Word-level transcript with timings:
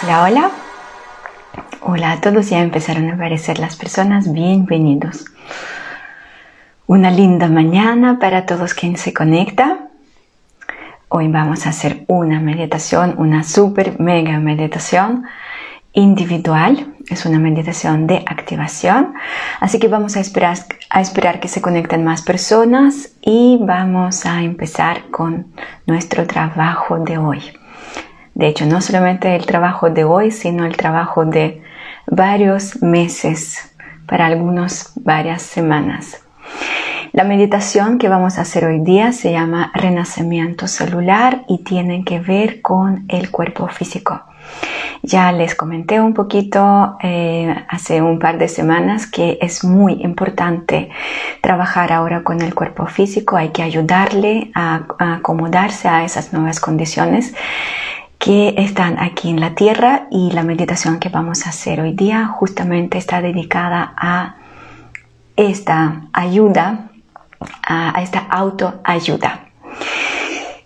Hola, 0.00 0.22
hola. 0.22 0.50
Hola 1.80 2.12
a 2.12 2.20
todos, 2.20 2.50
ya 2.50 2.60
empezaron 2.60 3.10
a 3.10 3.14
aparecer 3.14 3.58
las 3.58 3.74
personas. 3.74 4.32
Bienvenidos. 4.32 5.24
Una 6.86 7.10
linda 7.10 7.48
mañana 7.48 8.20
para 8.20 8.46
todos 8.46 8.74
quienes 8.74 9.00
se 9.00 9.12
conecta. 9.12 9.88
Hoy 11.08 11.26
vamos 11.26 11.66
a 11.66 11.70
hacer 11.70 12.04
una 12.06 12.38
meditación, 12.38 13.16
una 13.18 13.42
super 13.42 13.98
mega 13.98 14.38
meditación 14.38 15.24
individual. 15.94 16.94
Es 17.10 17.26
una 17.26 17.40
meditación 17.40 18.06
de 18.06 18.18
activación. 18.18 19.14
Así 19.58 19.80
que 19.80 19.88
vamos 19.88 20.16
a 20.16 20.20
esperar, 20.20 20.58
a 20.90 21.00
esperar 21.00 21.40
que 21.40 21.48
se 21.48 21.60
conecten 21.60 22.04
más 22.04 22.22
personas 22.22 23.14
y 23.20 23.58
vamos 23.60 24.26
a 24.26 24.42
empezar 24.42 25.10
con 25.10 25.48
nuestro 25.86 26.24
trabajo 26.28 27.00
de 27.00 27.18
hoy. 27.18 27.42
De 28.38 28.46
hecho, 28.46 28.66
no 28.66 28.80
solamente 28.80 29.34
el 29.34 29.46
trabajo 29.46 29.90
de 29.90 30.04
hoy, 30.04 30.30
sino 30.30 30.64
el 30.64 30.76
trabajo 30.76 31.24
de 31.24 31.60
varios 32.06 32.80
meses, 32.80 33.74
para 34.06 34.26
algunos 34.26 34.92
varias 34.94 35.42
semanas. 35.42 36.22
La 37.10 37.24
meditación 37.24 37.98
que 37.98 38.08
vamos 38.08 38.38
a 38.38 38.42
hacer 38.42 38.64
hoy 38.64 38.78
día 38.78 39.10
se 39.10 39.32
llama 39.32 39.72
renacimiento 39.74 40.68
celular 40.68 41.42
y 41.48 41.64
tiene 41.64 42.04
que 42.04 42.20
ver 42.20 42.62
con 42.62 43.06
el 43.08 43.32
cuerpo 43.32 43.66
físico. 43.66 44.22
Ya 45.02 45.32
les 45.32 45.56
comenté 45.56 46.00
un 46.00 46.14
poquito 46.14 46.96
eh, 47.02 47.52
hace 47.68 48.00
un 48.00 48.20
par 48.20 48.38
de 48.38 48.46
semanas 48.46 49.08
que 49.08 49.38
es 49.42 49.64
muy 49.64 49.94
importante 49.94 50.90
trabajar 51.42 51.92
ahora 51.92 52.22
con 52.22 52.40
el 52.40 52.54
cuerpo 52.54 52.86
físico, 52.86 53.36
hay 53.36 53.48
que 53.48 53.64
ayudarle 53.64 54.52
a 54.54 54.86
acomodarse 54.98 55.88
a 55.88 56.04
esas 56.04 56.32
nuevas 56.32 56.60
condiciones 56.60 57.34
que 58.18 58.54
están 58.58 58.98
aquí 58.98 59.30
en 59.30 59.40
la 59.40 59.54
tierra 59.54 60.08
y 60.10 60.32
la 60.32 60.42
meditación 60.42 60.98
que 60.98 61.08
vamos 61.08 61.46
a 61.46 61.50
hacer 61.50 61.80
hoy 61.80 61.92
día 61.92 62.26
justamente 62.26 62.98
está 62.98 63.20
dedicada 63.20 63.94
a 63.96 64.36
esta 65.36 66.08
ayuda, 66.12 66.90
a, 67.62 68.02
esta 68.02 68.18
autoayuda. 68.18 69.46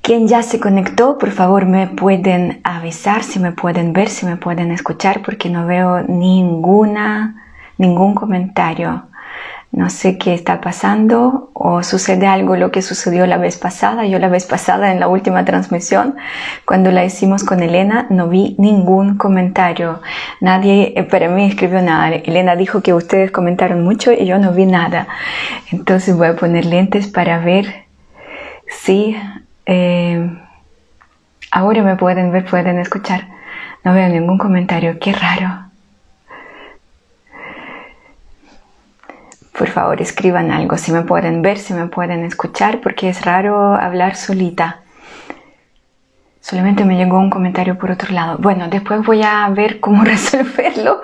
Quien 0.00 0.27
ya 0.27 0.42
se 0.42 0.59
conectó, 0.59 1.19
por 1.19 1.31
favor 1.31 1.67
me 1.67 1.86
pueden 1.86 2.61
avisar 2.64 3.22
si 3.22 3.39
me 3.39 3.53
pueden 3.53 3.92
ver, 3.92 4.09
si 4.09 4.27
me 4.27 4.37
pueden 4.37 4.72
escuchar, 4.72 5.22
porque 5.22 5.48
no 5.48 5.66
veo 5.66 6.03
ninguna, 6.03 7.44
ningún 7.77 8.14
comentario 8.14 9.05
no 9.73 9.89
sé 9.89 10.19
qué 10.19 10.34
está 10.34 10.61
pasando 10.61 11.51
o 11.55 11.83
sucede 11.83 12.27
algo 12.27 12.56
lo 12.56 12.70
que 12.70 12.83
sucedió 12.83 13.27
la 13.27 13.39
vez 13.39 13.56
pasada. 13.56 14.05
Yo 14.05 14.19
la 14.19 14.28
vez 14.28 14.45
pasada 14.45 14.92
en 14.92 15.01
la 15.01 15.09
última 15.09 15.47
transmisión, 15.47 16.17
cuando 16.67 16.92
la 16.92 17.06
hicimos 17.06 17.42
con 17.42 17.62
Elena, 17.62 18.06
no 18.11 18.28
vi 18.28 18.55
ningún 18.59 19.17
comentario. 19.17 20.03
Nadie 20.43 20.93
eh, 20.95 21.05
para 21.05 21.28
mí 21.28 21.47
escribió 21.47 21.81
nada. 21.81 22.11
Elena 22.11 22.55
dijo 22.55 22.83
que 22.83 22.93
ustedes 22.93 23.31
comentaron 23.31 23.83
mucho 23.83 24.12
y 24.12 24.27
yo 24.27 24.39
no 24.39 24.53
vi 24.53 24.67
nada. 24.67 25.09
Entonces 25.70 26.15
voy 26.19 26.28
a 26.28 26.37
poner 26.37 26.67
lentes 26.67 27.09
para 27.09 27.39
ver 27.39 27.87
si 28.69 29.17
eh, 29.65 30.39
ahora 31.50 31.83
me 31.83 31.97
pueden 31.97 32.31
ver, 32.31 32.45
pueden 32.45 32.78
escuchar. 32.78 33.27
No 33.84 33.95
veo 33.95 34.06
ningún 34.11 34.37
comentario. 34.37 34.98
Qué 35.00 35.15
raro. 35.15 35.72
Por 39.53 39.69
favor 39.69 40.00
escriban 40.00 40.50
algo, 40.50 40.78
si 40.78 40.92
me 40.92 41.03
pueden 41.03 41.42
ver, 41.42 41.58
si 41.58 41.75
me 41.75 41.86
pueden 41.86 42.25
escuchar, 42.25 42.81
porque 42.81 43.08
es 43.08 43.25
raro 43.25 43.75
hablar 43.75 44.17
solita. 44.17 44.81
Solamente 46.41 46.84
me 46.84 46.97
llegó 46.97 47.19
un 47.19 47.31
comentario 47.31 47.78
por 47.78 47.92
otro 47.92 48.12
lado. 48.12 48.36
Bueno, 48.39 48.67
después 48.69 49.05
voy 49.06 49.22
a 49.22 49.48
ver 49.50 49.78
cómo 49.78 50.05
resolverlo. 50.05 51.00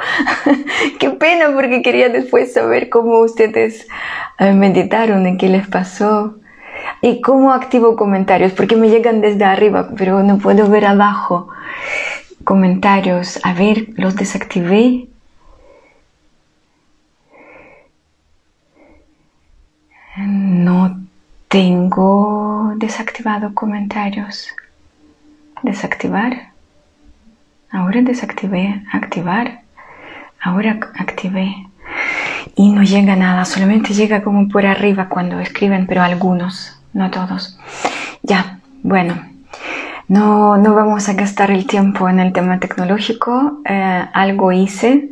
qué 0.99 1.11
pena 1.11 1.53
porque 1.55 1.81
quería 1.81 2.09
después 2.09 2.53
saber 2.53 2.89
cómo 2.89 3.21
ustedes 3.21 3.87
eh, 4.39 4.53
meditaron, 4.53 5.27
en 5.27 5.39
qué 5.39 5.49
les 5.49 5.69
pasó. 5.69 6.39
Y 7.03 7.21
cómo 7.21 7.53
activo 7.53 7.95
comentarios, 7.95 8.53
porque 8.53 8.75
me 8.75 8.89
llegan 8.89 9.21
desde 9.21 9.45
arriba, 9.45 9.91
pero 9.97 10.23
no 10.25 10.39
puedo 10.39 10.69
ver 10.69 10.87
abajo. 10.87 11.49
Comentarios, 12.43 13.39
a 13.45 13.53
ver, 13.53 13.89
los 13.95 14.17
desactivé. 14.17 15.07
No 20.27 21.01
tengo 21.49 22.73
desactivado 22.77 23.55
comentarios. 23.55 24.49
Desactivar. 25.63 26.51
Ahora 27.71 28.03
desactivé. 28.03 28.83
Activar. 28.93 29.63
Ahora 30.41 30.79
activé. 30.99 31.67
Y 32.55 32.71
no 32.71 32.83
llega 32.83 33.17
nada, 33.17 33.45
solamente 33.45 33.95
llega 33.95 34.23
como 34.23 34.49
por 34.49 34.67
arriba 34.67 35.09
cuando 35.09 35.39
escriben, 35.41 35.87
pero 35.87 36.03
algunos, 36.03 36.81
no 36.93 37.11
todos. 37.11 37.59
Ya, 38.23 38.59
bueno. 38.83 39.15
No, 40.09 40.57
no 40.57 40.75
vamos 40.75 41.09
a 41.09 41.13
gastar 41.13 41.51
el 41.51 41.67
tiempo 41.67 42.09
en 42.09 42.19
el 42.19 42.33
tema 42.33 42.59
tecnológico. 42.59 43.61
Eh, 43.67 44.07
algo 44.13 44.53
hice 44.53 45.11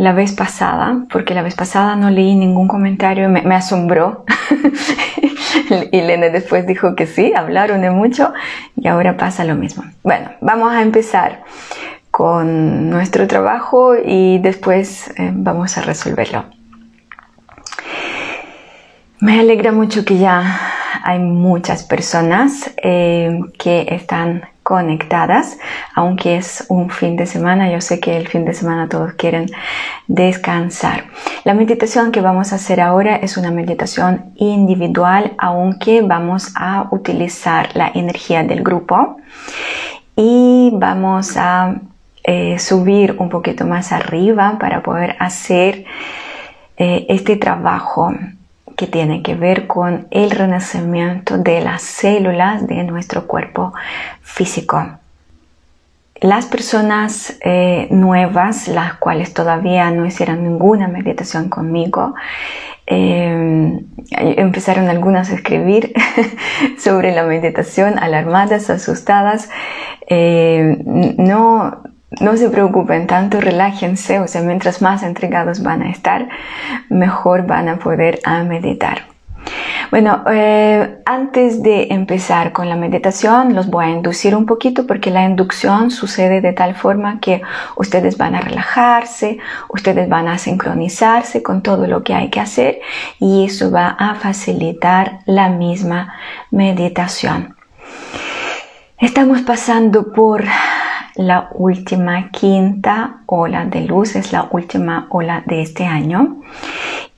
la 0.00 0.14
vez 0.14 0.32
pasada, 0.32 1.04
porque 1.12 1.34
la 1.34 1.42
vez 1.42 1.54
pasada 1.54 1.94
no 1.94 2.08
leí 2.08 2.34
ningún 2.34 2.68
comentario, 2.68 3.28
me, 3.28 3.54
asombró. 3.54 4.24
y 5.92 6.00
Lena 6.00 6.30
después 6.30 6.66
dijo 6.66 6.94
que 6.94 7.06
sí, 7.06 7.34
hablaron 7.36 7.82
de 7.82 7.90
mucho 7.90 8.32
y 8.76 8.88
ahora 8.88 9.18
pasa 9.18 9.44
lo 9.44 9.56
mismo. 9.56 9.84
Bueno, 10.02 10.30
vamos 10.40 10.72
a 10.72 10.80
empezar 10.80 11.42
con 12.10 12.88
nuestro 12.88 13.26
trabajo 13.26 13.92
y 14.02 14.38
después 14.38 15.12
eh, 15.18 15.32
vamos 15.34 15.76
a 15.76 15.82
resolverlo. 15.82 16.46
Me 19.20 19.38
alegra 19.38 19.70
mucho 19.70 20.06
que 20.06 20.16
ya 20.16 20.60
hay 21.04 21.18
muchas 21.18 21.82
personas 21.82 22.72
eh, 22.82 23.38
que 23.58 23.86
están 23.90 24.44
conectadas, 24.70 25.58
aunque 25.96 26.36
es 26.36 26.64
un 26.68 26.90
fin 26.90 27.16
de 27.16 27.26
semana, 27.26 27.68
yo 27.72 27.80
sé 27.80 27.98
que 27.98 28.16
el 28.16 28.28
fin 28.28 28.44
de 28.44 28.54
semana 28.54 28.88
todos 28.88 29.14
quieren 29.14 29.46
descansar. 30.06 31.06
La 31.42 31.54
meditación 31.54 32.12
que 32.12 32.20
vamos 32.20 32.52
a 32.52 32.54
hacer 32.54 32.80
ahora 32.80 33.16
es 33.16 33.36
una 33.36 33.50
meditación 33.50 34.26
individual, 34.36 35.32
aunque 35.38 36.02
vamos 36.02 36.52
a 36.54 36.86
utilizar 36.92 37.70
la 37.74 37.90
energía 37.92 38.44
del 38.44 38.62
grupo 38.62 39.16
y 40.14 40.70
vamos 40.74 41.36
a 41.36 41.74
eh, 42.22 42.56
subir 42.60 43.16
un 43.18 43.28
poquito 43.28 43.66
más 43.66 43.90
arriba 43.90 44.56
para 44.60 44.84
poder 44.84 45.16
hacer 45.18 45.84
eh, 46.76 47.06
este 47.08 47.34
trabajo 47.34 48.14
que 48.76 48.86
tiene 48.86 49.22
que 49.22 49.34
ver 49.34 49.66
con 49.66 50.06
el 50.10 50.30
renacimiento 50.30 51.38
de 51.38 51.60
las 51.60 51.82
células 51.82 52.66
de 52.66 52.82
nuestro 52.84 53.26
cuerpo 53.26 53.72
físico. 54.22 54.98
Las 56.20 56.44
personas 56.44 57.38
eh, 57.40 57.88
nuevas, 57.90 58.68
las 58.68 58.94
cuales 58.94 59.32
todavía 59.32 59.90
no 59.90 60.04
hicieron 60.04 60.42
ninguna 60.44 60.86
meditación 60.86 61.48
conmigo, 61.48 62.14
eh, 62.86 63.80
empezaron 64.10 64.88
algunas 64.88 65.30
a 65.30 65.34
escribir 65.34 65.94
sobre 66.78 67.14
la 67.14 67.22
meditación, 67.22 67.98
alarmadas, 67.98 68.68
asustadas. 68.68 69.48
Eh, 70.08 70.76
no, 70.84 71.82
no 72.18 72.36
se 72.36 72.50
preocupen 72.50 73.06
tanto, 73.06 73.40
relájense, 73.40 74.18
o 74.18 74.26
sea, 74.26 74.42
mientras 74.42 74.82
más 74.82 75.02
entregados 75.02 75.62
van 75.62 75.82
a 75.82 75.90
estar, 75.90 76.28
mejor 76.88 77.46
van 77.46 77.68
a 77.68 77.78
poder 77.78 78.20
a 78.24 78.42
meditar. 78.42 79.02
Bueno, 79.90 80.22
eh, 80.30 80.98
antes 81.04 81.62
de 81.62 81.88
empezar 81.90 82.52
con 82.52 82.68
la 82.68 82.76
meditación, 82.76 83.54
los 83.54 83.68
voy 83.68 83.86
a 83.86 83.90
inducir 83.90 84.36
un 84.36 84.46
poquito 84.46 84.86
porque 84.86 85.10
la 85.10 85.24
inducción 85.24 85.90
sucede 85.90 86.40
de 86.40 86.52
tal 86.52 86.74
forma 86.74 87.20
que 87.20 87.42
ustedes 87.76 88.16
van 88.16 88.34
a 88.34 88.40
relajarse, 88.40 89.38
ustedes 89.68 90.08
van 90.08 90.28
a 90.28 90.38
sincronizarse 90.38 91.42
con 91.42 91.62
todo 91.62 91.86
lo 91.86 92.04
que 92.04 92.14
hay 92.14 92.28
que 92.28 92.40
hacer 92.40 92.80
y 93.18 93.46
eso 93.46 93.70
va 93.70 93.88
a 93.88 94.14
facilitar 94.14 95.20
la 95.26 95.48
misma 95.48 96.14
meditación. 96.50 97.56
Estamos 98.98 99.40
pasando 99.40 100.12
por 100.12 100.44
la 101.16 101.48
última 101.52 102.30
quinta 102.30 103.22
ola 103.26 103.64
de 103.64 103.82
luz, 103.82 104.16
es 104.16 104.32
la 104.32 104.48
última 104.50 105.06
ola 105.10 105.42
de 105.46 105.62
este 105.62 105.86
año. 105.86 106.36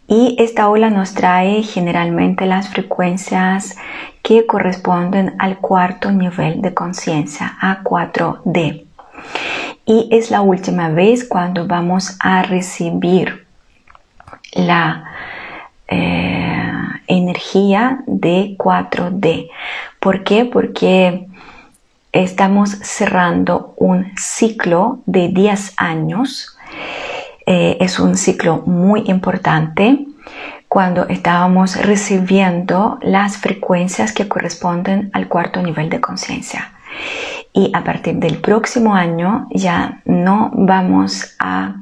Y 0.06 0.37
esta 0.39 0.69
ola 0.69 0.91
nos 0.91 1.15
trae 1.15 1.62
generalmente 1.62 2.47
las 2.47 2.69
frecuencias 2.69 3.77
que 4.23 4.47
corresponden 4.47 5.35
al 5.39 5.59
cuarto 5.59 6.12
nivel 6.12 6.61
de 6.61 6.75
conciencia, 6.75 7.56
A4D. 7.61 8.85
Y 9.87 10.09
es 10.12 10.31
la 10.31 10.43
última 10.43 10.91
vez 10.91 11.27
cuando 11.27 11.67
vamos 11.67 12.17
a 12.21 12.43
recibir 12.43 13.47
la 14.53 15.05
eh, 15.88 16.73
energía 17.06 18.03
de 18.06 18.55
4D. 18.59 19.49
¿Por 19.99 20.25
qué? 20.25 20.45
Porque 20.45 21.27
estamos 22.12 22.70
cerrando 22.82 23.75
un 23.79 24.12
ciclo 24.17 25.00
de 25.06 25.29
10 25.29 25.75
años. 25.79 26.56
Eh, 27.47 27.79
es 27.81 27.99
un 27.99 28.17
ciclo 28.17 28.62
muy 28.67 29.05
importante 29.06 30.06
cuando 30.69 31.09
estábamos 31.09 31.76
recibiendo 31.76 32.99
las 33.03 33.38
frecuencias 33.38 34.12
que 34.12 34.29
corresponden 34.29 35.11
al 35.12 35.29
cuarto 35.29 35.62
nivel 35.62 35.91
de 35.91 36.00
conciencia. 36.00 36.73
Y 37.53 37.70
a 37.75 37.85
partir 37.85 38.17
del 38.17 38.38
próximo 38.38 38.94
año 38.94 39.49
ya 39.50 40.00
no 40.05 40.50
vamos 40.55 41.35
a 41.38 41.76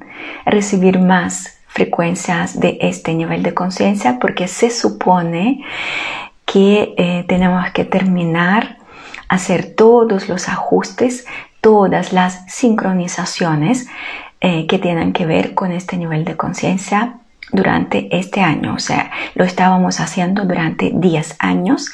recibir 0.45 0.99
más 0.99 1.61
frecuencias 1.69 2.59
de 2.59 2.79
este 2.81 3.15
nivel 3.15 3.43
de 3.43 3.55
conciencia 3.55 4.19
porque 4.19 4.49
se 4.49 4.71
supone 4.71 5.63
que 6.45 6.95
eh, 6.97 7.25
tenemos 7.29 7.71
que 7.71 7.85
terminar 7.85 8.80
hacer 9.31 9.75
todos 9.77 10.29
los 10.29 10.49
ajustes, 10.49 11.25
todas 11.61 12.13
las 12.13 12.45
sincronizaciones 12.53 13.87
eh, 14.41 14.67
que 14.67 14.79
tienen 14.79 15.13
que 15.13 15.25
ver 15.25 15.55
con 15.55 15.71
este 15.71 15.97
nivel 15.97 16.25
de 16.25 16.37
conciencia 16.37 17.15
durante 17.53 18.09
este 18.17 18.41
año. 18.41 18.75
O 18.75 18.81
sea, 18.81 19.13
lo 19.37 19.45
estábamos 19.45 20.01
haciendo 20.01 20.45
durante 20.45 20.91
10 20.93 21.37
años 21.39 21.93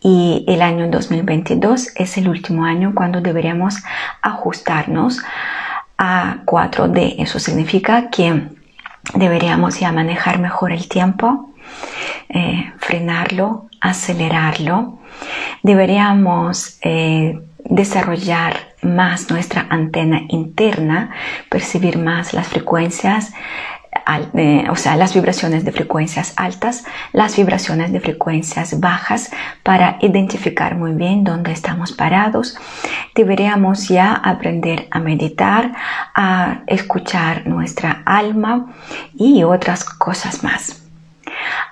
y 0.00 0.46
el 0.48 0.62
año 0.62 0.88
2022 0.88 1.90
es 1.94 2.16
el 2.16 2.26
último 2.26 2.64
año 2.64 2.92
cuando 2.94 3.20
deberíamos 3.20 3.76
ajustarnos 4.22 5.20
a 5.98 6.38
4D. 6.46 7.16
Eso 7.18 7.38
significa 7.38 8.08
que 8.08 8.48
deberíamos 9.14 9.78
ya 9.78 9.92
manejar 9.92 10.38
mejor 10.38 10.72
el 10.72 10.88
tiempo, 10.88 11.50
eh, 12.30 12.72
frenarlo, 12.78 13.66
acelerarlo. 13.82 14.97
Deberíamos 15.62 16.78
eh, 16.82 17.40
desarrollar 17.64 18.56
más 18.82 19.30
nuestra 19.30 19.66
antena 19.70 20.22
interna, 20.28 21.10
percibir 21.50 21.98
más 21.98 22.32
las 22.32 22.48
frecuencias, 22.48 23.32
eh, 24.34 24.66
o 24.70 24.76
sea, 24.76 24.96
las 24.96 25.14
vibraciones 25.14 25.64
de 25.64 25.72
frecuencias 25.72 26.32
altas, 26.36 26.84
las 27.12 27.36
vibraciones 27.36 27.92
de 27.92 28.00
frecuencias 28.00 28.80
bajas 28.80 29.30
para 29.62 29.98
identificar 30.00 30.76
muy 30.76 30.92
bien 30.92 31.24
dónde 31.24 31.52
estamos 31.52 31.92
parados. 31.92 32.56
Deberíamos 33.14 33.88
ya 33.88 34.14
aprender 34.14 34.88
a 34.90 34.98
meditar, 35.00 35.72
a 36.14 36.60
escuchar 36.66 37.46
nuestra 37.46 38.02
alma 38.06 38.72
y 39.14 39.42
otras 39.42 39.84
cosas 39.84 40.42
más. 40.42 40.77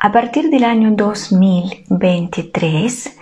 A 0.01 0.11
partir 0.13 0.51
del 0.51 0.65
año 0.65 0.91
2023, 0.93 3.19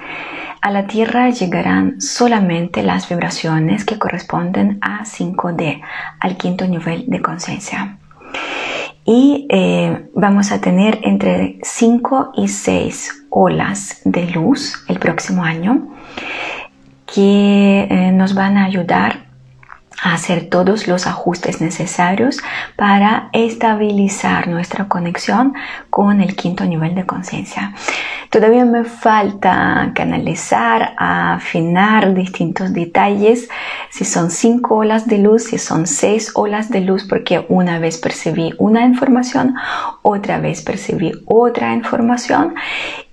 a 0.60 0.70
la 0.70 0.86
Tierra 0.86 1.30
llegarán 1.30 2.00
solamente 2.00 2.82
las 2.82 3.08
vibraciones 3.08 3.84
que 3.84 3.98
corresponden 3.98 4.78
a 4.80 5.04
5D, 5.04 5.82
al 6.20 6.36
quinto 6.36 6.66
nivel 6.66 7.04
de 7.06 7.20
conciencia. 7.20 7.98
Y 9.04 9.46
eh, 9.50 10.08
vamos 10.14 10.52
a 10.52 10.60
tener 10.60 11.00
entre 11.02 11.58
5 11.62 12.32
y 12.36 12.48
6 12.48 13.26
olas 13.28 14.00
de 14.04 14.30
luz 14.30 14.84
el 14.88 14.98
próximo 14.98 15.44
año 15.44 15.88
que 17.14 17.86
eh, 17.90 18.12
nos 18.12 18.34
van 18.34 18.56
a 18.56 18.64
ayudar 18.64 19.23
hacer 20.04 20.50
todos 20.50 20.86
los 20.86 21.06
ajustes 21.06 21.62
necesarios 21.62 22.38
para 22.76 23.30
estabilizar 23.32 24.48
nuestra 24.48 24.86
conexión 24.86 25.54
con 25.88 26.20
el 26.20 26.36
quinto 26.36 26.66
nivel 26.66 26.94
de 26.94 27.06
conciencia. 27.06 27.72
Todavía 28.28 28.66
me 28.66 28.84
falta 28.84 29.92
canalizar, 29.94 30.94
afinar 30.98 32.12
distintos 32.12 32.74
detalles, 32.74 33.48
si 33.90 34.04
son 34.04 34.30
cinco 34.30 34.76
olas 34.76 35.06
de 35.06 35.18
luz, 35.18 35.44
si 35.44 35.58
son 35.58 35.86
seis 35.86 36.32
olas 36.34 36.68
de 36.68 36.82
luz, 36.82 37.04
porque 37.08 37.46
una 37.48 37.78
vez 37.78 37.96
percibí 37.96 38.52
una 38.58 38.84
información, 38.84 39.54
otra 40.02 40.38
vez 40.38 40.60
percibí 40.62 41.12
otra 41.26 41.72
información 41.72 42.54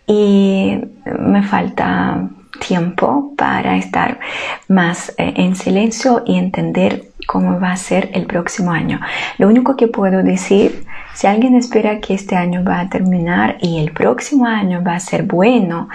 y 0.08 0.78
me 1.06 1.44
falta 1.44 2.28
tiempo 2.60 3.34
para 3.38 3.78
estar 3.78 4.20
más 4.68 5.10
eh, 5.18 5.34
en 5.38 5.56
silencio 5.56 6.24
y 6.26 6.38
entender 6.38 7.12
cómo 7.28 7.60
va 7.60 7.72
a 7.72 7.78
ser 7.78 8.10
el 8.14 8.26
próximo 8.26 8.72
año. 8.72 9.00
Lo 9.38 9.48
único 9.48 9.76
que 9.78 9.88
puedo 9.88 10.24
decir, 10.24 10.86
si 11.14 11.28
alguien 11.28 11.56
espera 11.56 12.00
que 12.00 12.14
este 12.14 12.36
año 12.36 12.64
va 12.64 12.80
a 12.80 12.90
terminar 12.90 13.58
y 13.62 13.80
el 13.80 13.92
próximo 13.92 14.46
año 14.46 14.84
va 14.84 14.96
a 14.96 15.00
ser 15.00 15.24
bueno, 15.24 15.90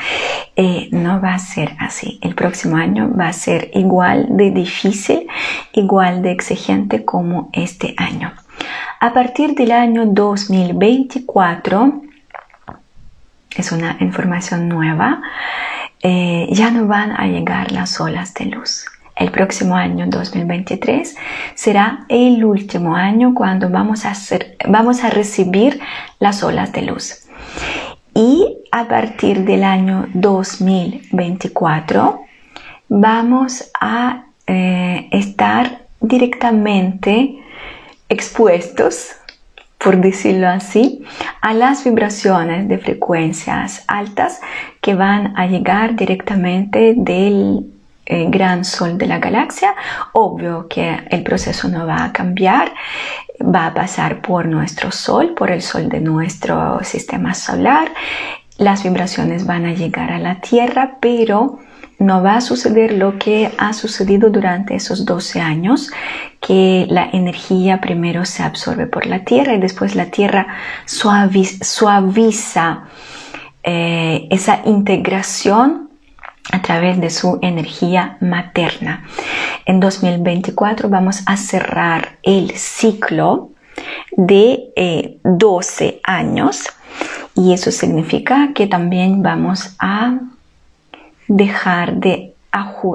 eh, 0.54 0.88
no 0.92 1.20
va 1.20 1.34
a 1.34 1.38
ser 1.38 1.74
así. 1.78 2.18
El 2.22 2.34
próximo 2.34 2.76
año 2.76 3.10
va 3.18 3.28
a 3.28 3.32
ser 3.32 3.70
igual 3.74 4.26
de 4.30 4.50
difícil, 4.50 5.26
igual 5.72 6.22
de 6.22 6.30
exigente 6.30 7.04
como 7.04 7.50
este 7.52 7.94
año. 7.96 8.32
A 9.00 9.12
partir 9.12 9.54
del 9.54 9.72
año 9.72 10.06
2024, 10.06 12.02
es 13.56 13.72
una 13.72 13.96
información 14.00 14.68
nueva, 14.68 15.22
eh, 16.08 16.46
ya 16.52 16.70
no 16.70 16.86
van 16.86 17.10
a 17.10 17.26
llegar 17.26 17.72
las 17.72 18.00
olas 18.00 18.32
de 18.34 18.44
luz. 18.44 18.84
El 19.16 19.32
próximo 19.32 19.74
año 19.74 20.06
2023 20.06 21.16
será 21.56 22.06
el 22.08 22.44
último 22.44 22.94
año 22.94 23.34
cuando 23.34 23.68
vamos 23.68 24.04
a, 24.04 24.12
recibir 25.10 25.80
las 26.20 26.44
olas 26.44 26.72
de 26.72 26.82
luz. 26.82 27.26
Y 28.14 28.56
a 28.70 28.86
partir 28.86 29.44
del 29.44 29.64
año 29.64 30.06
2024 30.14 32.20
vamos 32.88 33.72
a 33.80 34.26
eh, 34.46 35.08
estar 35.10 35.86
directamente 36.00 37.36
expuestos 38.08 39.08
por 39.78 40.00
decirlo 40.00 40.48
así, 40.48 41.04
a 41.40 41.54
las 41.54 41.84
vibraciones 41.84 42.68
de 42.68 42.78
frecuencias 42.78 43.84
altas 43.86 44.40
que 44.80 44.94
van 44.94 45.36
a 45.36 45.46
llegar 45.46 45.94
directamente 45.94 46.94
del 46.96 47.66
eh, 48.06 48.26
gran 48.28 48.64
sol 48.64 48.98
de 48.98 49.06
la 49.06 49.18
galaxia. 49.18 49.74
Obvio 50.12 50.68
que 50.68 50.96
el 51.10 51.22
proceso 51.22 51.68
no 51.68 51.86
va 51.86 52.04
a 52.04 52.12
cambiar, 52.12 52.72
va 53.42 53.66
a 53.66 53.74
pasar 53.74 54.22
por 54.22 54.46
nuestro 54.46 54.92
sol, 54.92 55.34
por 55.34 55.50
el 55.50 55.60
sol 55.60 55.88
de 55.88 56.00
nuestro 56.00 56.80
sistema 56.82 57.34
solar. 57.34 57.88
Las 58.58 58.84
vibraciones 58.84 59.44
van 59.44 59.66
a 59.66 59.74
llegar 59.74 60.12
a 60.12 60.18
la 60.18 60.40
Tierra, 60.40 60.98
pero 61.00 61.58
no 61.98 62.22
va 62.22 62.36
a 62.36 62.40
suceder 62.40 62.92
lo 62.92 63.18
que 63.18 63.50
ha 63.58 63.72
sucedido 63.72 64.30
durante 64.30 64.74
esos 64.74 65.04
12 65.04 65.40
años, 65.40 65.90
que 66.40 66.86
la 66.88 67.08
energía 67.12 67.80
primero 67.80 68.24
se 68.24 68.42
absorbe 68.42 68.86
por 68.86 69.06
la 69.06 69.24
Tierra 69.24 69.54
y 69.54 69.60
después 69.60 69.94
la 69.94 70.06
Tierra 70.06 70.46
suaviza, 70.84 72.84
eh, 73.62 74.28
esa 74.30 74.60
integración 74.64 75.90
a 76.52 76.62
través 76.62 77.00
de 77.00 77.10
su 77.10 77.38
energía 77.42 78.18
materna. 78.20 79.04
En 79.64 79.80
2024 79.80 80.88
vamos 80.88 81.22
a 81.26 81.36
cerrar 81.36 82.18
el 82.22 82.52
ciclo 82.52 83.50
de 84.16 85.18
12 85.24 85.86
eh, 85.86 86.00
años 86.04 86.64
y 87.34 87.52
eso 87.52 87.72
significa 87.72 88.52
que 88.54 88.66
también 88.66 89.22
vamos 89.22 89.74
a 89.78 90.18
dejar 91.28 91.96
de 91.96 92.32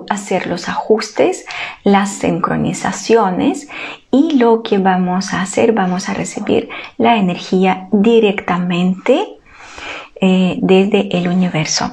hacer 0.09 0.47
los 0.47 0.69
ajustes, 0.69 1.45
las 1.83 2.09
sincronizaciones 2.09 3.67
y 4.09 4.37
lo 4.37 4.63
que 4.63 4.79
vamos 4.79 5.33
a 5.33 5.41
hacer, 5.41 5.71
vamos 5.71 6.09
a 6.09 6.13
recibir 6.13 6.69
la 6.97 7.17
energía 7.17 7.87
directamente 7.91 9.37
eh, 10.23 10.59
desde 10.61 11.17
el 11.17 11.27
universo. 11.27 11.91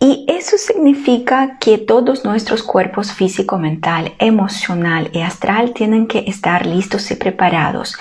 Y 0.00 0.24
eso 0.26 0.56
significa 0.58 1.58
que 1.60 1.78
todos 1.78 2.24
nuestros 2.24 2.62
cuerpos 2.62 3.12
físico, 3.12 3.58
mental, 3.58 4.14
emocional 4.18 5.10
y 5.12 5.20
astral 5.20 5.74
tienen 5.74 6.06
que 6.06 6.24
estar 6.26 6.66
listos 6.66 7.10
y 7.10 7.14
preparados. 7.14 7.96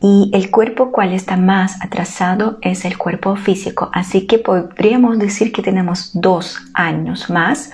Y 0.00 0.30
el 0.32 0.50
cuerpo 0.50 0.90
cual 0.90 1.12
está 1.12 1.36
más 1.36 1.80
atrasado 1.82 2.58
es 2.62 2.84
el 2.84 2.98
cuerpo 2.98 3.36
físico. 3.36 3.90
Así 3.92 4.26
que 4.26 4.38
podríamos 4.38 5.18
decir 5.18 5.52
que 5.52 5.62
tenemos 5.62 6.10
dos 6.14 6.58
años 6.74 7.30
más 7.30 7.70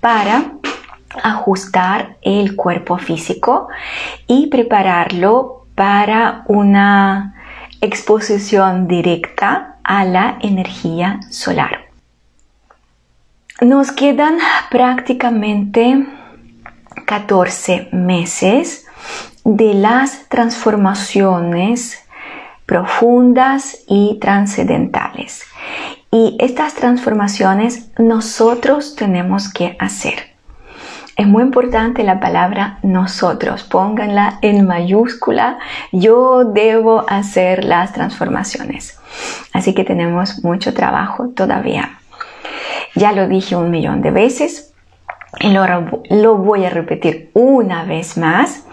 para 0.00 0.52
ajustar 1.22 2.16
el 2.22 2.56
cuerpo 2.56 2.98
físico 2.98 3.68
y 4.26 4.48
prepararlo 4.48 5.66
para 5.74 6.44
una 6.48 7.34
exposición 7.80 8.88
directa 8.88 9.75
a 9.86 10.04
la 10.04 10.38
energía 10.42 11.20
solar. 11.30 11.86
Nos 13.60 13.92
quedan 13.92 14.38
prácticamente 14.68 16.06
14 17.06 17.88
meses 17.92 18.84
de 19.44 19.74
las 19.74 20.28
transformaciones 20.28 22.00
profundas 22.66 23.78
y 23.86 24.18
trascendentales. 24.20 25.44
Y 26.10 26.36
estas 26.40 26.74
transformaciones 26.74 27.90
nosotros 27.96 28.96
tenemos 28.96 29.52
que 29.52 29.76
hacer. 29.78 30.35
Es 31.16 31.26
muy 31.26 31.42
importante 31.42 32.04
la 32.04 32.20
palabra 32.20 32.78
nosotros, 32.82 33.64
pónganla 33.64 34.38
en 34.42 34.66
mayúscula, 34.66 35.58
yo 35.90 36.44
debo 36.44 37.06
hacer 37.08 37.64
las 37.64 37.94
transformaciones. 37.94 39.00
Así 39.54 39.72
que 39.72 39.82
tenemos 39.82 40.44
mucho 40.44 40.74
trabajo 40.74 41.30
todavía. 41.30 41.98
Ya 42.94 43.12
lo 43.12 43.28
dije 43.28 43.56
un 43.56 43.70
millón 43.70 44.02
de 44.02 44.10
veces 44.10 44.74
y 45.40 45.48
lo, 45.50 46.36
voy 46.36 46.66
a 46.66 46.70
repetir 46.70 47.30
una 47.32 47.84
vez 47.84 48.18
más, 48.18 48.64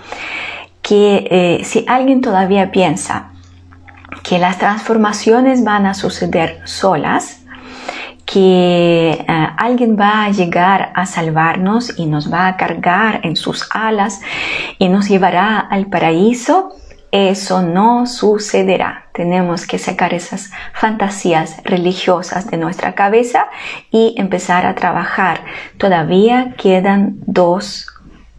que 0.81 1.27
eh, 1.31 1.63
si 1.63 1.85
alguien 1.88 2.19
todavía 2.19 2.71
piensa 2.71 3.29
que 4.21 4.38
las 4.38 4.57
transformaciones 4.57 5.63
van 5.63 5.85
a 5.85 5.93
suceder 5.93 6.59
solas, 6.65 7.42
que 8.33 9.11
eh, 9.11 9.25
alguien 9.57 9.95
va 9.95 10.25
a 10.25 10.31
llegar 10.31 10.91
a 10.95 11.05
salvarnos 11.05 11.99
y 11.99 12.07
nos 12.07 12.33
va 12.33 12.47
a 12.47 12.57
cargar 12.57 13.19
en 13.23 13.35
sus 13.35 13.69
alas 13.69 14.21
y 14.79 14.89
nos 14.89 15.07
llevará 15.07 15.59
al 15.59 15.85
paraíso, 15.85 16.71
eso 17.11 17.61
no 17.61 18.07
sucederá. 18.07 19.05
Tenemos 19.13 19.67
que 19.67 19.77
sacar 19.77 20.15
esas 20.15 20.49
fantasías 20.73 21.57
religiosas 21.63 22.49
de 22.49 22.57
nuestra 22.57 22.95
cabeza 22.95 23.45
y 23.91 24.15
empezar 24.17 24.65
a 24.65 24.73
trabajar. 24.73 25.41
Todavía 25.77 26.55
quedan 26.57 27.17
dos, 27.27 27.85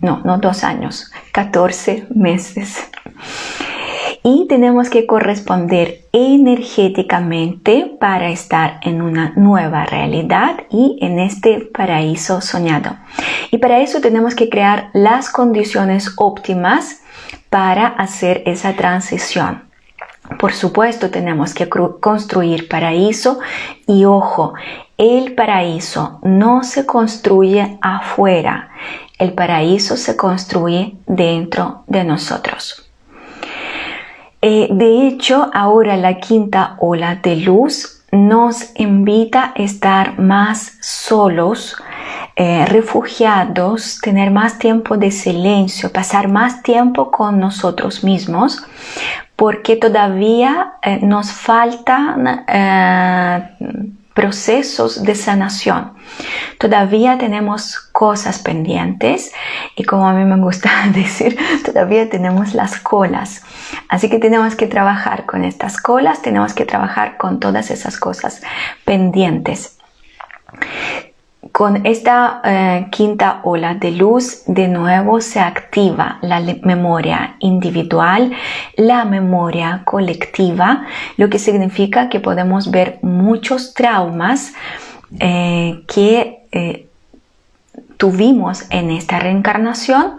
no, 0.00 0.22
no 0.24 0.38
dos 0.38 0.64
años, 0.64 1.12
14 1.30 2.08
meses 2.12 2.90
y 4.26 4.46
tenemos 4.48 4.88
que 4.88 5.06
corresponder 5.06 6.06
energéticamente 6.10 7.94
para 8.00 8.30
estar 8.30 8.80
en 8.82 9.02
una 9.02 9.34
nueva 9.36 9.84
realidad 9.84 10.64
y 10.70 10.96
en 11.02 11.18
este 11.18 11.60
paraíso 11.60 12.40
soñado. 12.40 12.96
Y 13.50 13.58
para 13.58 13.80
eso 13.80 14.00
tenemos 14.00 14.34
que 14.34 14.48
crear 14.48 14.88
las 14.94 15.28
condiciones 15.28 16.14
óptimas 16.16 17.02
para 17.50 17.86
hacer 17.86 18.42
esa 18.46 18.72
transición. 18.72 19.64
Por 20.38 20.54
supuesto, 20.54 21.10
tenemos 21.10 21.52
que 21.52 21.68
construir 21.68 22.66
paraíso 22.66 23.40
y 23.86 24.06
ojo, 24.06 24.54
el 24.96 25.34
paraíso 25.34 26.18
no 26.22 26.64
se 26.64 26.86
construye 26.86 27.76
afuera, 27.82 28.70
el 29.18 29.34
paraíso 29.34 29.98
se 29.98 30.16
construye 30.16 30.96
dentro 31.06 31.84
de 31.88 32.04
nosotros. 32.04 32.83
Eh, 34.46 34.68
de 34.70 35.06
hecho, 35.06 35.50
ahora 35.54 35.96
la 35.96 36.18
quinta 36.18 36.76
ola 36.78 37.14
de 37.14 37.36
luz 37.36 38.04
nos 38.12 38.78
invita 38.78 39.54
a 39.56 39.62
estar 39.62 40.18
más 40.18 40.76
solos, 40.82 41.78
eh, 42.36 42.66
refugiados, 42.66 44.00
tener 44.02 44.30
más 44.30 44.58
tiempo 44.58 44.98
de 44.98 45.10
silencio, 45.12 45.90
pasar 45.90 46.28
más 46.28 46.62
tiempo 46.62 47.10
con 47.10 47.40
nosotros 47.40 48.04
mismos, 48.04 48.62
porque 49.34 49.76
todavía 49.76 50.74
eh, 50.82 50.98
nos 51.00 51.32
faltan 51.32 52.44
procesos 54.14 55.02
de 55.02 55.14
sanación. 55.16 55.92
Todavía 56.58 57.18
tenemos 57.18 57.78
cosas 57.92 58.38
pendientes 58.38 59.32
y 59.76 59.84
como 59.84 60.08
a 60.08 60.12
mí 60.12 60.24
me 60.24 60.40
gusta 60.40 60.70
decir, 60.94 61.36
todavía 61.64 62.08
tenemos 62.08 62.54
las 62.54 62.78
colas. 62.78 63.42
Así 63.88 64.08
que 64.08 64.18
tenemos 64.18 64.54
que 64.54 64.68
trabajar 64.68 65.26
con 65.26 65.44
estas 65.44 65.80
colas, 65.80 66.22
tenemos 66.22 66.54
que 66.54 66.64
trabajar 66.64 67.16
con 67.16 67.40
todas 67.40 67.70
esas 67.70 67.98
cosas 67.98 68.40
pendientes. 68.84 69.78
Con 71.54 71.86
esta 71.86 72.40
eh, 72.42 72.88
quinta 72.90 73.38
ola 73.44 73.76
de 73.76 73.92
luz, 73.92 74.42
de 74.48 74.66
nuevo 74.66 75.20
se 75.20 75.38
activa 75.38 76.18
la 76.20 76.40
memoria 76.40 77.36
individual, 77.38 78.32
la 78.76 79.04
memoria 79.04 79.82
colectiva, 79.84 80.84
lo 81.16 81.30
que 81.30 81.38
significa 81.38 82.08
que 82.08 82.18
podemos 82.18 82.72
ver 82.72 82.98
muchos 83.02 83.72
traumas 83.72 84.52
eh, 85.20 85.84
que 85.86 86.40
eh, 86.50 86.88
tuvimos 87.98 88.64
en 88.70 88.90
esta 88.90 89.20
reencarnación 89.20 90.18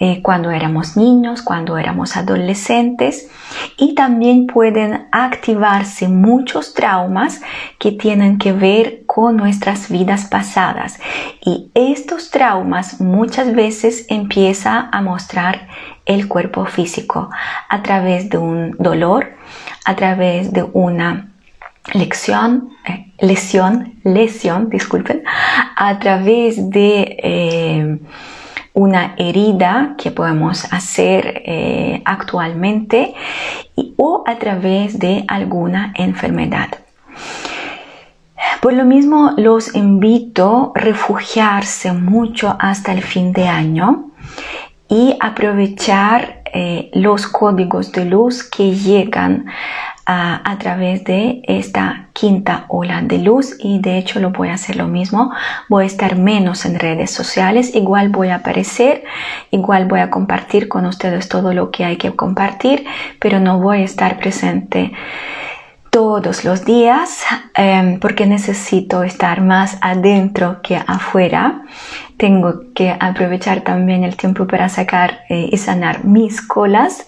eh, 0.00 0.22
cuando 0.22 0.50
éramos 0.50 0.96
niños, 0.96 1.42
cuando 1.42 1.78
éramos 1.78 2.16
adolescentes. 2.16 3.28
Y 3.76 3.94
también 3.94 4.46
pueden 4.46 5.06
activarse 5.12 6.08
muchos 6.08 6.74
traumas 6.74 7.40
que 7.78 7.92
tienen 7.92 8.38
que 8.38 8.52
ver 8.52 9.04
con 9.06 9.36
nuestras 9.36 9.90
vidas 9.90 10.26
pasadas. 10.26 10.98
Y 11.44 11.70
estos 11.74 12.30
traumas 12.30 13.00
muchas 13.00 13.54
veces 13.54 14.06
empieza 14.08 14.88
a 14.90 15.00
mostrar 15.02 15.68
el 16.06 16.28
cuerpo 16.28 16.66
físico 16.66 17.30
a 17.68 17.82
través 17.82 18.28
de 18.28 18.38
un 18.38 18.76
dolor, 18.78 19.36
a 19.84 19.94
través 19.96 20.52
de 20.52 20.62
una 20.62 21.30
lección, 21.92 22.70
eh, 22.88 23.12
lesión, 23.20 23.94
lesión, 24.04 24.70
disculpen, 24.70 25.22
a 25.76 25.98
través 25.98 26.70
de 26.70 27.16
eh, 27.22 27.98
una 28.74 29.14
herida 29.16 29.94
que 29.96 30.10
podemos 30.10 30.70
hacer 30.72 31.42
eh, 31.46 32.02
actualmente 32.04 33.14
o 33.96 34.24
a 34.26 34.36
través 34.36 34.98
de 34.98 35.24
alguna 35.28 35.94
enfermedad. 35.96 36.68
Por 38.60 38.72
lo 38.72 38.84
mismo, 38.84 39.32
los 39.36 39.74
invito 39.74 40.72
a 40.74 40.80
refugiarse 40.80 41.92
mucho 41.92 42.56
hasta 42.58 42.92
el 42.92 43.02
fin 43.02 43.32
de 43.32 43.46
año 43.48 44.10
y 44.88 45.16
aprovechar 45.20 46.42
los 46.92 47.26
códigos 47.26 47.90
de 47.90 48.04
luz 48.04 48.44
que 48.44 48.74
llegan 48.74 49.46
a, 50.06 50.56
través 50.58 51.04
de 51.04 51.42
esta 51.44 52.08
quinta 52.12 52.66
ola 52.68 53.02
de 53.02 53.18
luz 53.18 53.56
y 53.58 53.80
de 53.80 53.98
hecho 53.98 54.20
lo 54.20 54.30
voy 54.30 54.48
a 54.48 54.54
hacer 54.54 54.76
lo 54.76 54.86
mismo 54.86 55.32
voy 55.68 55.84
a 55.84 55.86
estar 55.86 56.16
menos 56.16 56.64
en 56.64 56.78
redes 56.78 57.10
sociales 57.10 57.74
igual 57.74 58.10
voy 58.10 58.28
a 58.28 58.36
aparecer 58.36 59.04
igual 59.50 59.86
voy 59.86 60.00
a 60.00 60.10
compartir 60.10 60.68
con 60.68 60.86
ustedes 60.86 61.28
todo 61.28 61.54
lo 61.54 61.70
que 61.70 61.84
hay 61.84 61.96
que 61.96 62.14
compartir 62.14 62.84
pero 63.18 63.40
no 63.40 63.60
voy 63.60 63.78
a 63.78 63.84
estar 63.84 64.18
presente 64.18 64.92
todos 65.94 66.44
los 66.44 66.64
días 66.64 67.24
em, 67.54 68.00
porque 68.00 68.26
necesito 68.26 69.04
estar 69.04 69.42
más 69.42 69.78
adentro 69.80 70.60
que 70.60 70.74
afuera. 70.76 71.62
Tengo 72.16 72.72
que 72.74 72.90
aprovechar 72.98 73.60
también 73.60 74.02
el 74.02 74.16
tiempo 74.16 74.48
para 74.48 74.68
sacar 74.68 75.20
eh, 75.28 75.50
y 75.52 75.56
sanar 75.56 76.04
mis 76.04 76.42
colas 76.42 77.06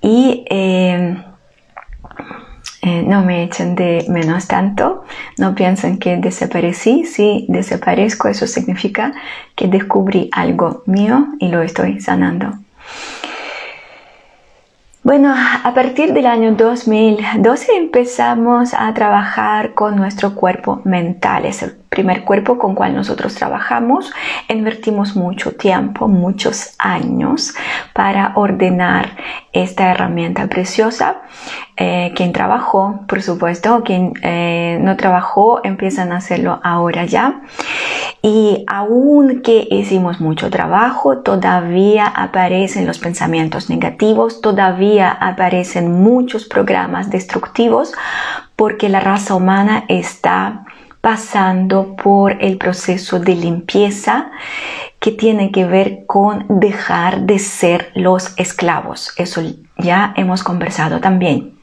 y 0.00 0.44
em, 0.48 1.24
eh, 2.82 3.04
no 3.06 3.22
me 3.22 3.44
echen 3.44 3.76
de 3.76 4.04
menos 4.08 4.48
tanto, 4.48 5.04
no 5.38 5.54
piensen 5.54 5.98
que 5.98 6.16
desaparecí, 6.16 7.04
si 7.04 7.46
desaparezco 7.48 8.26
eso 8.26 8.48
significa 8.48 9.12
que 9.54 9.68
descubrí 9.68 10.28
algo 10.32 10.82
mío 10.86 11.28
y 11.38 11.48
lo 11.48 11.62
estoy 11.62 12.00
sanando. 12.00 12.58
Bueno, 15.04 15.34
a 15.34 15.74
partir 15.74 16.12
del 16.12 16.26
año 16.26 16.54
2012 16.54 17.76
empezamos 17.76 18.74
a 18.74 18.92
trabajar 18.94 19.74
con 19.74 19.96
nuestro 19.96 20.34
cuerpo 20.34 20.80
mental. 20.84 21.44
Es 21.44 21.62
el 21.62 21.81
primer 21.92 22.24
cuerpo 22.24 22.58
con 22.58 22.74
cual 22.74 22.94
nosotros 22.94 23.34
trabajamos. 23.34 24.10
Invertimos 24.48 25.14
mucho 25.14 25.52
tiempo, 25.52 26.08
muchos 26.08 26.74
años 26.78 27.54
para 27.92 28.32
ordenar 28.34 29.16
esta 29.52 29.90
herramienta 29.90 30.46
preciosa. 30.46 31.16
Eh, 31.76 32.12
quien 32.16 32.32
trabajó, 32.32 33.00
por 33.06 33.22
supuesto, 33.22 33.82
quien 33.84 34.14
eh, 34.22 34.78
no 34.80 34.96
trabajó, 34.96 35.60
empiezan 35.64 36.12
a 36.12 36.16
hacerlo 36.16 36.60
ahora 36.64 37.04
ya. 37.04 37.42
Y 38.22 38.64
aunque 38.68 39.68
hicimos 39.70 40.20
mucho 40.20 40.48
trabajo, 40.48 41.18
todavía 41.18 42.06
aparecen 42.06 42.86
los 42.86 42.98
pensamientos 42.98 43.68
negativos, 43.68 44.40
todavía 44.40 45.10
aparecen 45.10 45.92
muchos 46.02 46.46
programas 46.46 47.10
destructivos 47.10 47.92
porque 48.56 48.88
la 48.88 49.00
raza 49.00 49.34
humana 49.34 49.84
está 49.88 50.64
pasando 51.02 51.96
por 51.96 52.42
el 52.42 52.56
proceso 52.56 53.18
de 53.18 53.34
limpieza 53.34 54.30
que 55.00 55.10
tiene 55.10 55.50
que 55.50 55.66
ver 55.66 56.06
con 56.06 56.46
dejar 56.48 57.22
de 57.22 57.40
ser 57.40 57.90
los 57.94 58.32
esclavos. 58.38 59.12
Eso 59.18 59.42
ya 59.76 60.14
hemos 60.16 60.44
conversado 60.44 61.00
también. 61.00 61.58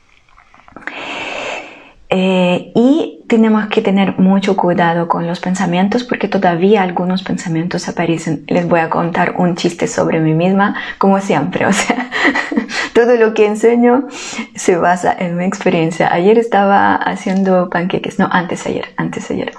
Eh, 2.09 2.71
y 2.75 3.18
tenemos 3.29 3.67
que 3.67 3.81
tener 3.81 4.17
mucho 4.17 4.57
cuidado 4.57 5.07
con 5.07 5.27
los 5.27 5.39
pensamientos 5.39 6.03
porque 6.03 6.27
todavía 6.27 6.81
algunos 6.81 7.21
pensamientos 7.21 7.87
aparecen. 7.87 8.43
Les 8.47 8.67
voy 8.67 8.79
a 8.79 8.89
contar 8.89 9.35
un 9.37 9.55
chiste 9.55 9.87
sobre 9.87 10.19
mí 10.19 10.33
misma, 10.33 10.75
como 10.97 11.21
siempre. 11.21 11.67
O 11.67 11.71
sea, 11.71 12.09
todo 12.93 13.15
lo 13.15 13.35
que 13.35 13.45
enseño 13.45 14.07
se 14.55 14.75
basa 14.75 15.15
en 15.17 15.37
mi 15.37 15.45
experiencia. 15.45 16.11
Ayer 16.11 16.39
estaba 16.39 16.95
haciendo 16.95 17.69
panqueques, 17.69 18.17
no, 18.17 18.27
antes 18.31 18.65
ayer, 18.65 18.85
antes 18.97 19.29
ayer. 19.29 19.53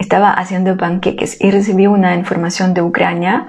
Estaba 0.00 0.32
haciendo 0.32 0.76
panqueques 0.76 1.40
y 1.40 1.52
recibí 1.52 1.86
una 1.86 2.16
información 2.16 2.74
de 2.74 2.82
Ucrania 2.82 3.46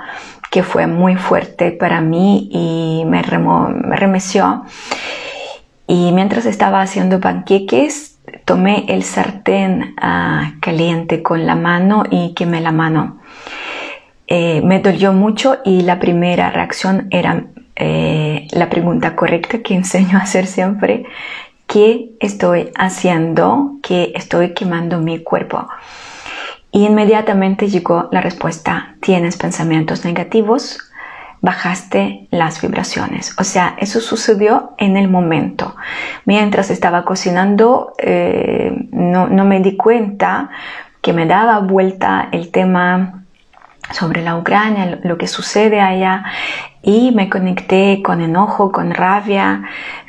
que 0.51 0.61
fue 0.61 0.85
muy 0.85 1.15
fuerte 1.15 1.71
para 1.71 1.99
mí 1.99 2.47
y 2.51 3.05
me, 3.05 3.23
me 3.23 3.95
remeció. 3.95 4.65
Y 5.87 6.11
mientras 6.11 6.45
estaba 6.45 6.81
haciendo 6.81 7.19
panqueques, 7.19 8.12
tomé 8.45 8.85
el 8.89 9.03
sartén 9.03 9.95
ah, 10.01 10.53
caliente 10.61 11.21
con 11.23 11.45
la 11.45 11.55
mano 11.55 12.03
y 12.09 12.33
quemé 12.33 12.61
la 12.61 12.71
mano. 12.71 13.19
Eh, 14.27 14.61
me 14.61 14.79
dolió 14.79 15.13
mucho 15.13 15.57
y 15.63 15.81
la 15.81 15.99
primera 15.99 16.49
reacción 16.49 17.07
era 17.11 17.45
eh, 17.75 18.47
la 18.51 18.69
pregunta 18.69 19.15
correcta 19.15 19.59
que 19.59 19.73
enseño 19.81 20.17
a 20.17 20.21
hacer 20.21 20.47
siempre. 20.47 21.05
¿Qué 21.67 22.11
estoy 22.19 22.71
haciendo? 22.75 23.77
¿Qué 23.81 24.11
estoy 24.15 24.53
quemando 24.53 24.99
mi 24.99 25.23
cuerpo? 25.23 25.67
Y 26.71 26.85
inmediatamente 26.85 27.67
llegó 27.67 28.09
la 28.11 28.21
respuesta, 28.21 28.95
tienes 28.99 29.37
pensamientos 29.37 30.05
negativos, 30.05 30.79
bajaste 31.43 32.25
las 32.31 32.61
vibraciones. 32.61 33.35
O 33.37 33.43
sea, 33.43 33.75
eso 33.77 33.99
sucedió 33.99 34.71
en 34.77 34.95
el 34.95 35.09
momento. 35.09 35.75
Mientras 36.23 36.69
estaba 36.69 37.03
cocinando, 37.03 37.93
eh, 37.97 38.87
no, 38.91 39.27
no 39.27 39.43
me 39.43 39.59
di 39.59 39.75
cuenta 39.75 40.49
que 41.01 41.11
me 41.11 41.25
daba 41.25 41.59
vuelta 41.59 42.29
el 42.31 42.49
tema 42.49 43.25
sobre 43.91 44.23
la 44.23 44.37
Ucrania, 44.37 44.99
lo 45.03 45.17
que 45.17 45.27
sucede 45.27 45.81
allá, 45.81 46.23
y 46.81 47.11
me 47.11 47.29
conecté 47.29 48.01
con 48.01 48.21
enojo, 48.21 48.71
con 48.71 48.91
rabia, 48.91 49.63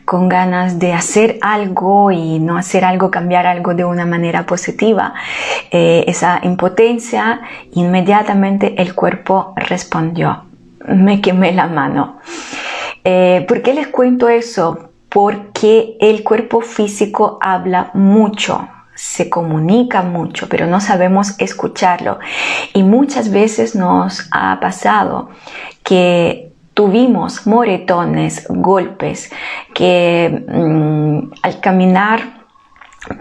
con 0.04 0.28
ganas 0.28 0.78
de 0.78 0.92
hacer 0.92 1.38
algo 1.42 2.12
y 2.12 2.38
no 2.38 2.56
hacer 2.56 2.84
algo, 2.84 3.10
cambiar 3.10 3.48
algo 3.48 3.74
de 3.74 3.84
una 3.84 4.06
manera 4.06 4.46
positiva. 4.46 5.14
Eh, 5.72 6.04
esa 6.06 6.38
impotencia, 6.44 7.40
inmediatamente 7.72 8.80
el 8.80 8.94
cuerpo 8.94 9.52
respondió 9.56 10.44
me 10.86 11.20
quemé 11.20 11.52
la 11.52 11.66
mano. 11.66 12.18
Eh, 13.04 13.44
¿Por 13.48 13.62
qué 13.62 13.74
les 13.74 13.88
cuento 13.88 14.28
eso? 14.28 14.90
Porque 15.08 15.96
el 16.00 16.24
cuerpo 16.24 16.60
físico 16.60 17.38
habla 17.40 17.90
mucho, 17.94 18.68
se 18.94 19.28
comunica 19.28 20.02
mucho, 20.02 20.48
pero 20.48 20.66
no 20.66 20.80
sabemos 20.80 21.34
escucharlo. 21.38 22.18
Y 22.72 22.82
muchas 22.82 23.30
veces 23.30 23.74
nos 23.74 24.28
ha 24.32 24.58
pasado 24.60 25.30
que 25.82 26.52
tuvimos 26.74 27.46
moretones, 27.46 28.46
golpes, 28.48 29.30
que 29.74 30.44
mm, 30.48 31.32
al 31.42 31.60
caminar 31.60 32.43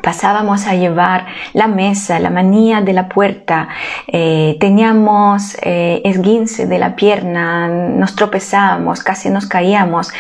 pasábamos 0.02 0.68
a 0.68 0.76
llevar 0.76 1.26
la 1.54 1.68
mesa, 1.68 2.20
la 2.20 2.30
manía 2.30 2.82
de 2.82 2.94
la 2.94 3.10
puerta, 3.10 3.70
eh, 4.08 4.58
teníamos 4.60 5.58
eh, 5.62 6.02
esguince 6.06 6.66
de 6.66 6.80
la 6.80 6.96
pierna, 6.96 7.68
nos 7.68 8.16
tropezábamos, 8.16 9.04
casi 9.04 9.30
nos 9.30 9.46
caíamos 9.46 10.12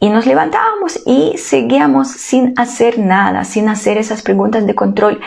y 0.00 0.08
nos 0.08 0.26
levantábamos 0.26 1.00
y 1.06 1.36
seguíamos 1.38 2.08
sin 2.08 2.54
hacer 2.58 2.98
nada, 2.98 3.44
sin 3.44 3.68
hacer 3.68 3.98
esas 3.98 4.22
preguntas 4.22 4.66
de 4.66 4.74
control. 4.74 5.20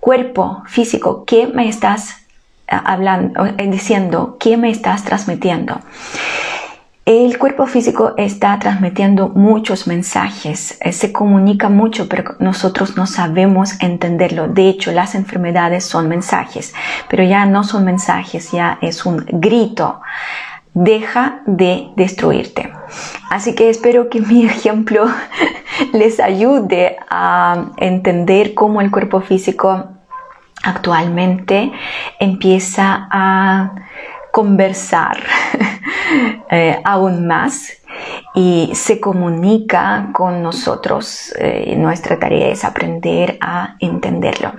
Cuerpo 0.00 0.62
físico, 0.66 1.24
¿qué 1.26 1.46
me 1.46 1.68
estás 1.68 2.26
eh, 2.66 2.76
hablando, 2.84 3.44
diciendo? 3.68 4.36
¿Qué 4.40 4.56
me 4.56 4.70
estás 4.70 5.04
transmitiendo? 5.04 5.80
El 7.08 7.38
cuerpo 7.38 7.64
físico 7.64 8.12
está 8.18 8.58
transmitiendo 8.58 9.30
muchos 9.30 9.86
mensajes, 9.86 10.76
eh, 10.82 10.92
se 10.92 11.10
comunica 11.10 11.70
mucho, 11.70 12.06
pero 12.06 12.34
nosotros 12.38 12.98
no 12.98 13.06
sabemos 13.06 13.80
entenderlo. 13.80 14.46
De 14.46 14.68
hecho, 14.68 14.92
las 14.92 15.14
enfermedades 15.14 15.86
son 15.86 16.06
mensajes, 16.06 16.74
pero 17.08 17.24
ya 17.24 17.46
no 17.46 17.64
son 17.64 17.86
mensajes, 17.86 18.52
ya 18.52 18.76
es 18.82 19.06
un 19.06 19.24
grito. 19.26 20.02
Deja 20.74 21.40
de 21.46 21.88
destruirte. 21.96 22.74
Así 23.30 23.54
que 23.54 23.70
espero 23.70 24.10
que 24.10 24.20
mi 24.20 24.44
ejemplo 24.44 25.06
les 25.94 26.20
ayude 26.20 26.98
a 27.08 27.70
entender 27.78 28.52
cómo 28.52 28.82
el 28.82 28.90
cuerpo 28.90 29.22
físico 29.22 29.92
actualmente 30.62 31.72
empieza 32.20 33.08
a 33.10 33.72
conversar 34.32 35.18
eh, 36.50 36.80
aún 36.84 37.26
más 37.26 37.72
y 38.34 38.70
se 38.74 39.00
comunica 39.00 40.10
con 40.12 40.42
nosotros. 40.42 41.32
Eh, 41.38 41.74
nuestra 41.76 42.18
tarea 42.18 42.48
es 42.48 42.64
aprender 42.64 43.38
a 43.40 43.76
entenderlo. 43.80 44.52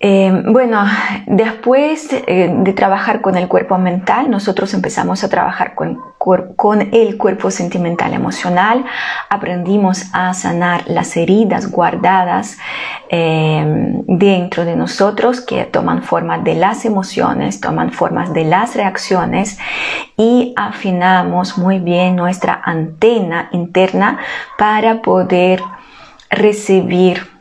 Eh, 0.00 0.44
bueno, 0.46 0.84
después 1.26 2.08
eh, 2.12 2.54
de 2.56 2.72
trabajar 2.72 3.20
con 3.20 3.36
el 3.36 3.48
cuerpo 3.48 3.78
mental, 3.78 4.30
nosotros 4.30 4.72
empezamos 4.72 5.24
a 5.24 5.28
trabajar 5.28 5.74
con, 5.74 5.98
el 6.92 7.16
cuerpo 7.16 7.50
sentimental 7.50 8.12
emocional. 8.12 8.84
Aprendimos 9.28 10.04
a 10.12 10.34
sanar 10.34 10.84
las 10.86 11.16
heridas 11.16 11.70
guardadas 11.70 12.58
eh, 13.08 13.64
dentro 14.06 14.64
de 14.64 14.76
nosotros 14.76 15.40
que 15.40 15.64
toman 15.64 16.02
forma 16.04 16.38
de 16.38 16.54
las 16.54 16.84
emociones, 16.84 17.60
toman 17.60 17.90
formas 17.90 18.32
de 18.32 18.44
las 18.44 18.76
reacciones 18.76 19.58
y 20.16 20.52
afinamos 20.56 21.58
muy 21.58 21.80
bien 21.80 22.14
nuestra 22.14 22.60
antena 22.64 23.48
interna 23.52 24.18
para 24.58 25.02
poder 25.02 25.60
recibir 26.30 27.37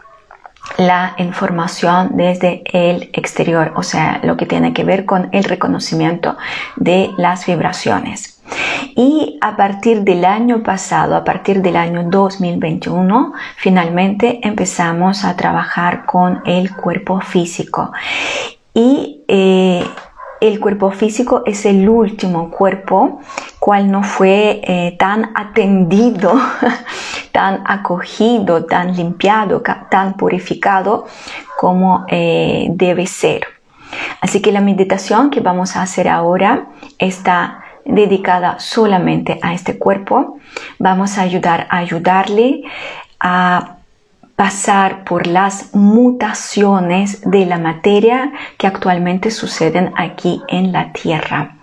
la 0.77 1.15
información 1.17 2.11
desde 2.13 2.61
el 2.65 3.09
exterior, 3.13 3.73
o 3.75 3.83
sea, 3.83 4.19
lo 4.23 4.37
que 4.37 4.45
tiene 4.45 4.73
que 4.73 4.83
ver 4.83 5.05
con 5.05 5.29
el 5.31 5.43
reconocimiento 5.43 6.37
de 6.75 7.11
las 7.17 7.45
vibraciones. 7.45 8.41
Y 8.95 9.37
a 9.41 9.55
partir 9.57 10.01
del 10.01 10.23
año 10.23 10.63
pasado, 10.63 11.15
a 11.15 11.23
partir 11.23 11.61
del 11.61 11.75
año 11.75 12.03
2021, 12.03 13.33
finalmente 13.57 14.39
empezamos 14.43 15.25
a 15.25 15.35
trabajar 15.35 16.05
con 16.05 16.41
el 16.45 16.73
cuerpo 16.75 17.19
físico. 17.21 17.91
Y 18.73 19.23
eh, 19.27 19.83
el 20.39 20.59
cuerpo 20.59 20.91
físico 20.91 21.43
es 21.45 21.65
el 21.65 21.87
último 21.87 22.51
cuerpo 22.51 23.21
cual 23.59 23.91
no 23.91 24.03
fue 24.03 24.61
eh, 24.63 24.95
tan 24.97 25.31
atendido, 25.35 26.33
tan 27.31 27.63
acogido, 27.65 28.65
tan 28.65 28.95
limpiado, 28.95 29.61
tan 29.89 30.15
purificado 30.15 31.05
como 31.57 32.05
eh, 32.07 32.67
debe 32.69 33.07
ser. 33.07 33.47
Así 34.21 34.41
que 34.41 34.51
la 34.51 34.61
meditación 34.61 35.29
que 35.29 35.39
vamos 35.39 35.75
a 35.75 35.81
hacer 35.81 36.07
ahora 36.07 36.67
está 36.99 37.63
dedicada 37.85 38.59
solamente 38.59 39.39
a 39.41 39.53
este 39.53 39.77
cuerpo. 39.77 40.39
Vamos 40.77 41.17
a 41.17 41.21
ayudar 41.21 41.67
a 41.69 41.77
ayudarle 41.77 42.63
a 43.19 43.76
pasar 44.37 45.03
por 45.03 45.25
las 45.25 45.73
mutaciones 45.73 47.21
de 47.25 47.47
la 47.47 47.57
materia 47.57 48.31
que 48.59 48.67
actualmente 48.67 49.31
suceden 49.31 49.91
aquí 49.97 50.43
en 50.47 50.71
la 50.71 50.93
Tierra. 50.93 51.57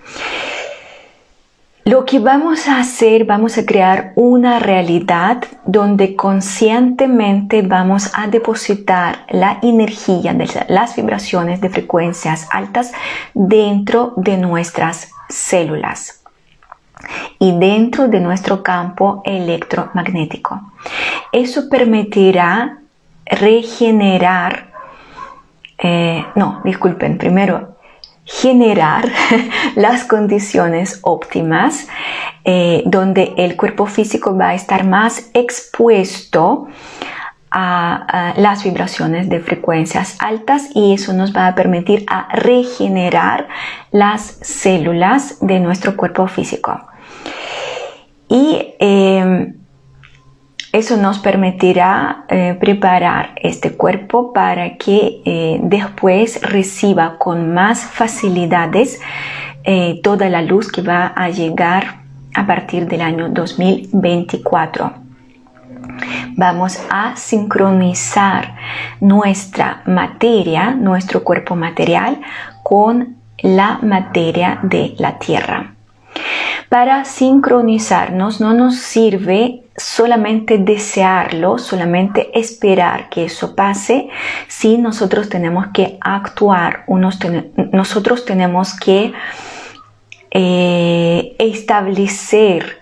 Lo 1.84 2.04
que 2.04 2.18
vamos 2.18 2.66
a 2.66 2.80
hacer, 2.80 3.26
vamos 3.26 3.58
a 3.58 3.64
crear 3.64 4.12
una 4.16 4.58
realidad 4.58 5.44
donde 5.64 6.16
conscientemente 6.16 7.62
vamos 7.62 8.10
a 8.12 8.26
depositar 8.26 9.24
la 9.30 9.60
energía 9.62 10.34
de 10.34 10.48
las 10.68 10.96
vibraciones 10.96 11.60
de 11.60 11.68
frecuencias 11.68 12.48
altas 12.50 12.92
dentro 13.34 14.14
de 14.16 14.36
nuestras 14.36 15.12
células 15.28 16.24
y 17.38 17.56
dentro 17.56 18.08
de 18.08 18.18
nuestro 18.18 18.64
campo 18.64 19.22
electromagnético. 19.24 20.72
Eso 21.32 21.68
permitirá 21.68 22.78
regenerar, 23.26 24.72
eh, 25.78 26.24
no, 26.34 26.60
disculpen, 26.64 27.18
primero 27.18 27.74
generar 28.24 29.10
las 29.76 30.04
condiciones 30.04 31.00
óptimas 31.02 31.88
eh, 32.44 32.82
donde 32.86 33.34
el 33.36 33.56
cuerpo 33.56 33.86
físico 33.86 34.36
va 34.36 34.50
a 34.50 34.54
estar 34.54 34.84
más 34.84 35.30
expuesto 35.34 36.68
a, 37.50 38.34
las 38.36 38.64
vibraciones 38.64 39.28
de 39.28 39.38
frecuencias 39.40 40.16
altas 40.18 40.70
y 40.74 40.94
eso 40.94 41.12
nos 41.12 41.34
va 41.34 41.46
a 41.46 41.54
permitir 41.54 42.04
a 42.08 42.28
regenerar 42.34 43.46
las 43.92 44.38
células 44.40 45.38
de 45.40 45.60
nuestro 45.60 45.96
cuerpo 45.96 46.26
físico. 46.26 46.80
Y 48.28 48.74
em, 48.80 49.54
Eso 50.74 50.96
nos 50.96 51.20
permitirá 51.20 52.24
eh, 52.28 52.56
preparar 52.58 53.36
este 53.36 53.76
cuerpo 53.76 54.32
para 54.32 54.76
que 54.76 55.22
eh, 55.24 55.60
después 55.62 56.42
reciba 56.42 57.16
con 57.16 57.54
más 57.54 57.84
facilidades 57.84 59.00
eh, 59.62 60.00
toda 60.02 60.28
la 60.28 60.42
luz 60.42 60.72
que 60.72 60.82
va 60.82 61.12
a 61.14 61.28
llegar 61.28 62.00
a 62.34 62.44
partir 62.44 62.88
del 62.88 63.02
año 63.02 63.28
2024. 63.28 64.94
Vamos 66.36 66.80
a 66.90 67.14
sincronizar 67.14 68.56
nuestra 69.00 69.80
materia, 69.86 70.72
nuestro 70.72 71.22
cuerpo 71.22 71.54
material, 71.54 72.20
con 72.64 73.14
la 73.40 73.78
materia 73.80 74.58
de 74.64 74.96
la 74.98 75.20
Tierra. 75.20 75.72
Para 76.68 77.04
sincronizarnos 77.04 78.40
no 78.40 78.54
nos 78.54 78.74
sirve 78.78 79.63
solamente 79.76 80.58
desearlo, 80.58 81.58
solamente 81.58 82.38
esperar 82.38 83.08
que 83.08 83.24
eso 83.24 83.54
pase, 83.56 84.08
si 84.46 84.78
nosotros 84.78 85.28
tenemos 85.28 85.68
que 85.72 85.98
actuar, 86.00 86.84
nosotros 86.86 88.24
tenemos 88.24 88.78
que 88.78 89.12
eh, 90.30 91.36
establecer 91.38 92.78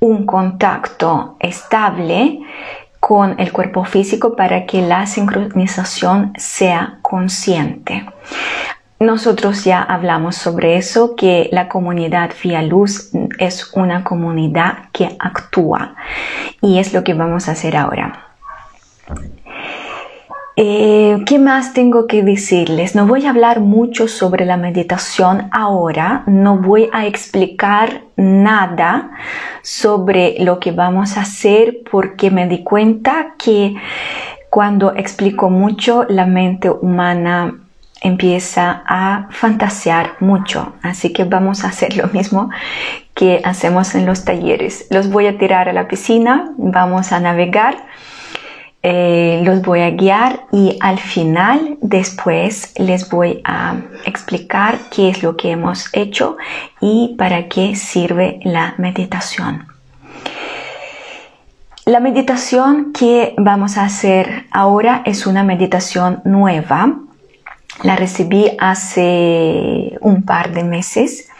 un 0.00 0.24
contacto 0.24 1.36
estable 1.40 2.40
con 3.00 3.38
el 3.40 3.52
cuerpo 3.52 3.84
físico 3.84 4.36
para 4.36 4.66
que 4.66 4.82
la 4.82 5.06
sincronización 5.06 6.32
sea 6.36 6.98
consciente. 7.02 8.06
Nosotros 9.00 9.64
ya 9.64 9.82
hablamos 9.82 10.36
sobre 10.36 10.76
eso, 10.76 11.16
que 11.16 11.48
la 11.52 11.70
comunidad 11.70 12.32
Vía 12.44 12.60
Luz 12.60 13.10
es 13.38 13.72
una 13.72 14.04
comunidad 14.04 14.90
que 14.92 15.16
actúa 15.18 15.94
y 16.60 16.78
es 16.78 16.92
lo 16.92 17.02
que 17.02 17.14
vamos 17.14 17.48
a 17.48 17.52
hacer 17.52 17.78
ahora. 17.78 18.26
Eh, 20.54 21.16
¿Qué 21.24 21.38
más 21.38 21.72
tengo 21.72 22.06
que 22.06 22.22
decirles? 22.22 22.94
No 22.94 23.06
voy 23.06 23.24
a 23.24 23.30
hablar 23.30 23.60
mucho 23.60 24.06
sobre 24.06 24.44
la 24.44 24.58
meditación 24.58 25.48
ahora, 25.50 26.22
no 26.26 26.58
voy 26.58 26.90
a 26.92 27.06
explicar 27.06 28.02
nada 28.16 29.12
sobre 29.62 30.36
lo 30.40 30.60
que 30.60 30.72
vamos 30.72 31.16
a 31.16 31.22
hacer 31.22 31.78
porque 31.90 32.30
me 32.30 32.46
di 32.46 32.62
cuenta 32.62 33.34
que 33.38 33.76
cuando 34.50 34.94
explico 34.94 35.48
mucho 35.48 36.04
la 36.06 36.26
mente 36.26 36.68
humana 36.68 37.60
empieza 38.00 38.82
a 38.86 39.28
fantasear 39.30 40.16
mucho. 40.20 40.74
Así 40.82 41.12
que 41.12 41.24
vamos 41.24 41.64
a 41.64 41.68
hacer 41.68 41.96
lo 41.96 42.08
mismo 42.08 42.50
que 43.14 43.40
hacemos 43.44 43.94
en 43.94 44.06
los 44.06 44.24
talleres. 44.24 44.86
Los 44.90 45.10
voy 45.10 45.26
a 45.26 45.38
tirar 45.38 45.68
a 45.68 45.72
la 45.72 45.88
piscina, 45.88 46.52
vamos 46.56 47.12
a 47.12 47.20
navegar, 47.20 47.76
eh, 48.82 49.42
los 49.44 49.60
voy 49.60 49.80
a 49.80 49.90
guiar 49.90 50.46
y 50.52 50.78
al 50.80 50.98
final 50.98 51.76
después 51.82 52.72
les 52.78 53.10
voy 53.10 53.42
a 53.44 53.76
explicar 54.06 54.78
qué 54.90 55.10
es 55.10 55.22
lo 55.22 55.36
que 55.36 55.50
hemos 55.50 55.90
hecho 55.92 56.38
y 56.80 57.14
para 57.18 57.48
qué 57.48 57.76
sirve 57.76 58.40
la 58.42 58.74
meditación. 58.78 59.66
La 61.84 62.00
meditación 62.00 62.92
que 62.92 63.34
vamos 63.36 63.76
a 63.76 63.84
hacer 63.84 64.46
ahora 64.50 65.02
es 65.04 65.26
una 65.26 65.42
meditación 65.42 66.22
nueva 66.24 66.94
la 67.82 67.96
recibí 67.96 68.50
hace 68.58 69.96
un 70.00 70.22
par 70.22 70.52
de 70.52 70.64
meses 70.64 71.30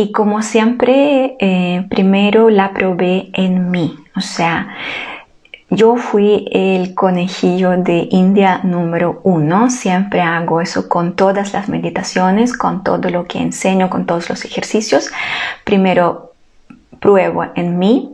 y 0.00 0.12
como 0.12 0.42
siempre, 0.42 1.36
eh, 1.40 1.84
primero 1.90 2.48
la 2.48 2.72
probé 2.72 3.28
en 3.34 3.70
mí. 3.70 3.98
O 4.16 4.22
sea, 4.22 4.68
yo 5.68 5.96
fui 5.96 6.48
el 6.52 6.94
conejillo 6.94 7.72
de 7.76 8.08
India 8.10 8.60
número 8.62 9.20
uno. 9.24 9.70
Siempre 9.70 10.22
hago 10.22 10.62
eso 10.62 10.88
con 10.88 11.16
todas 11.16 11.52
las 11.52 11.68
meditaciones, 11.68 12.56
con 12.56 12.82
todo 12.82 13.10
lo 13.10 13.26
que 13.26 13.40
enseño, 13.40 13.90
con 13.90 14.06
todos 14.06 14.30
los 14.30 14.44
ejercicios. 14.46 15.10
Primero 15.64 16.32
pruebo 16.98 17.44
en 17.54 17.78
mí 17.78 18.10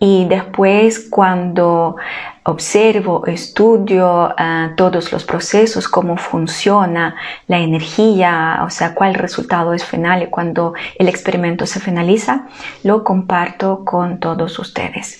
y 0.00 0.24
después 0.24 0.98
cuando 1.10 1.94
observo, 2.44 3.26
estudio 3.26 4.34
ah, 4.36 4.72
todos 4.76 5.12
los 5.12 5.24
procesos, 5.24 5.88
cómo 5.88 6.16
funciona 6.16 7.16
la 7.46 7.58
energía, 7.58 8.62
o 8.64 8.70
sea, 8.70 8.94
cuál 8.94 9.14
resultado 9.14 9.74
es 9.74 9.84
final 9.84 10.22
y 10.22 10.26
cuando 10.26 10.74
el 10.98 11.08
experimento 11.08 11.66
se 11.66 11.80
finaliza, 11.80 12.46
lo 12.82 13.04
comparto 13.04 13.84
con 13.84 14.20
todos 14.20 14.58
ustedes. 14.58 15.18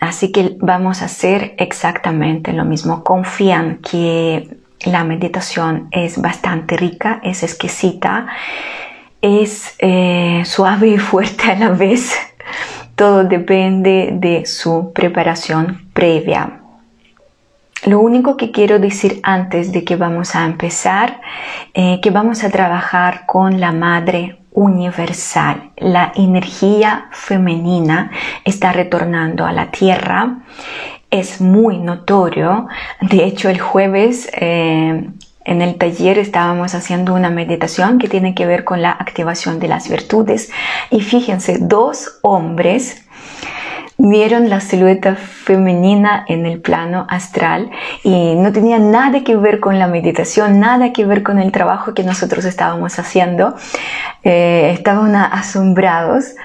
Así 0.00 0.32
que 0.32 0.56
vamos 0.60 1.02
a 1.02 1.04
hacer 1.04 1.54
exactamente 1.58 2.52
lo 2.52 2.64
mismo. 2.64 3.04
Confían 3.04 3.78
que 3.78 4.56
la 4.86 5.04
meditación 5.04 5.88
es 5.90 6.20
bastante 6.20 6.76
rica, 6.76 7.20
es 7.22 7.42
exquisita, 7.42 8.26
es 9.20 9.74
eh, 9.78 10.42
suave 10.46 10.88
y 10.88 10.98
fuerte 10.98 11.52
a 11.52 11.56
la 11.56 11.68
vez 11.68 12.16
todo 13.00 13.24
depende 13.24 14.10
de 14.12 14.44
su 14.44 14.92
preparación 14.92 15.88
previa. 15.94 16.60
Lo 17.86 17.98
único 17.98 18.36
que 18.36 18.50
quiero 18.50 18.78
decir 18.78 19.20
antes 19.22 19.72
de 19.72 19.84
que 19.84 19.96
vamos 19.96 20.36
a 20.36 20.44
empezar, 20.44 21.22
eh, 21.72 21.98
que 22.02 22.10
vamos 22.10 22.44
a 22.44 22.50
trabajar 22.50 23.24
con 23.24 23.58
la 23.58 23.72
madre 23.72 24.40
universal. 24.52 25.70
La 25.78 26.12
energía 26.14 27.06
femenina 27.10 28.10
está 28.44 28.70
retornando 28.70 29.46
a 29.46 29.52
la 29.52 29.70
tierra. 29.70 30.40
Es 31.10 31.40
muy 31.40 31.78
notorio. 31.78 32.68
De 33.00 33.24
hecho, 33.24 33.48
el 33.48 33.60
jueves 33.60 34.28
eh, 34.34 35.08
en 35.50 35.62
el 35.62 35.74
taller 35.78 36.16
estábamos 36.16 36.76
haciendo 36.76 37.12
una 37.12 37.28
meditación 37.28 37.98
que 37.98 38.08
tiene 38.08 38.36
que 38.36 38.46
ver 38.46 38.62
con 38.62 38.82
la 38.82 38.92
activación 38.92 39.58
de 39.58 39.66
las 39.66 39.88
virtudes 39.88 40.52
y 40.90 41.00
fíjense, 41.00 41.58
dos 41.60 42.20
hombres 42.22 43.04
vieron 43.98 44.48
la 44.48 44.60
silueta 44.60 45.16
femenina 45.16 46.24
en 46.28 46.46
el 46.46 46.60
plano 46.60 47.04
astral 47.10 47.68
y 48.04 48.36
no 48.36 48.52
tenía 48.52 48.78
nada 48.78 49.24
que 49.24 49.34
ver 49.34 49.58
con 49.58 49.80
la 49.80 49.88
meditación, 49.88 50.60
nada 50.60 50.92
que 50.92 51.04
ver 51.04 51.24
con 51.24 51.40
el 51.40 51.50
trabajo 51.50 51.94
que 51.94 52.04
nosotros 52.04 52.44
estábamos 52.44 53.00
haciendo. 53.00 53.56
Eh, 54.22 54.70
estaban 54.72 55.16
asombrados. 55.16 56.36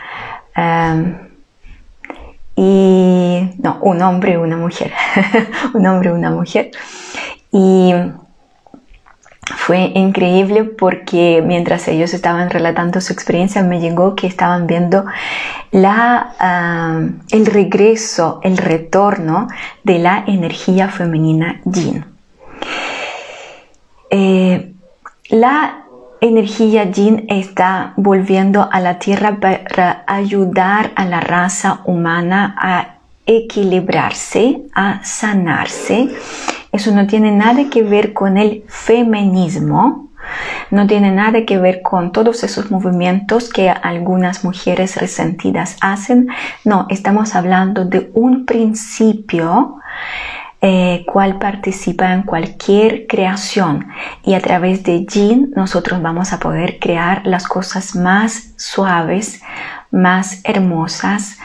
Em, 0.55 1.15
y 2.55 3.51
no, 3.59 3.77
un 3.81 4.01
hombre 4.01 4.33
y 4.33 4.35
una 4.37 4.57
mujer, 4.57 4.91
un 5.75 5.85
hombre 5.85 6.09
y 6.09 6.13
una 6.13 6.31
mujer. 6.31 6.71
Y 7.51 7.93
fue 9.53 9.91
increíble 9.93 10.63
porque 10.63 11.43
mientras 11.45 11.87
ellos 11.87 12.13
estaban 12.13 12.49
relatando 12.49 12.99
su 12.99 13.13
experiencia 13.13 13.61
me 13.61 13.79
llegó 13.79 14.15
que 14.15 14.25
estaban 14.25 14.65
viendo 14.65 15.05
la, 15.71 16.33
ah, 16.39 17.01
el 17.29 17.45
regreso, 17.45 18.39
el 18.43 18.57
retorno 18.57 19.47
de 19.83 19.99
la 19.99 20.23
energía 20.25 20.89
femenina 20.89 21.61
yin. 21.65 22.05
Eh, 24.09 24.73
la 25.29 25.83
energía 26.21 26.85
yin 26.85 27.25
está 27.29 27.93
volviendo 27.97 28.67
a 28.71 28.79
la 28.79 28.97
tierra 28.97 29.37
para 29.39 30.03
ayudar 30.07 30.91
a 30.95 31.05
la 31.05 31.19
raza 31.19 31.81
humana 31.85 32.55
a 32.57 32.95
equilibrarse, 33.27 34.61
a 34.73 35.03
sanarse 35.03 36.09
eso 36.75 36.91
no 36.91 37.07
tiene 37.07 37.31
nada 37.31 37.69
que 37.71 37.83
ver 37.83 38.13
con 38.13 38.37
el 38.37 38.63
feminismo, 38.67 40.09
no 40.71 40.87
tiene 40.87 41.11
nada 41.11 41.45
que 41.45 41.57
ver 41.57 41.81
con 41.81 42.11
todos 42.11 42.43
esos 42.43 42.71
movimientos 42.71 43.49
que 43.49 43.69
algunas 43.69 44.43
mujeres 44.43 44.97
resentidas 44.97 45.77
hacen. 45.81 46.27
No, 46.63 46.87
estamos 46.89 47.35
hablando 47.35 47.85
de 47.85 48.11
un 48.13 48.45
principio 48.45 49.77
eh, 50.61 51.05
cual 51.05 51.37
participa 51.37 52.11
en 52.11 52.23
cualquier 52.23 53.05
creación 53.07 53.87
y 54.23 54.33
a 54.33 54.39
través 54.39 54.83
de 54.83 55.05
Jin 55.07 55.53
nosotros 55.55 56.01
vamos 56.01 56.33
a 56.33 56.39
poder 56.39 56.79
crear 56.79 57.21
las 57.27 57.47
cosas 57.47 57.95
más 57.95 58.53
suaves, 58.57 59.41
más 59.91 60.41
hermosas, 60.43 61.37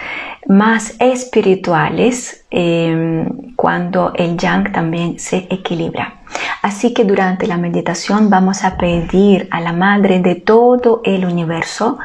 más 0.49 0.95
espirituales 0.99 2.45
em, 2.51 3.55
cuando 3.57 4.13
el 4.15 4.37
yang 4.37 4.73
también 4.73 5.19
se 5.19 5.47
equilibra. 5.51 6.21
Así 6.63 6.93
que 6.95 7.05
durante 7.05 7.47
la 7.47 7.57
meditación 7.57 8.31
vamos 8.31 8.65
a 8.65 8.77
pedir 8.77 9.49
a 9.51 9.61
la 9.61 9.73
Madre 9.73 10.21
de 10.21 10.35
todo 10.35 11.01
el 11.05 11.25
universo 11.25 11.99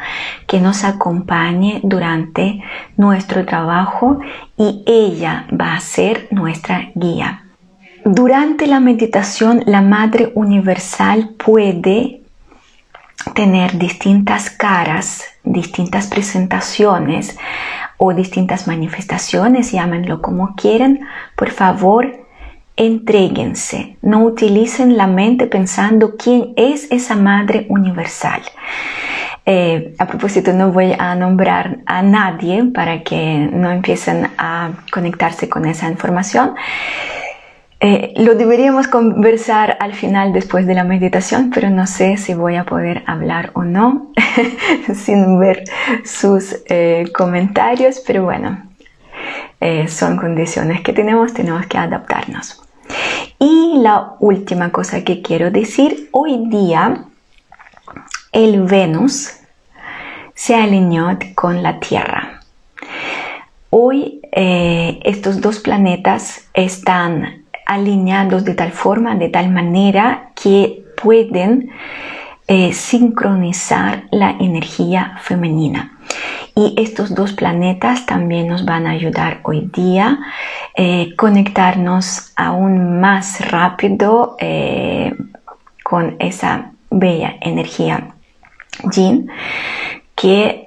que 0.47 0.59
nos 0.59 0.83
acompañe 0.83 1.79
durante 1.83 2.63
nuestro 2.97 3.45
trabajo 3.45 4.19
y 4.57 4.83
ella 4.85 5.45
va 5.49 5.75
a 5.75 5.79
ser 5.79 6.27
nuestra 6.31 6.89
guía. 6.95 7.43
Durante 8.03 8.67
la 8.67 8.79
meditación 8.79 9.63
la 9.65 9.81
Madre 9.81 10.31
Universal 10.35 11.31
puede 11.43 12.21
tener 13.33 13.77
distintas 13.77 14.49
caras, 14.49 15.23
distintas 15.43 16.07
presentaciones 16.07 17.37
o 17.97 18.13
distintas 18.13 18.67
manifestaciones, 18.67 19.71
llámenlo 19.71 20.21
como 20.21 20.55
quieran, 20.55 21.01
por 21.35 21.51
favor, 21.51 22.25
Entréguense, 22.77 23.95
no 24.01 24.25
utilicen 24.25 24.97
la 24.97 25.07
mente 25.07 25.47
pensando 25.47 26.17
quién 26.17 26.53
es 26.57 26.91
esa 26.91 27.15
madre 27.15 27.67
universal. 27.69 28.41
Eh, 29.45 29.95
a 29.97 30.05
propósito, 30.07 30.51
no 30.51 30.73
voy 30.73 30.93
a 30.97 31.15
nombrar 31.15 31.77
a 31.85 32.01
nadie 32.01 32.65
para 32.65 33.01
que 33.01 33.47
no 33.49 33.71
empiecen 33.71 34.27
a 34.37 34.71
conectarse 34.91 35.47
con 35.47 35.65
esa 35.65 35.87
información. 35.87 36.55
Eh, 37.79 38.13
lo 38.17 38.35
deberíamos 38.35 38.87
conversar 38.87 39.77
al 39.79 39.93
final 39.93 40.33
después 40.33 40.65
de 40.65 40.73
la 40.73 40.83
meditación, 40.83 41.51
pero 41.53 41.69
no 41.69 41.85
sé 41.87 42.17
si 42.17 42.33
voy 42.33 42.55
a 42.55 42.63
poder 42.63 43.03
hablar 43.05 43.51
o 43.53 43.63
no 43.63 44.11
sin 44.93 45.39
ver 45.39 45.65
sus 46.03 46.55
eh, 46.67 47.11
comentarios, 47.13 48.01
pero 48.05 48.23
bueno, 48.23 48.63
son 49.87 50.17
condiciones 50.17 50.81
que 50.81 50.93
tenemos, 50.93 51.33
tenemos 51.33 51.65
que 51.65 51.79
adaptarnos. 51.79 52.61
Y 53.39 53.79
la 53.81 54.13
última 54.19 54.71
cosa 54.71 55.03
que 55.03 55.23
quiero 55.23 55.49
decir, 55.49 56.09
hoy 56.11 56.47
día 56.49 57.05
el 58.31 58.61
Venus 58.63 59.31
se 60.33 60.55
alineó 60.55 61.17
con 61.35 61.63
la 61.63 61.79
Tierra. 61.79 62.41
Hoy 63.69 64.21
eh, 64.31 64.99
estos 65.03 65.41
dos 65.41 65.59
planetas 65.59 66.47
están 66.53 67.44
alineados 67.65 68.45
de 68.45 68.53
tal 68.53 68.71
forma, 68.71 69.15
de 69.15 69.29
tal 69.29 69.49
manera 69.49 70.29
que 70.35 70.85
pueden 71.01 71.71
eh, 72.47 72.73
sincronizar 72.73 74.03
la 74.11 74.29
energía 74.39 75.17
femenina. 75.21 75.97
Y 76.55 76.75
estos 76.77 77.15
dos 77.15 77.33
planetas 77.33 78.05
también 78.05 78.47
nos 78.47 78.65
van 78.65 78.85
a 78.85 78.91
ayudar 78.91 79.39
hoy 79.41 79.69
día 79.73 80.07
a 80.07 80.17
eh, 80.75 81.15
conectarnos 81.17 82.31
aún 82.35 82.99
más 82.99 83.49
rápido 83.49 84.35
eh, 84.39 85.15
con 85.83 86.17
esa 86.19 86.71
bella 86.91 87.35
energía 87.41 88.13
Yin 88.91 89.27
que 90.15 90.63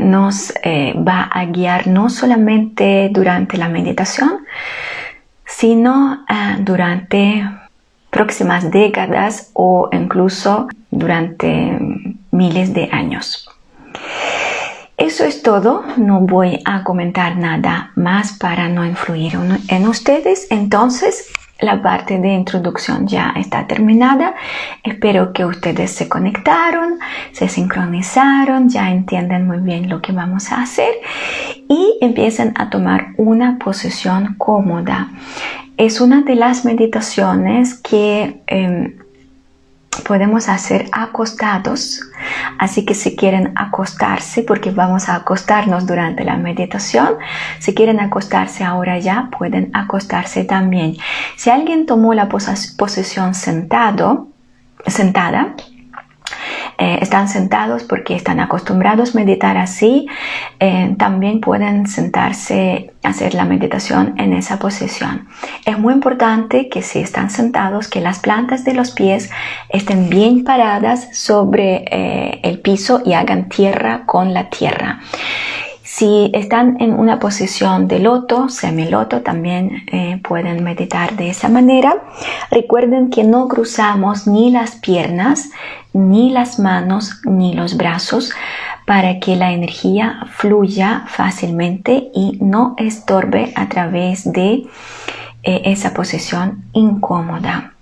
nos 0.00 0.54
va 0.54 1.22
a 1.30 1.44
guiar 1.44 1.86
no 1.88 2.08
solamente 2.08 3.10
durante 3.12 3.58
la 3.58 3.68
meditación, 3.68 4.46
sino 5.48 6.24
durante 6.60 7.44
próximas 8.10 8.70
décadas 8.70 9.50
o 9.54 9.88
incluso 9.92 10.68
durante 10.90 11.78
miles 12.30 12.72
de 12.74 12.88
años. 12.92 13.48
Eso 14.96 15.24
es 15.24 15.42
todo, 15.42 15.84
no 15.96 16.20
voy 16.20 16.60
a 16.64 16.82
comentar 16.82 17.36
nada 17.36 17.92
más 17.94 18.32
para 18.32 18.68
no 18.68 18.84
influir 18.84 19.38
en 19.68 19.86
ustedes. 19.86 20.48
Entonces, 20.50 21.30
la 21.60 21.82
parte 21.82 22.18
de 22.18 22.28
introducción 22.28 23.06
ya 23.06 23.32
está 23.36 23.66
terminada. 23.66 24.34
Espero 24.84 25.32
que 25.32 25.44
ustedes 25.44 25.90
se 25.90 26.08
conectaron, 26.08 26.98
se 27.32 27.48
sincronizaron, 27.48 28.68
ya 28.68 28.90
entienden 28.90 29.46
muy 29.46 29.58
bien 29.58 29.88
lo 29.88 30.00
que 30.00 30.12
vamos 30.12 30.52
a 30.52 30.62
hacer 30.62 30.92
y 31.68 31.98
empiecen 32.00 32.52
a 32.56 32.70
tomar 32.70 33.08
una 33.16 33.58
posición 33.58 34.34
cómoda. 34.38 35.08
Es 35.76 36.00
una 36.00 36.22
de 36.22 36.34
las 36.34 36.64
meditaciones 36.64 37.74
que... 37.74 38.40
Em, 38.46 39.07
podemos 40.00 40.48
hacer 40.48 40.86
acostados. 40.92 42.00
Así 42.58 42.84
que 42.84 42.94
si 42.94 43.16
quieren 43.16 43.52
acostarse, 43.56 44.42
porque 44.42 44.70
vamos 44.70 45.08
a 45.08 45.14
acostarnos 45.14 45.86
durante 45.86 46.24
la 46.24 46.36
meditación, 46.36 47.16
si 47.58 47.74
quieren 47.74 48.00
acostarse 48.00 48.64
ahora 48.64 48.98
ya, 48.98 49.28
pueden 49.36 49.70
acostarse 49.74 50.44
también. 50.44 50.96
Si 51.36 51.50
alguien 51.50 51.86
tomó 51.86 52.14
la 52.14 52.28
posición 52.28 53.34
sentado, 53.34 54.28
sentada, 54.86 55.54
eh, 56.80 57.00
están 57.02 57.28
sentados 57.28 57.82
porque 57.82 58.14
están 58.14 58.38
acostumbrados 58.38 59.14
a 59.14 59.18
meditar 59.18 59.56
así, 59.56 60.06
eh, 60.60 60.94
también 60.96 61.40
pueden 61.40 61.88
sentarse, 61.88 62.92
hacer 63.02 63.34
la 63.34 63.44
meditación 63.44 64.14
en 64.16 64.32
esa 64.32 64.60
posición. 64.60 65.26
Es 65.64 65.76
muy 65.76 65.92
importante 65.92 66.68
que 66.68 66.82
si 66.82 67.00
están 67.00 67.30
sentados, 67.30 67.88
que 67.88 68.00
las 68.00 68.20
plantas 68.20 68.64
de 68.64 68.74
los 68.74 68.92
pies 68.92 69.28
estén 69.70 70.08
bien 70.08 70.44
paradas 70.44 71.08
sobre 71.18 71.84
eh, 71.90 72.40
el 72.44 72.60
piso 72.60 73.02
y 73.04 73.14
hagan 73.14 73.48
tierra 73.48 74.04
con 74.06 74.32
la 74.32 74.48
tierra. 74.48 75.00
Si 75.98 76.30
están 76.32 76.80
en 76.80 76.92
una 76.92 77.18
posición 77.18 77.88
de 77.88 77.98
loto, 77.98 78.48
semiloto, 78.48 79.22
también 79.22 79.82
pueden 80.22 80.62
meditar 80.62 81.16
de 81.16 81.30
esa 81.30 81.48
manera. 81.48 82.04
Recuerden 82.52 83.10
que 83.10 83.24
no 83.24 83.48
cruzamos 83.48 84.28
ni 84.28 84.52
las 84.52 84.76
piernas 84.76 85.50
ni 85.92 86.30
las 86.30 86.60
manos 86.60 87.20
ni 87.24 87.52
los 87.52 87.76
brazos 87.76 88.30
para 88.86 89.18
que 89.18 89.34
la 89.34 89.50
energía 89.50 90.20
fluya 90.30 91.02
fácilmente 91.08 92.12
y 92.14 92.38
no 92.40 92.76
estorbe 92.78 93.52
a 93.56 93.68
través 93.68 94.32
de 94.32 94.68
eh, 95.42 95.62
esa 95.64 95.94
posición 95.94 96.62
incómoda. 96.74 97.72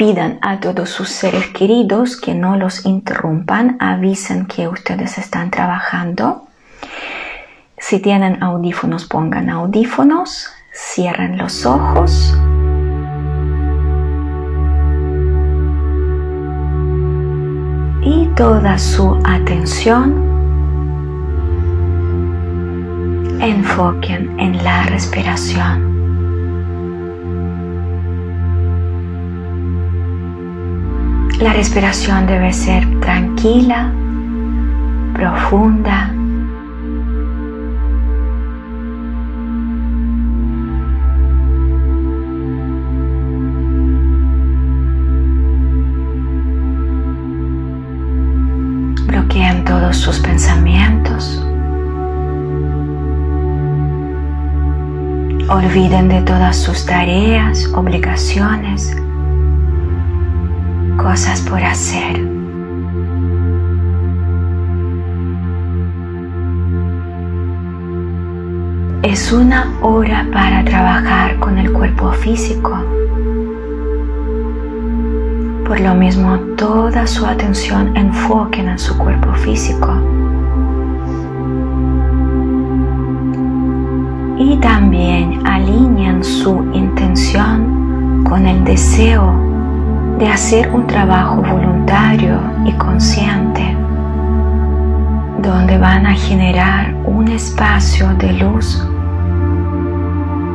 Pidan 0.00 0.38
a 0.40 0.60
todos 0.60 0.88
sus 0.88 1.10
seres 1.10 1.48
queridos 1.48 2.18
que 2.18 2.34
no 2.34 2.56
los 2.56 2.86
interrumpan, 2.86 3.76
avisen 3.80 4.46
que 4.46 4.66
ustedes 4.66 5.18
están 5.18 5.50
trabajando. 5.50 6.46
Si 7.76 7.98
tienen 7.98 8.42
audífonos, 8.42 9.04
pongan 9.04 9.50
audífonos, 9.50 10.48
cierren 10.72 11.36
los 11.36 11.66
ojos. 11.66 12.34
y 18.02 18.26
toda 18.34 18.78
su 18.78 19.20
atención 19.24 20.14
enfoquen 23.42 24.40
en 24.40 24.64
la 24.64 24.84
respiración. 24.84 25.89
La 31.40 31.52
respiración 31.54 32.26
debe 32.26 32.52
ser 32.52 33.00
tranquila, 33.00 33.90
profunda 35.14 36.10
todos 49.70 49.96
sus 49.96 50.18
pensamientos. 50.18 51.40
Olviden 55.48 56.08
de 56.08 56.22
todas 56.22 56.56
sus 56.56 56.84
tareas, 56.86 57.66
obligaciones, 57.74 58.96
cosas 61.02 61.40
por 61.40 61.62
hacer. 61.62 62.20
Es 69.02 69.32
una 69.32 69.72
hora 69.80 70.26
para 70.32 70.62
trabajar 70.64 71.38
con 71.38 71.58
el 71.58 71.72
cuerpo 71.72 72.12
físico. 72.12 72.72
Por 75.66 75.80
lo 75.80 75.94
mismo, 75.94 76.38
toda 76.56 77.06
su 77.06 77.24
atención 77.24 77.96
enfoquen 77.96 78.68
en 78.68 78.78
su 78.78 78.96
cuerpo 78.98 79.32
físico. 79.34 79.88
Y 84.38 84.56
también 84.58 85.46
alineen 85.46 86.22
su 86.22 86.68
intención 86.74 88.24
con 88.24 88.46
el 88.46 88.64
deseo 88.64 89.49
de 90.20 90.28
hacer 90.28 90.70
un 90.70 90.86
trabajo 90.86 91.36
voluntario 91.36 92.38
y 92.66 92.72
consciente, 92.72 93.74
donde 95.40 95.78
van 95.78 96.06
a 96.06 96.14
generar 96.14 96.94
un 97.06 97.26
espacio 97.28 98.06
de 98.18 98.34
luz 98.34 98.86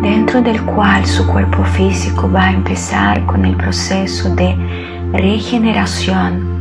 dentro 0.04 0.40
del 0.44 0.62
cual 0.62 1.04
su 1.08 1.26
cuerpo 1.26 1.64
físico 1.64 2.32
va 2.32 2.44
a 2.44 2.52
empezar 2.52 3.26
con 3.26 3.44
el 3.44 3.56
proceso 3.56 4.36
de 4.36 4.56
regeneración 5.14 6.54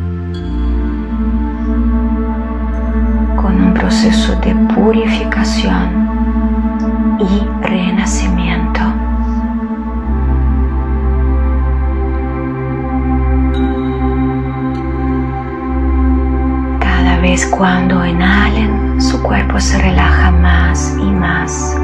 con 3.37 3.63
un 3.63 3.75
proceso 3.75 4.35
de 4.41 4.55
purificación 4.75 6.09
y 7.21 7.67
renacimiento. 7.67 8.24
Cuando 17.51 18.05
inhalen, 18.05 19.01
su 19.01 19.23
cuerpo 19.23 19.61
se 19.61 19.79
relaja 19.79 20.31
más 20.31 20.97
y 20.99 21.05
más. 21.05 21.77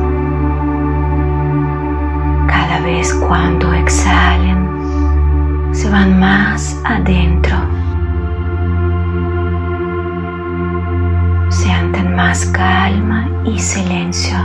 Cada 2.48 2.80
vez 2.80 3.14
cuando 3.14 3.72
exhalen, 3.72 4.68
se 5.72 5.88
van 5.90 6.18
más 6.18 6.80
adentro. 6.84 7.56
Sienten 11.50 12.14
más 12.16 12.46
calma 12.46 13.28
y 13.44 13.58
silencio. 13.58 14.36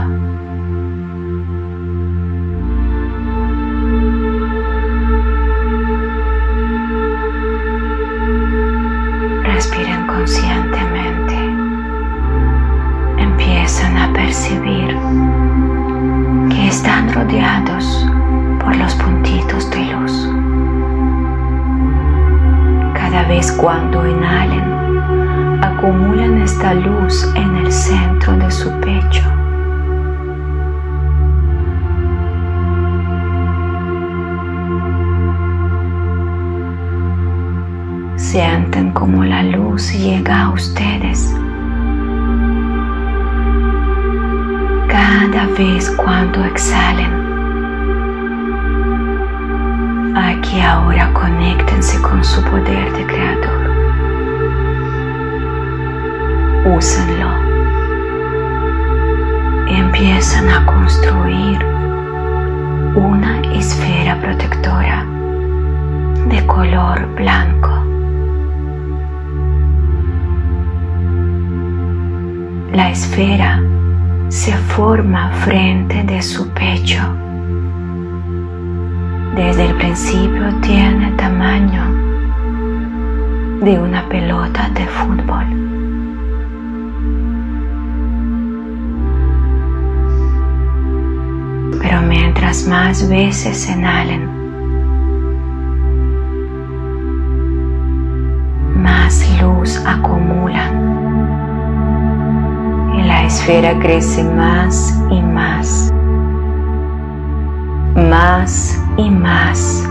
Cuando 23.52 24.06
inhalen, 24.06 24.64
acumulan 25.62 26.42
esta 26.42 26.74
luz 26.74 27.26
en 27.34 27.56
el 27.56 27.72
centro 27.72 28.36
de 28.36 28.50
su 28.50 28.70
pecho. 28.80 29.22
Sienten 38.16 38.92
como 38.92 39.24
la 39.24 39.42
luz 39.42 39.92
llega 39.92 40.42
a 40.42 40.50
ustedes 40.50 41.34
cada 44.88 45.46
vez 45.58 45.90
cuando 45.90 46.44
exhalen. 46.44 47.25
Aquí 50.56 50.64
ahora 50.64 51.12
conéctense 51.12 52.00
con 52.00 52.24
su 52.24 52.42
poder 52.42 52.90
de 52.94 53.04
creador. 53.04 53.70
Úsenlo. 56.74 57.28
Y 59.68 59.74
empiezan 59.74 60.48
a 60.48 60.64
construir 60.64 61.62
una 62.94 63.42
esfera 63.52 64.18
protectora 64.18 65.04
de 66.26 66.46
color 66.46 67.06
blanco. 67.16 67.72
La 72.72 72.92
esfera 72.92 73.60
se 74.28 74.52
forma 74.52 75.32
frente 75.32 76.02
de 76.02 76.22
su 76.22 76.48
pecho. 76.54 77.25
Desde 79.36 79.66
el 79.66 79.74
principio 79.74 80.46
tiene 80.62 81.12
tamaño 81.18 81.84
de 83.60 83.78
una 83.78 84.08
pelota 84.08 84.70
de 84.70 84.86
fútbol. 84.86 85.44
Pero 91.82 92.00
mientras 92.00 92.66
más 92.66 93.06
veces 93.10 93.68
inhalen, 93.68 94.26
más 98.82 99.22
luz 99.38 99.76
acumulan 99.84 100.86
la 103.06 103.24
esfera 103.24 103.78
crece 103.78 104.24
más 104.24 104.98
y 105.10 105.20
más, 105.20 105.92
más 107.94 108.85
y 108.96 109.10
más. 109.10 109.88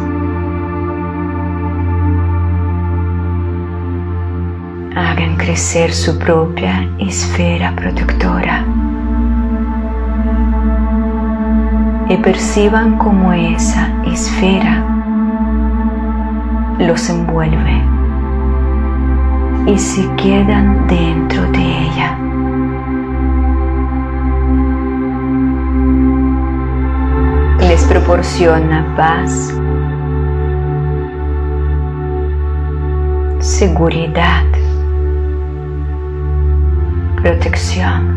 Hagan 4.96 5.36
crecer 5.38 5.94
su 5.94 6.18
propia 6.18 6.90
esfera 7.00 7.76
protectora 7.76 8.66
y 12.10 12.18
perciban 12.18 12.98
cómo 12.98 13.34
esa 13.34 13.90
esfera 14.06 14.84
los 16.80 17.10
envuelve 17.10 17.82
y 19.68 19.78
se 19.78 20.08
quedan 20.16 20.88
dentro 20.88 21.50
de 21.52 21.65
proporciona 28.16 28.96
paz, 28.96 29.54
seguridad, 33.42 34.46
protección. 37.22 38.16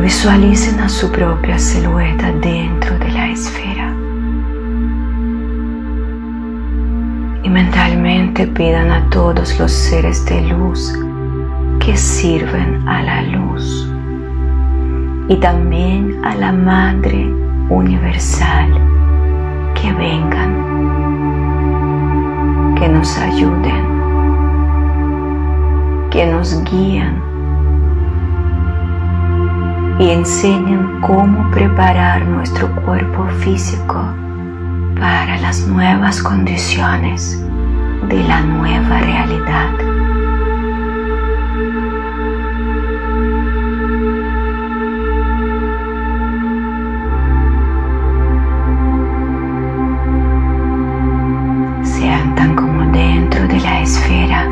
Visualicen 0.00 0.78
a 0.78 0.88
su 0.88 1.10
propia 1.10 1.58
silueta 1.58 2.30
dentro 2.40 2.73
y 7.44 7.50
mentalmente 7.50 8.46
pidan 8.46 8.90
a 8.90 9.08
todos 9.10 9.58
los 9.58 9.70
seres 9.70 10.24
de 10.24 10.40
luz 10.48 10.92
que 11.78 11.94
sirven 11.94 12.88
a 12.88 13.02
la 13.02 13.22
luz. 13.22 13.86
Y 15.28 15.36
también 15.36 16.24
a 16.24 16.34
la 16.34 16.52
Madre 16.52 17.30
Universal 17.68 18.72
que 19.74 19.92
vengan, 19.92 20.54
que 22.76 22.88
nos 22.88 23.18
ayuden, 23.18 23.84
que 26.10 26.26
nos 26.26 26.64
guíen 26.64 27.22
y 29.98 30.10
enseñen 30.10 31.00
cómo 31.02 31.50
preparar 31.50 32.26
nuestro 32.26 32.74
cuerpo 32.84 33.26
físico 33.40 34.02
para 35.04 35.36
las 35.36 35.66
nuevas 35.66 36.22
condiciones 36.22 37.38
de 38.08 38.24
la 38.24 38.40
nueva 38.40 39.00
realidad. 39.00 39.70
Sientan 51.82 52.56
como 52.56 52.90
dentro 52.90 53.46
de 53.46 53.60
la 53.60 53.82
esfera 53.82 54.48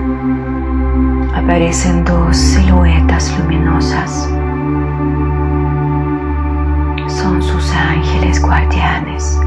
aparecen 1.35 2.05
dos 2.05 2.37
siluetas 2.37 3.35
luminosas. 3.39 4.29
Son 7.09 7.43
sus 7.43 7.73
ángeles 7.73 8.43
guardianes 8.43 9.42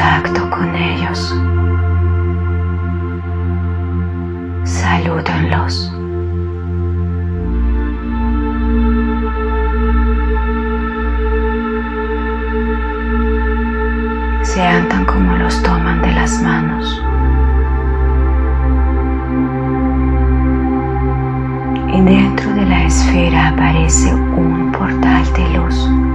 contacto 0.00 0.48
con 0.50 0.74
ellos. 0.74 1.34
Salúdenlos. 4.64 5.92
Sientan 14.42 15.04
como 15.04 15.36
los 15.36 15.62
toman 15.62 16.00
de 16.00 16.12
las 16.12 16.42
manos. 16.42 17.02
Y 21.92 22.00
dentro 22.00 22.54
de 22.54 22.64
la 22.64 22.84
esfera 22.84 23.48
aparece 23.48 24.14
un 24.14 24.72
portal 24.72 25.24
de 25.34 25.58
luz. 25.58 26.09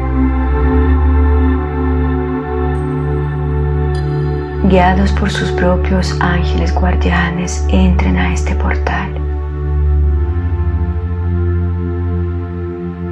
Guiados 4.69 5.11
por 5.11 5.29
sus 5.29 5.51
propios 5.51 6.15
ángeles 6.21 6.73
guardianes, 6.73 7.65
entren 7.69 8.17
a 8.17 8.33
este 8.33 8.55
portal. 8.55 9.13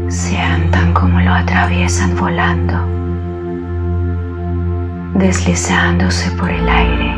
Sientan 0.10 0.94
como 0.94 1.20
lo 1.20 1.32
atraviesan 1.32 2.16
volando, 2.16 2.74
deslizándose 5.16 6.32
por 6.32 6.50
el 6.50 6.68
aire. 6.68 7.14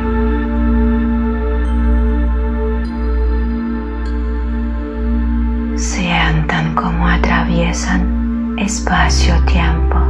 Sientan 5.77 6.75
como 6.75 7.07
atraviesan 7.07 8.55
espacio-tiempo 8.57 10.04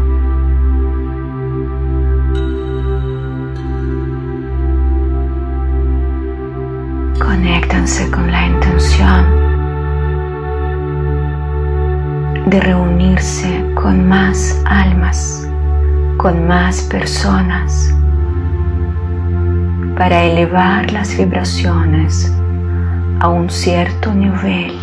con 7.86 8.32
la 8.32 8.48
intención 8.48 9.26
de 12.48 12.60
reunirse 12.60 13.64
con 13.76 14.10
más 14.10 14.60
almas, 14.66 15.48
con 16.18 16.48
más 16.48 16.82
personas, 16.82 17.94
para 20.00 20.24
elevar 20.24 20.92
las 20.92 21.16
vibraciones 21.16 22.36
a 23.20 23.28
un 23.28 23.52
cierto 23.52 24.12
nivel 24.16 24.74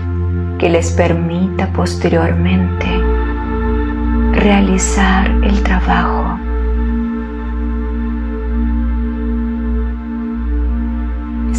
que 0.60 0.68
les 0.68 0.92
permita 0.92 1.66
posteriormente 1.72 2.86
realizar 4.34 5.28
el 5.42 5.60
trabajo 5.64 6.21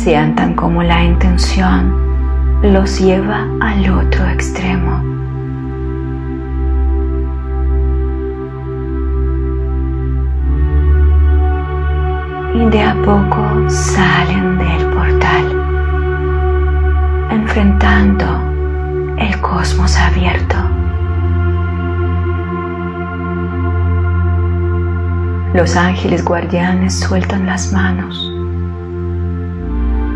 sientan 0.04 0.54
como 0.54 0.84
la 0.84 1.02
intención 1.02 2.62
los 2.62 3.00
lleva 3.00 3.48
al 3.62 3.90
otro 3.90 4.28
extremo. 4.28 5.02
Y 12.54 12.70
de 12.70 12.84
a 12.84 12.96
poco 13.06 13.70
salen 13.70 14.58
del 14.58 14.86
portal, 14.88 15.46
enfrentando 17.32 18.26
el 19.18 19.40
cosmos 19.40 19.98
abierto. 19.98 20.58
Los 25.54 25.78
ángeles 25.78 26.26
guardianes 26.26 27.00
sueltan 27.00 27.46
las 27.46 27.72
manos 27.72 28.33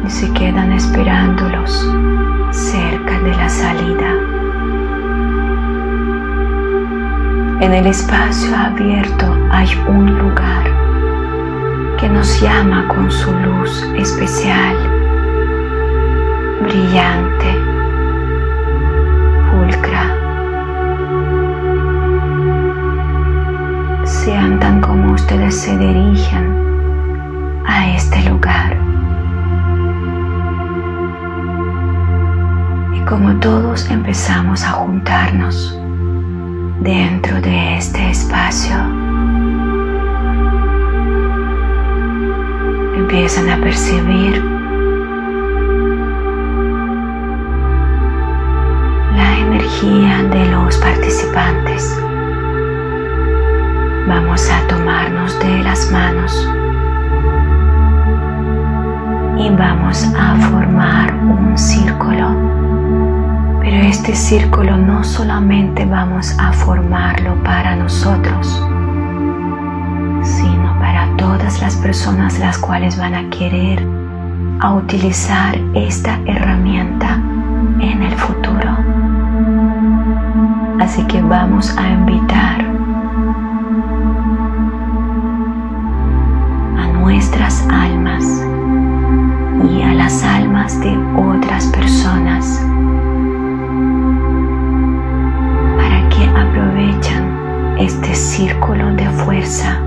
se 0.09 0.31
quedan 0.31 0.71
esperándolos 0.71 1.85
cerca 2.51 3.19
de 3.19 3.31
la 3.31 3.49
salida. 3.49 4.13
En 7.59 7.73
el 7.73 7.87
espacio 7.87 8.55
abierto 8.55 9.35
hay 9.51 9.67
un 9.87 10.17
lugar 10.17 10.63
que 11.99 12.07
nos 12.07 12.41
llama 12.41 12.87
con 12.87 13.11
su 13.11 13.31
luz 13.33 13.83
especial, 13.97 14.75
brillante, 16.61 17.53
pulcra. 19.51 20.15
Sientan 24.05 24.79
como 24.79 25.13
ustedes 25.13 25.59
se 25.59 25.77
dirigen 25.77 27.63
a 27.65 27.89
este 27.93 28.29
lugar. 28.29 28.86
Como 33.07 33.39
todos 33.39 33.89
empezamos 33.89 34.63
a 34.65 34.71
juntarnos 34.71 35.79
dentro 36.81 37.39
de 37.39 37.77
este 37.77 38.09
espacio, 38.09 38.75
empiezan 42.97 43.49
a 43.49 43.57
percibir 43.61 44.43
la 49.15 49.39
energía 49.39 50.23
de 50.23 50.45
los 50.51 50.75
participantes. 50.77 51.97
Vamos 54.05 54.49
a 54.49 54.67
tomarnos 54.67 55.39
de 55.39 55.63
las 55.63 55.89
manos 55.91 56.45
y 59.37 59.49
vamos 59.55 60.13
a 60.19 60.35
formar 60.49 61.13
un 61.23 61.57
círculo 61.57 62.66
pero 63.69 63.81
este 63.81 64.15
círculo 64.15 64.77
no 64.77 65.03
solamente 65.03 65.83
vamos 65.83 66.33
a 66.39 66.53
formarlo 66.53 67.35
para 67.43 67.75
nosotros, 67.75 68.47
sino 70.23 70.79
para 70.79 71.09
todas 71.17 71.61
las 71.61 71.75
personas 71.75 72.39
las 72.39 72.57
cuales 72.57 72.97
van 72.97 73.13
a 73.13 73.29
querer 73.29 73.85
a 74.61 74.73
utilizar 74.73 75.59
esta 75.73 76.17
herramienta 76.25 77.15
en 77.81 78.03
el 78.03 78.13
futuro. 78.13 78.77
Así 80.79 81.03
que 81.03 81.21
vamos 81.21 81.77
a 81.77 81.89
invitar 81.89 82.61
a 86.77 86.87
nuestras 87.01 87.67
almas 87.69 88.23
y 89.69 89.81
a 89.81 89.93
las 89.93 90.23
almas 90.23 90.79
de 90.79 90.97
otras 91.17 91.65
personas 91.67 92.66
círculo 98.37 98.93
de 98.93 99.09
fuerza, 99.25 99.81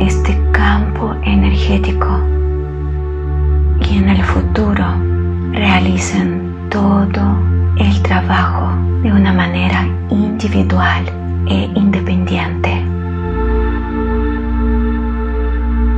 este 0.00 0.36
campo 0.50 1.14
energético 1.22 2.08
y 3.88 3.98
en 3.98 4.08
el 4.08 4.20
futuro 4.24 4.84
realicen 5.52 6.66
todo 6.70 7.38
el 7.76 8.02
trabajo 8.02 8.72
de 9.04 9.12
una 9.12 9.32
manera 9.32 9.86
individual 10.10 11.04
e 11.46 11.70
independiente. 11.76 12.84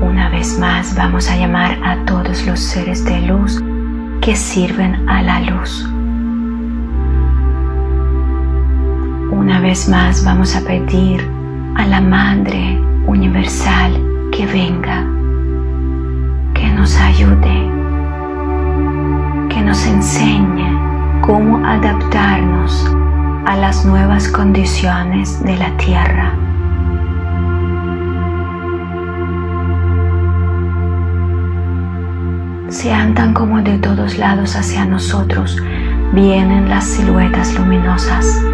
Una 0.03 0.29
vez 0.29 0.59
más 0.59 0.95
vamos 0.95 1.31
a 1.31 1.37
llamar 1.39 1.79
a 1.83 1.97
todos 2.05 2.47
los 2.47 2.61
seres 2.61 3.07
de 3.07 3.23
luz 3.23 3.59
que 4.21 4.37
sirven 4.37 5.09
a 5.09 5.23
la 5.23 5.41
luz 5.41 5.90
Una 9.41 9.59
vez 9.59 9.89
más 9.89 10.23
vamos 10.23 10.55
a 10.55 10.61
pedir 10.61 11.27
a 11.75 11.87
la 11.87 12.03
Madre 12.03 12.79
Universal 13.07 13.99
que 14.31 14.45
venga, 14.45 15.03
que 16.53 16.69
nos 16.69 16.95
ayude, 16.99 17.67
que 19.49 19.63
nos 19.63 19.87
enseñe 19.87 21.23
cómo 21.23 21.67
adaptarnos 21.67 22.95
a 23.47 23.57
las 23.57 23.87
nuevas 23.87 24.29
condiciones 24.29 25.43
de 25.43 25.57
la 25.57 25.75
Tierra. 25.79 26.35
Se 32.69 32.93
andan 32.93 33.33
como 33.33 33.63
de 33.63 33.79
todos 33.79 34.19
lados 34.19 34.55
hacia 34.55 34.85
nosotros 34.85 35.57
vienen 36.13 36.69
las 36.69 36.85
siluetas 36.85 37.55
luminosas 37.59 38.50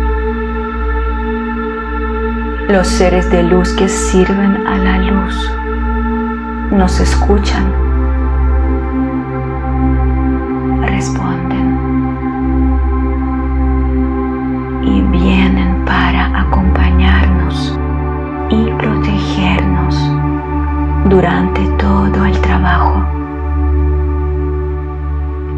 los 2.69 2.89
seres 2.89 3.31
de 3.31 3.45
luz 3.45 3.73
que 3.75 3.89
sirven 3.89 4.67
a 4.67 4.77
la 4.77 4.99
luz 4.99 5.53
nos 6.73 6.99
escuchan, 6.99 7.73
responden 10.83 11.79
y 14.83 15.01
vienen 15.03 15.85
para 15.85 16.41
acompañarnos 16.41 17.79
y 18.51 18.65
protegernos 18.73 19.97
durante 21.09 21.65
todo 21.79 22.25
el 22.25 22.37
trabajo. 22.41 23.07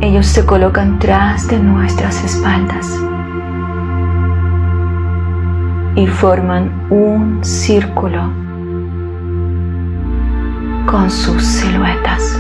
Ellos 0.03 0.27
se 0.27 0.45
colocan 0.45 0.99
tras 0.99 1.49
de 1.49 1.59
nuestras 1.59 2.23
espaldas 2.23 3.01
y 5.99 6.07
forman 6.07 6.71
un 6.91 7.45
círculo 7.45 8.23
con 10.87 11.11
sus 11.11 11.43
siluetas. 11.43 12.39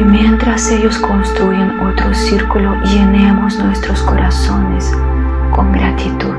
Y 0.00 0.04
mientras 0.04 0.68
ellos 0.72 0.98
construyen 0.98 1.78
otro 1.78 2.12
círculo, 2.12 2.74
llenemos 2.82 3.56
nuestros 3.60 4.02
corazones 4.02 4.92
con 5.54 5.70
gratitud, 5.70 6.34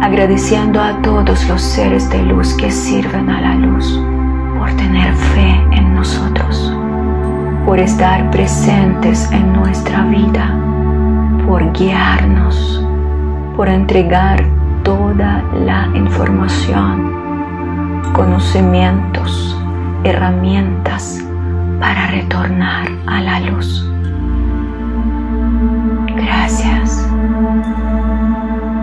agradeciendo 0.00 0.80
a 0.80 1.02
todos 1.02 1.44
los 1.48 1.60
seres 1.60 2.08
de 2.08 2.22
luz 2.22 2.54
que 2.54 2.70
sirven 2.70 3.28
a 3.28 3.40
la 3.40 3.54
luz 3.56 4.00
por 4.56 4.70
tener 4.76 5.12
fe 5.12 5.60
en 5.72 5.92
nosotros, 5.92 6.72
por 7.66 7.80
estar 7.80 8.30
presentes 8.30 9.28
en 9.32 9.52
nuestra 9.52 10.04
vida 10.04 10.73
por 11.46 11.72
guiarnos, 11.72 12.82
por 13.56 13.68
entregar 13.68 14.44
toda 14.82 15.42
la 15.52 15.88
información, 15.94 17.12
conocimientos, 18.14 19.58
herramientas 20.04 21.22
para 21.80 22.06
retornar 22.08 22.88
a 23.06 23.20
la 23.20 23.40
luz. 23.40 23.86
Gracias, 26.16 27.08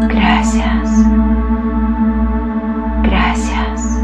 gracias, 0.08 1.06
gracias. 3.04 4.02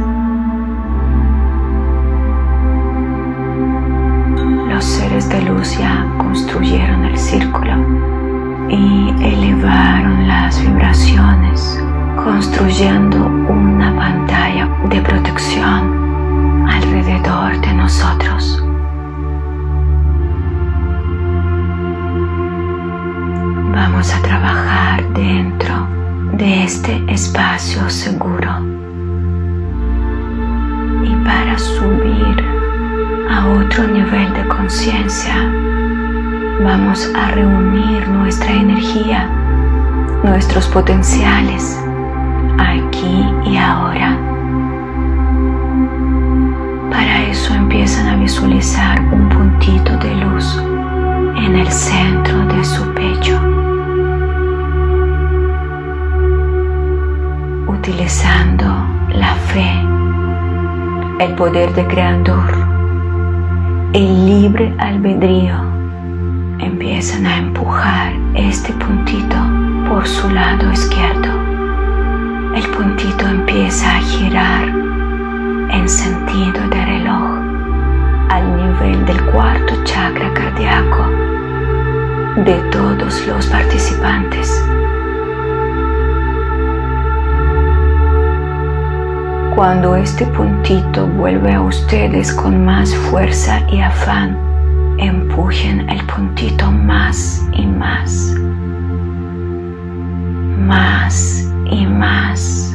Los 4.67 4.85
seres 4.85 5.29
de 5.29 5.41
luz 5.43 5.77
ya 5.77 6.05
construyeron 6.17 7.05
el 7.05 7.17
círculo 7.17 7.66
y 8.69 9.09
elevaron 9.21 10.27
las 10.27 10.61
vibraciones 10.61 11.81
construyendo 12.15 13.25
una 13.25 13.95
pantalla 13.95 14.67
de 14.89 15.01
protección 15.01 16.67
alrededor 16.69 17.59
de 17.61 17.73
nosotros. 17.73 18.63
Vamos 23.73 24.13
a 24.13 24.21
trabajar 24.21 25.13
dentro 25.13 25.87
de 26.33 26.63
este 26.63 27.03
espacio 27.07 27.89
seguro 27.89 28.49
y 31.03 31.15
para 31.23 31.57
subir 31.57 32.43
a 33.29 33.47
otro 33.47 33.87
nivel 33.87 34.33
de 34.33 34.47
conciencia 34.47 35.66
vamos 36.63 37.09
a 37.15 37.31
reunir 37.31 38.07
nuestra 38.09 38.51
energía, 38.51 39.29
nuestros 40.23 40.67
potenciales 40.67 41.79
aquí 42.57 43.25
y 43.45 43.57
ahora. 43.57 44.17
Para 46.89 47.21
eso 47.23 47.53
empiezan 47.53 48.07
a 48.07 48.15
visualizar 48.15 48.99
un 49.11 49.29
puntito 49.29 49.97
de 49.97 50.15
luz 50.15 50.57
en 51.37 51.55
el 51.55 51.71
centro 51.71 52.45
de 52.47 52.63
su 52.65 52.83
pecho. 52.93 53.39
Utilizando 57.67 58.65
la 59.13 59.35
fe, 59.35 59.71
el 61.23 61.33
poder 61.35 61.73
de 61.73 61.85
creador, 61.85 62.51
el 63.93 64.25
libre 64.25 64.73
albedrío, 64.79 65.66
empiezan 66.97 67.27
a 67.27 67.37
empujar 67.37 68.11
este 68.33 68.73
puntito 68.73 69.35
por 69.87 70.07
su 70.07 70.31
lado 70.31 70.71
izquierdo 70.71 71.29
el 72.55 72.67
puntito 72.71 73.27
empieza 73.27 73.97
a 73.97 73.99
girar 73.99 74.67
en 75.69 75.87
sentido 75.87 76.59
de 76.69 76.85
reloj 76.85 77.37
al 78.29 78.57
nivel 78.57 79.05
del 79.05 79.23
cuarto 79.25 79.75
chakra 79.83 80.33
cardíaco 80.33 81.07
de 82.43 82.55
todos 82.71 83.27
los 83.27 83.45
participantes. 83.45 84.51
Cuando 89.55 89.95
este 89.95 90.25
puntito 90.25 91.05
vuelve 91.05 91.53
a 91.53 91.61
ustedes 91.61 92.33
con 92.33 92.65
más 92.65 92.95
fuerza 92.95 93.61
y 93.69 93.81
afán, 93.81 94.46
empujen 94.97 95.89
el 95.89 96.03
puntito 96.05 96.71
más 96.71 97.47
y 97.53 97.65
más. 97.65 98.35
Más 100.65 101.47
y 101.69 101.85
más. 101.85 102.73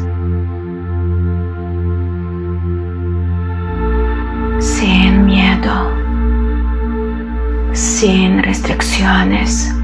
Sin 4.58 5.26
miedo, 5.26 5.90
sin 7.72 8.42
restricciones, 8.42 9.74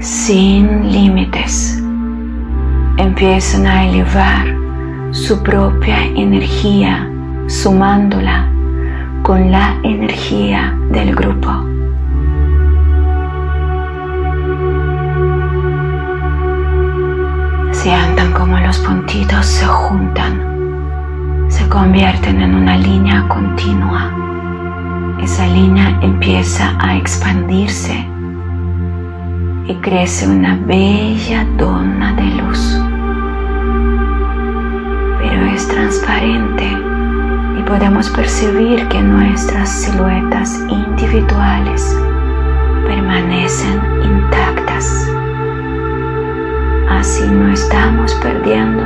sin 0.00 0.92
límites. 0.92 1.82
Empiezan 2.96 3.66
a 3.66 3.86
elevar 3.86 4.46
su 5.12 5.42
propia 5.42 6.04
energía 6.04 7.08
sumándola 7.46 8.57
con 9.28 9.50
la 9.50 9.78
energía 9.82 10.74
del 10.90 11.14
grupo. 11.14 11.50
Sientan 17.72 18.32
como 18.32 18.58
los 18.58 18.78
puntitos 18.78 19.44
se 19.44 19.66
juntan, 19.66 21.44
se 21.50 21.68
convierten 21.68 22.40
en 22.40 22.54
una 22.54 22.78
línea 22.78 23.28
continua. 23.28 24.10
Esa 25.22 25.46
línea 25.46 25.98
empieza 26.00 26.74
a 26.80 26.96
expandirse 26.96 28.08
y 29.66 29.74
crece 29.82 30.26
una 30.26 30.56
bella 30.56 31.44
dona 31.58 32.14
de 32.14 32.24
luz. 32.24 32.80
Pero 35.20 35.44
es 35.52 35.68
transparente 35.68 36.87
podemos 37.68 38.08
percibir 38.08 38.88
que 38.88 38.98
nuestras 39.02 39.68
siluetas 39.68 40.58
individuales 40.70 41.94
permanecen 42.86 43.78
intactas. 44.02 44.86
Así 46.88 47.28
no 47.28 47.52
estamos 47.52 48.14
perdiendo 48.22 48.77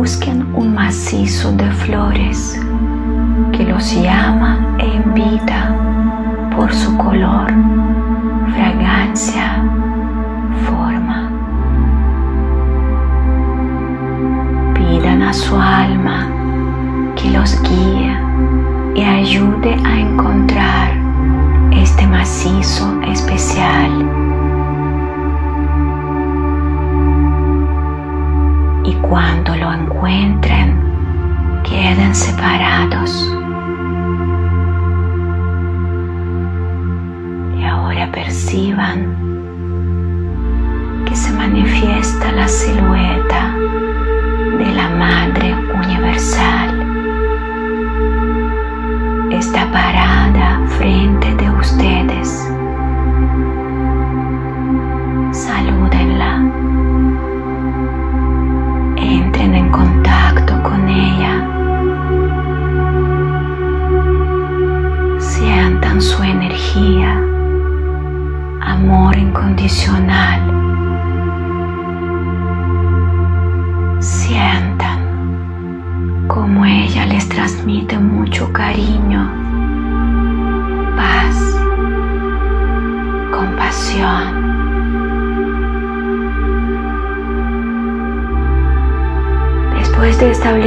busquen 0.00 0.46
un 0.54 0.72
macizo 0.72 1.52
de 1.52 1.70
flores 1.72 2.58
que 3.52 3.64
los 3.64 3.94
llama 3.94 4.74
e 4.78 4.86
invita 4.86 5.76
por 6.56 6.72
su 6.72 6.96
color, 6.96 7.52
fragancia, 8.54 9.62
forma. 10.64 11.30
Pidan 14.72 15.20
a 15.20 15.34
su 15.34 15.54
alma 15.54 16.26
que 17.14 17.30
los 17.32 17.60
guíe 17.60 18.16
y 18.94 19.02
ayude 19.02 19.76
a 19.84 20.00
encontrar 20.00 20.92
este 21.72 22.06
macizo 22.06 23.02
especial. 23.02 24.29
Cuando 29.10 29.56
lo 29.56 29.72
encuentren, 29.72 30.80
queden 31.64 32.14
separados. 32.14 33.28
Y 37.58 37.64
ahora 37.64 38.08
perciban 38.12 39.16
que 41.06 41.16
se 41.16 41.32
manifiesta 41.32 42.30
la 42.30 42.46
silueta 42.46 43.52
de 44.58 44.72
la 44.76 44.88
Madre 44.90 45.56
Universal 45.74 46.70
está 49.32 49.66
parada 49.72 50.60
frente 50.78 51.34
de 51.34 51.50
ustedes. 51.50 52.09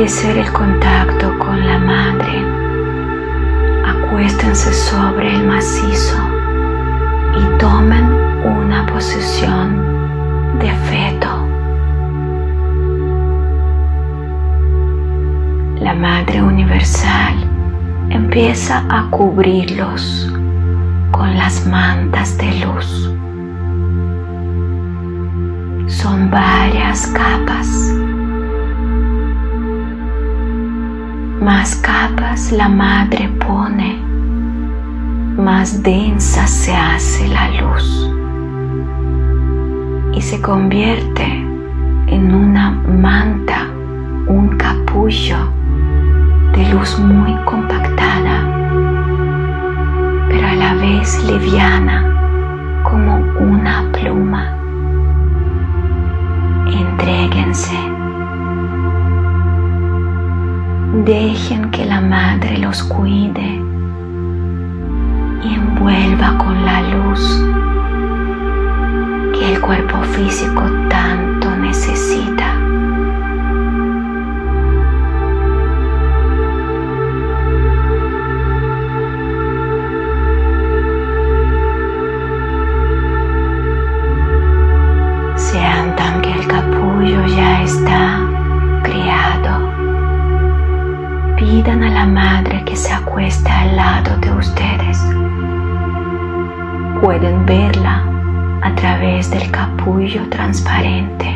El 0.03 0.51
contacto 0.51 1.31
con 1.39 1.65
la 1.65 1.77
madre, 1.77 2.43
acuéstense 3.85 4.73
sobre 4.73 5.33
el 5.33 5.47
macizo 5.47 6.17
y 7.39 7.57
tomen 7.57 8.11
una 8.43 8.85
posición 8.85 10.59
de 10.59 10.69
feto. 10.89 11.29
la 15.79 15.93
Madre 15.93 16.43
Universal 16.43 17.35
empieza 18.09 18.85
a 18.89 19.09
cubrirlos 19.09 20.29
con 21.11 21.33
las 21.37 21.65
mantas 21.65 22.37
de 22.37 22.53
luz. 22.65 23.09
Son 25.87 26.29
varias 26.29 27.07
capas. 27.07 27.93
Más 31.43 31.75
capas 31.75 32.53
la 32.53 32.69
Madre 32.69 33.27
pone, 33.45 33.99
más 35.37 35.83
densa 35.83 36.47
se 36.47 36.73
hace 36.73 37.27
la 37.27 37.49
luz 37.49 38.09
y 40.13 40.21
se 40.21 40.39
convierte 40.39 41.25
en 42.07 42.33
una 42.33 42.71
manta, 42.71 43.67
un 44.27 44.55
capullo 44.57 45.51
de 46.55 46.65
luz 46.71 46.97
muy 46.97 47.35
compactada, 47.43 48.47
pero 50.29 50.47
a 50.47 50.55
la 50.55 50.75
vez 50.75 51.21
liviana 51.25 52.81
como 52.83 53.17
una 53.17 53.91
pluma. 53.91 54.45
Entréguense. 56.67 57.92
Dejen 61.05 61.69
que 61.71 61.85
la 61.85 61.99
madre 61.99 62.57
los 62.59 62.81
cuide 62.83 63.61
y 65.43 65.53
envuelva 65.53 66.37
con 66.37 66.65
la 66.65 66.81
luz 66.81 67.43
que 69.37 69.53
el 69.53 69.59
cuerpo 69.59 70.01
físico 70.03 70.63
tanto 70.89 71.32
Pidan 91.43 91.83
a 91.83 91.89
la 91.89 92.05
madre 92.05 92.63
que 92.63 92.73
se 92.73 92.93
acueste 92.93 93.51
al 93.51 93.75
lado 93.75 94.15
de 94.15 94.31
ustedes. 94.31 94.97
Pueden 97.01 97.45
verla 97.45 98.01
a 98.61 98.73
través 98.75 99.29
del 99.29 99.51
capullo 99.51 100.21
transparente. 100.29 101.27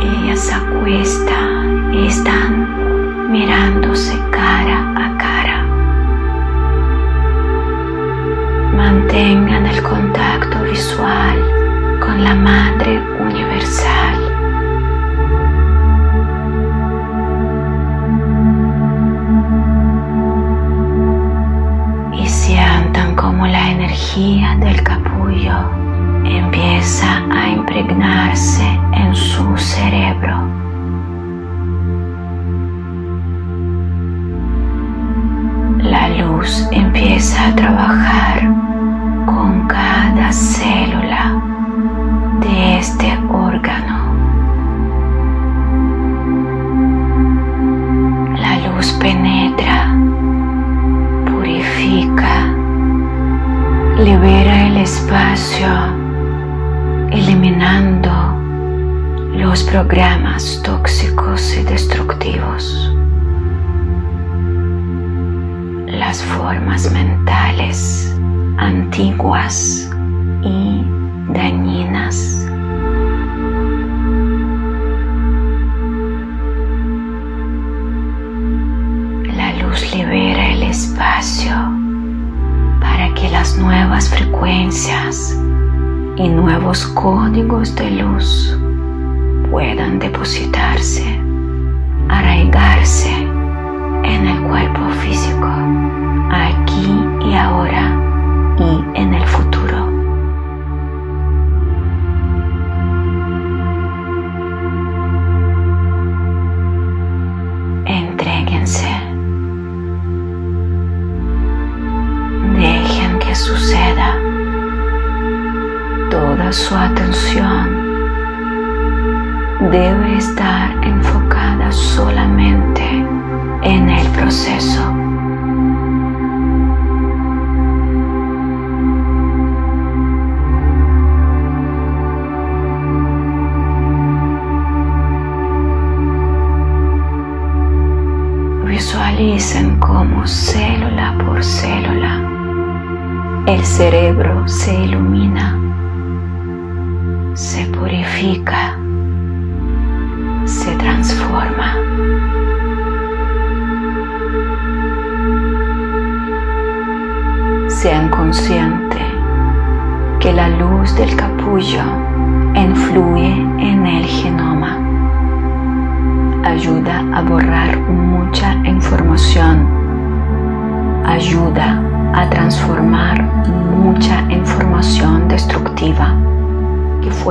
Ella 0.00 0.36
se 0.36 0.54
acuesta 0.54 1.64
y 1.92 2.06
están 2.06 3.32
mirándose 3.32 4.16
cara 4.30 4.92
a 4.94 5.18
cara. 5.18 5.64
Mantengan 8.76 9.66
el 9.66 9.82
contacto 9.82 10.62
visual 10.62 11.64
con 11.98 12.22
la 12.22 12.36
Madre 12.36 13.13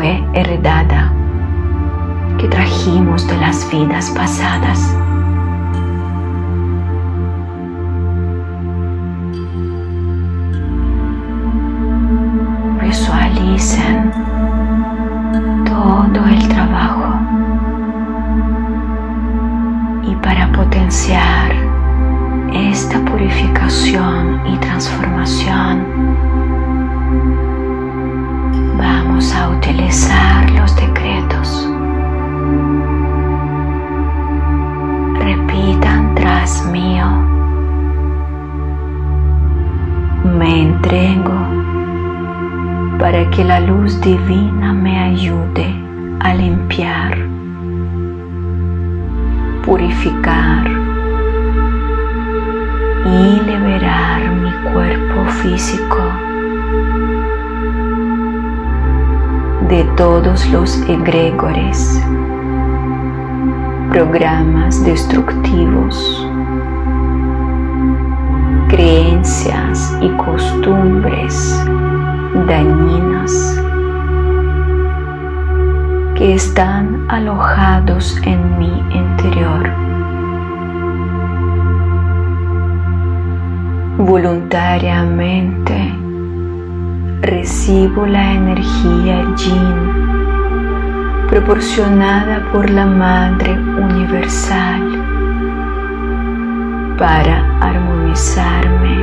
heredada 0.03 1.13
que 2.37 2.47
trajimos 2.47 3.25
de 3.27 3.37
las 3.37 3.69
vidas 3.71 4.11
pasadas. 4.11 5.02
Que 43.43 43.49
la 43.49 43.59
luz 43.59 43.99
divina 43.99 44.71
me 44.71 44.97
ayude 44.97 45.67
a 46.21 46.33
limpiar, 46.33 47.17
purificar 49.65 50.65
y 53.05 53.41
liberar 53.41 54.21
mi 54.41 54.71
cuerpo 54.71 55.25
físico 55.41 55.99
de 59.67 59.83
todos 59.97 60.49
los 60.49 60.77
egregores 60.87 62.01
programas 63.91 64.83
destructivos, 64.85 66.27
creencias 68.69 69.97
y 70.01 70.09
costumbres 70.11 71.65
dañinas 72.47 73.12
que 76.15 76.35
están 76.35 77.05
alojados 77.09 78.17
en 78.25 78.57
mi 78.59 78.79
interior. 78.91 79.69
Voluntariamente 83.97 85.95
recibo 87.21 88.05
la 88.05 88.33
energía 88.33 89.25
Yin 89.37 90.03
proporcionada 91.29 92.51
por 92.51 92.69
la 92.69 92.85
Madre 92.85 93.53
Universal 93.53 94.81
para 96.97 97.35
armonizarme, 97.59 98.95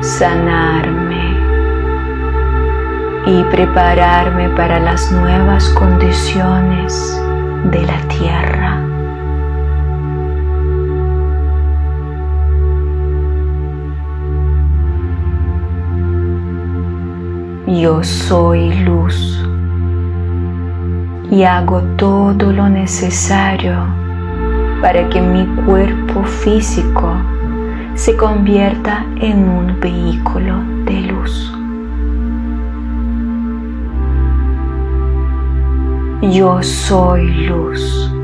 sanarme 0.00 1.01
y 3.26 3.44
prepararme 3.44 4.48
para 4.50 4.80
las 4.80 5.12
nuevas 5.12 5.68
condiciones 5.70 7.20
de 7.70 7.86
la 7.86 7.98
tierra. 8.08 8.82
Yo 17.66 18.02
soy 18.02 18.74
luz 18.84 19.42
y 21.30 21.44
hago 21.44 21.80
todo 21.96 22.52
lo 22.52 22.68
necesario 22.68 23.86
para 24.82 25.08
que 25.08 25.20
mi 25.20 25.46
cuerpo 25.64 26.24
físico 26.24 27.14
se 27.94 28.16
convierta 28.16 29.06
en 29.16 29.48
un 29.48 29.80
vehículo 29.80 30.56
de 30.84 31.02
luz. 31.02 31.51
Yo 36.30 36.62
soy 36.62 37.48
luz 37.48 38.14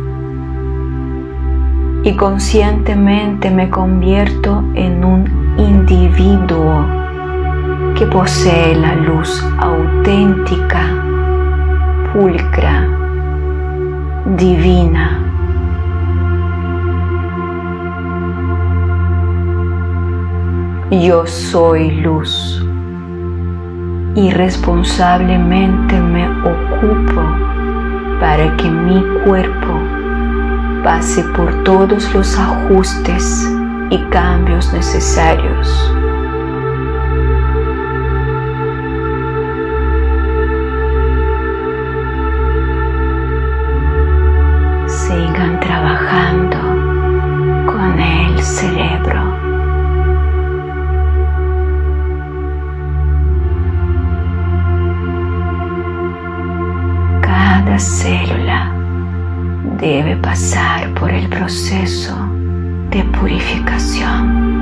y 2.04 2.14
conscientemente 2.14 3.50
me 3.50 3.68
convierto 3.70 4.62
en 4.74 5.04
un 5.04 5.56
individuo 5.58 6.86
que 7.96 8.06
posee 8.06 8.76
la 8.76 8.94
luz 8.94 9.44
auténtica, 9.58 10.80
pulcra 12.12 12.86
divina. 14.36 15.18
Yo 20.92 21.26
soy 21.26 21.90
luz 22.00 22.64
y 24.14 24.30
responsablemente 24.30 26.00
me 26.00 26.28
ocupo 26.42 27.57
para 28.20 28.56
que 28.56 28.70
mi 28.70 29.02
cuerpo 29.24 29.80
pase 30.82 31.22
por 31.36 31.64
todos 31.64 32.12
los 32.14 32.38
ajustes 32.38 33.46
y 33.90 33.98
cambios 34.10 34.72
necesarios 34.72 35.92
pasar 60.22 60.92
por 60.94 61.10
el 61.10 61.28
proceso 61.28 62.14
de 62.90 63.04
purificación. 63.18 64.54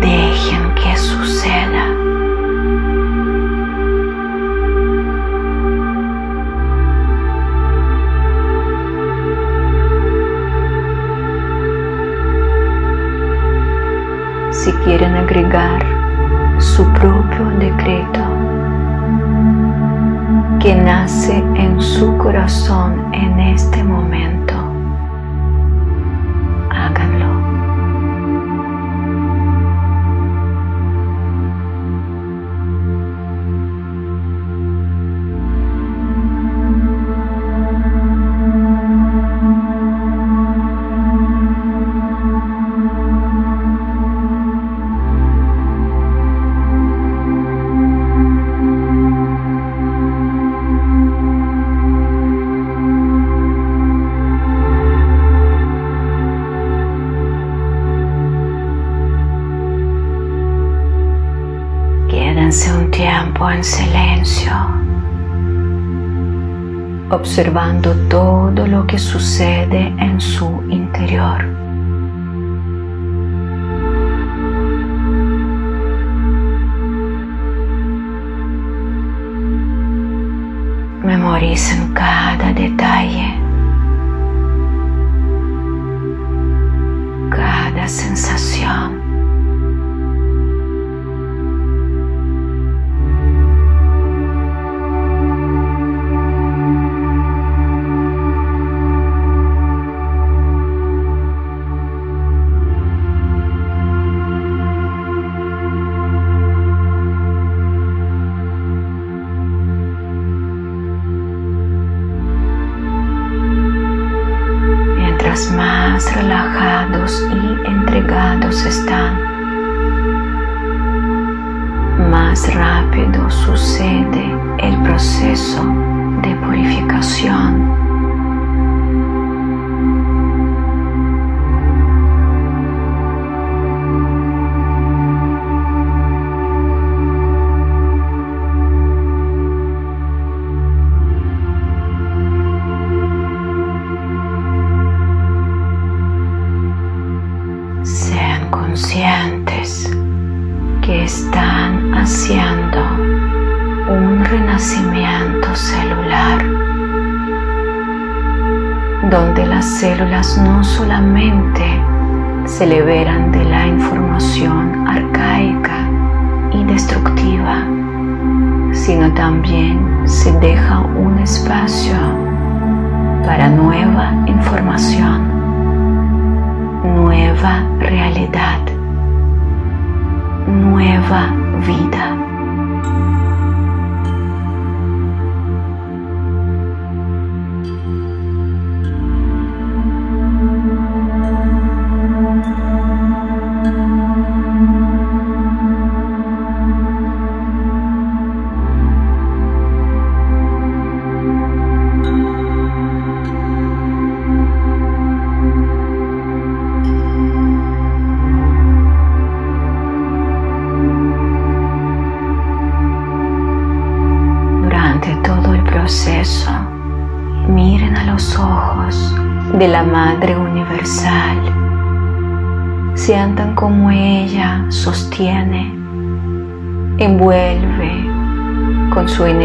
Dejen 0.00 0.74
que 0.74 0.96
suceda. 0.96 1.84
Si 14.50 14.72
quieren 14.84 15.14
agregar 15.16 15.84
su 16.58 16.84
propio 16.94 17.46
decreto 17.58 18.23
que 20.64 20.74
nace 20.74 21.36
en 21.56 21.78
su 21.78 22.16
corazón 22.16 23.12
en 23.12 23.38
este 23.38 23.84
momento. 23.84 24.33
Observando 67.24 67.94
todo 68.10 68.66
lo 68.66 68.86
que 68.86 68.98
sucede 68.98 69.94
en 69.98 70.20
su 70.20 70.62
interior. 70.68 71.42
Memoricen 81.02 81.94
cada 81.94 82.52
detalle, 82.52 83.33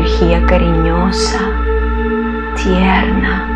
energía 0.09 0.45
cariñosa, 0.47 1.39
tierna, 2.55 3.47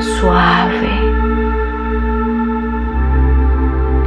suave, 0.00 1.12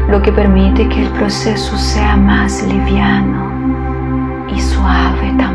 lo 0.09 0.21
que 0.21 0.31
permite 0.31 0.89
que 0.89 1.03
el 1.03 1.09
proceso 1.11 1.77
sea 1.77 2.15
más 2.17 2.63
liviano 2.63 4.47
y 4.49 4.59
suave 4.59 5.33
también. 5.37 5.54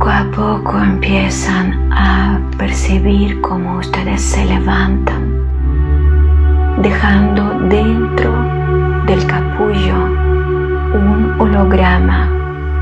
Poco 0.00 0.10
a 0.12 0.24
poco 0.34 0.78
empiezan 0.78 1.92
a 1.92 2.40
percibir 2.56 3.38
cómo 3.42 3.76
ustedes 3.76 4.22
se 4.22 4.46
levantan, 4.46 5.44
dejando 6.80 7.60
dentro 7.68 8.32
del 9.06 9.26
capullo 9.26 9.96
un 10.94 11.34
holograma 11.38 12.30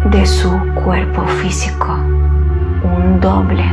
de 0.05 0.25
su 0.25 0.49
cuerpo 0.85 1.27
físico, 1.43 1.93
un 2.85 3.19
doble. 3.21 3.65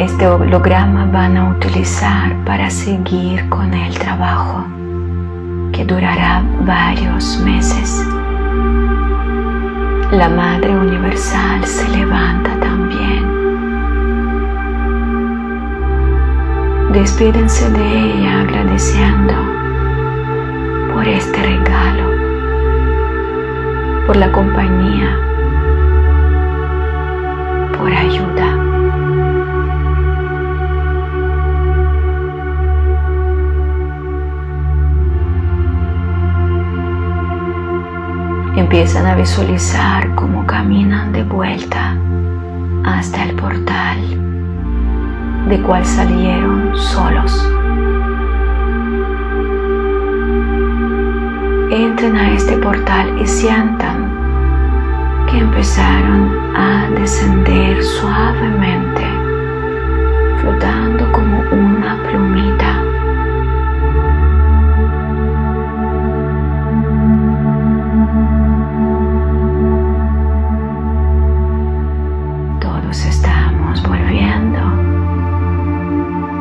Este 0.00 0.26
holograma 0.26 1.06
van 1.06 1.36
a 1.36 1.50
utilizar 1.50 2.34
para 2.44 2.68
seguir 2.68 3.48
con 3.48 3.72
el 3.72 3.96
trabajo 3.96 4.64
que 5.72 5.84
durará 5.84 6.42
varios 6.66 7.38
meses. 7.44 8.04
La 10.18 10.28
Madre 10.28 10.76
Universal 10.76 11.64
se 11.64 11.88
levanta 11.90 12.50
también. 12.58 13.24
Despídense 16.92 17.70
de 17.70 17.86
ella 17.86 18.40
agradeciendo 18.40 19.34
por 20.92 21.06
este 21.06 21.40
regalo, 21.40 22.10
por 24.08 24.16
la 24.16 24.32
compañía, 24.32 25.16
por 27.78 27.92
ayuda. 27.92 28.57
Empiezan 38.70 39.06
a 39.06 39.14
visualizar 39.14 40.14
cómo 40.14 40.44
caminan 40.44 41.10
de 41.10 41.22
vuelta 41.22 41.96
hasta 42.84 43.24
el 43.24 43.34
portal 43.34 43.96
de 45.48 45.62
cual 45.62 45.86
salieron 45.86 46.76
solos. 46.76 47.32
Entren 51.70 52.14
a 52.14 52.34
este 52.34 52.58
portal 52.58 53.18
y 53.18 53.26
sientan 53.26 54.12
que 55.30 55.38
empezaron 55.38 56.54
a 56.54 56.90
descender 56.90 57.82
suavemente, 57.82 59.06
flotando 60.42 60.97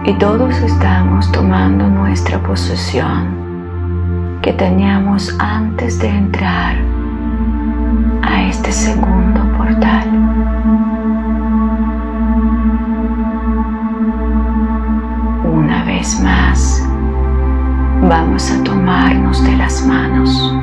y 0.08 0.14
todos 0.14 0.56
estamos 0.62 1.30
tomando 1.34 1.86
nuestra 1.90 2.40
posesión 2.40 4.40
que 4.42 4.54
teníamos 4.54 5.36
antes 5.38 6.00
de 6.00 6.08
entrar 6.08 6.78
a 8.22 8.44
este 8.44 8.72
segundo 8.72 9.42
portal. 9.58 10.08
Una 15.44 15.84
vez 15.84 16.18
más, 16.22 16.88
vamos 18.02 18.50
a 18.50 18.64
tomarnos 18.64 19.44
de 19.44 19.58
las 19.58 19.86
manos. 19.86 20.54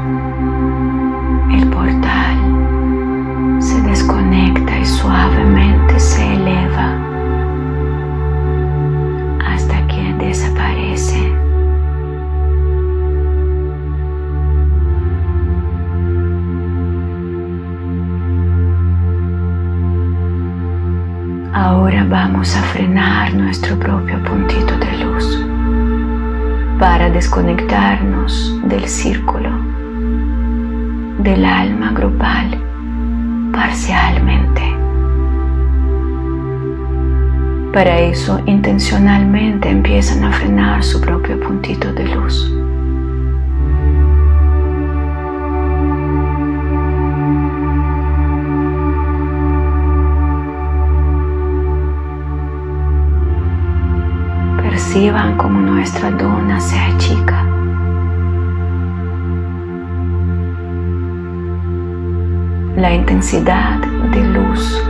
Nuestro 23.34 23.78
propio 23.78 24.22
puntito 24.22 24.76
de 24.78 25.04
luz 25.04 25.44
para 26.78 27.10
desconectarnos 27.10 28.60
del 28.64 28.86
círculo 28.88 29.50
del 31.18 31.44
alma 31.44 31.92
grupal 31.92 32.58
parcialmente. 33.52 34.62
Para 37.72 37.98
eso 37.98 38.40
intencionalmente 38.46 39.68
empiezan 39.68 40.24
a 40.24 40.32
frenar 40.32 40.82
su 40.82 41.00
propio 41.00 41.40
puntito 41.40 41.92
de 41.92 42.04
luz. 42.04 42.63
Como 54.94 55.58
nuestra 55.58 56.08
dona 56.12 56.60
se 56.60 56.78
achica. 56.78 57.44
La 62.76 62.94
intensidad 62.94 63.80
de 63.80 64.24
luz 64.28 64.80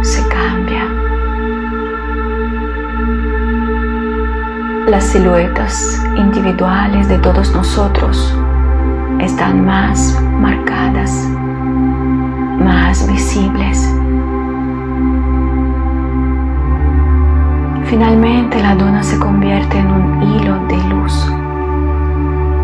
se 0.00 0.26
cambia. 0.28 0.86
Las 4.88 5.04
siluetas 5.04 6.02
individuales 6.16 7.08
de 7.08 7.18
todos 7.18 7.52
nosotros 7.52 8.34
están 9.20 9.66
más 9.66 10.18
marcadas, 10.40 11.28
más 12.58 13.06
visibles. 13.06 13.86
Finalmente 17.92 18.58
la 18.62 18.74
dona 18.74 19.02
se 19.02 19.18
convierte 19.18 19.76
en 19.76 19.86
un 19.86 20.22
hilo 20.22 20.66
de 20.66 20.78
luz. 20.88 21.12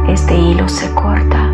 Este 0.08 0.34
hilo 0.34 0.66
se 0.66 0.90
corta 0.94 1.52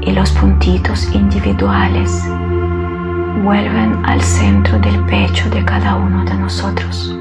y 0.00 0.10
los 0.10 0.32
puntitos 0.32 1.14
individuales 1.14 2.28
vuelven 3.44 4.04
al 4.04 4.20
centro 4.20 4.80
del 4.80 4.98
pecho 5.04 5.48
de 5.50 5.64
cada 5.64 5.94
uno 5.94 6.24
de 6.24 6.34
nosotros. 6.34 7.16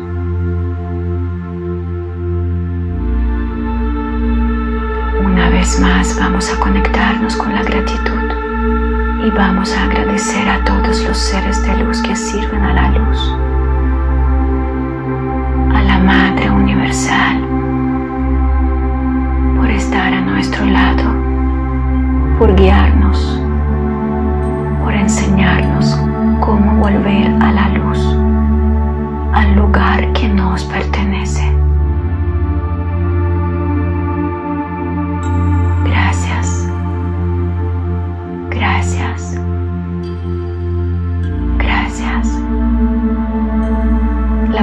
Una 5.24 5.50
vez 5.52 5.80
más 5.80 6.18
vamos 6.20 6.52
a 6.52 6.60
conectarnos 6.60 7.36
con 7.36 7.54
la 7.54 7.62
gratitud 7.62 9.28
y 9.28 9.30
vamos 9.30 9.78
a 9.78 9.84
agradecer 9.84 10.50
a 10.50 10.64
todos 10.64 11.04
los 11.04 11.18
seres 11.20 11.64
de 11.68 11.84
luz 11.84 12.02
que 12.02 12.16
sirven 12.16 12.64
a 12.64 12.74
la 12.74 12.90
luz, 12.90 13.43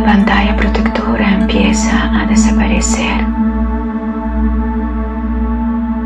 La 0.00 0.06
pantalla 0.06 0.56
protectora 0.56 1.30
empieza 1.30 2.22
a 2.22 2.24
desaparecer. 2.24 3.26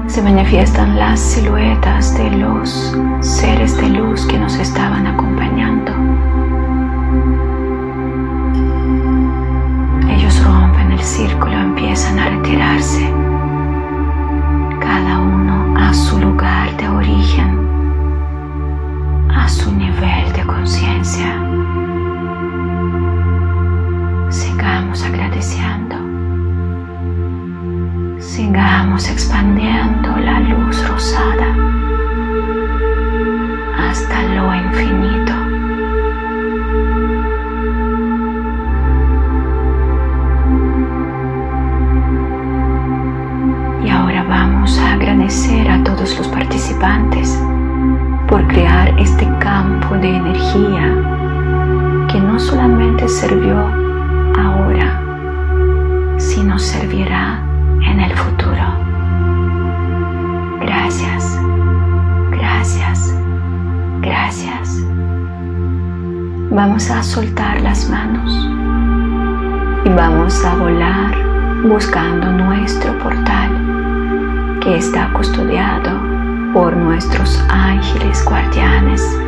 Se 0.09 0.21
manifiestan 0.21 0.99
las 0.99 1.21
siluetas 1.21 2.19
de 2.19 2.29
los 2.33 2.99
seres 3.21 3.77
de 3.77 3.91
luz 3.91 4.27
que 4.27 4.37
nos 4.37 4.57
estaban 4.57 5.07
acompañando. 5.07 5.93
Ellos 10.11 10.45
rompen 10.45 10.91
el 10.91 11.01
círculo, 11.01 11.53
empiezan 11.53 12.19
a 12.19 12.31
retirarse 12.31 13.09
cada 14.81 15.21
uno 15.21 15.79
a 15.79 15.95
su 15.95 16.19
lugar 16.19 16.77
de 16.79 16.89
origen, 16.89 17.69
a 19.33 19.49
su 19.49 19.71
nivel 19.71 20.33
de 20.33 20.43
conciencia. 20.45 21.44
deseando. 25.35 25.97
Sigamos 28.21 29.09
expandiendo 29.11 30.17
la 30.17 30.41
luz 30.41 30.89
rosada 30.89 31.49
hasta 33.79 34.23
lo 34.35 34.55
infinito. 34.55 35.33
Y 43.85 43.91
ahora 43.91 44.25
vamos 44.25 44.79
a 44.79 44.93
agradecer 44.95 45.69
a 45.71 45.83
todos 45.83 46.17
los 46.17 46.29
participantes 46.29 47.39
por 48.29 48.47
crear 48.49 48.89
este 48.99 49.29
campo 49.39 49.97
de 49.97 50.17
energía 50.17 51.15
que 52.11 52.21
no 52.21 52.39
solamente 52.39 53.09
sirvió 53.09 53.85
ahora, 54.37 55.04
sino 56.25 56.59
servirá 56.59 57.39
en 57.87 58.01
el 58.01 58.17
futuro. 58.17 58.65
Gracias, 60.61 61.39
gracias, 62.31 63.15
gracias. 64.01 64.81
Vamos 66.51 66.91
a 66.91 67.03
soltar 67.03 67.61
las 67.61 67.89
manos 67.91 68.33
y 69.85 69.89
vamos 69.91 70.45
a 70.45 70.55
volar 70.57 71.15
buscando 71.69 72.33
nuestro 72.33 72.99
portal 73.01 74.61
que 74.63 74.77
está 74.77 75.13
custodiado 75.13 76.01
por 76.55 76.75
nuestros 76.77 77.39
ángeles 77.51 78.25
guardianes. 78.25 79.24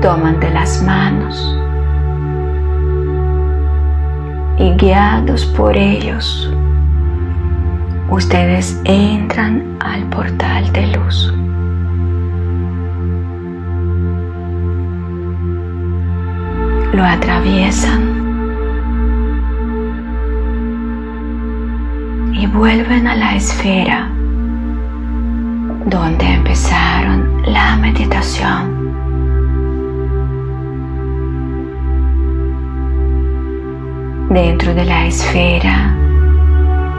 Toman 0.00 0.40
de 0.40 0.50
las 0.50 0.82
manos 0.82 1.56
y 4.58 4.70
guiados 4.76 5.44
por 5.44 5.76
ellos, 5.76 6.50
ustedes 8.08 8.80
entran 8.84 9.76
al 9.80 10.04
portal 10.04 10.72
de 10.72 10.86
luz. 10.86 11.34
lo 16.92 17.04
atraviesan 17.04 18.02
y 22.34 22.46
vuelven 22.46 23.06
a 23.06 23.14
la 23.14 23.36
esfera 23.36 24.10
donde 25.86 26.34
empezaron 26.34 27.42
la 27.46 27.76
meditación. 27.76 28.79
Dentro 34.30 34.72
de 34.74 34.84
la 34.84 35.06
esfera 35.06 35.92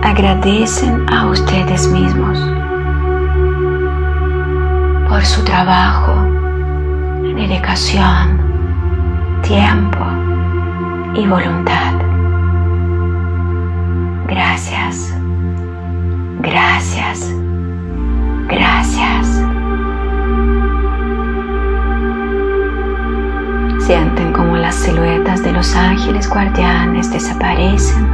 agradecen 0.03 1.09
a 1.09 1.27
ustedes 1.27 1.87
mismos 1.87 2.37
por 5.07 5.23
su 5.23 5.41
trabajo, 5.45 6.13
dedicación, 7.21 8.37
tiempo 9.43 10.05
y 11.15 11.25
voluntad. 11.25 11.90
De 25.43 25.51
los 25.51 25.75
ángeles 25.75 26.29
guardianes 26.29 27.11
desaparecen, 27.11 28.07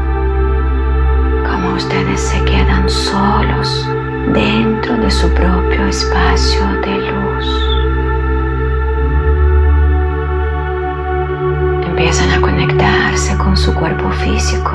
como 1.46 1.74
ustedes 1.76 2.20
se 2.20 2.44
quedan 2.46 2.90
solos 2.90 3.88
dentro 4.34 4.98
de 4.98 5.12
su 5.12 5.30
propio 5.34 5.88
espacio 5.88 6.66
de 6.82 7.12
luz. 7.12 7.78
empiezan 11.98 12.32
a 12.32 12.42
conectarse 12.42 13.36
con 13.38 13.58
su 13.58 13.74
cuerpo 13.74 14.12
físico, 14.12 14.72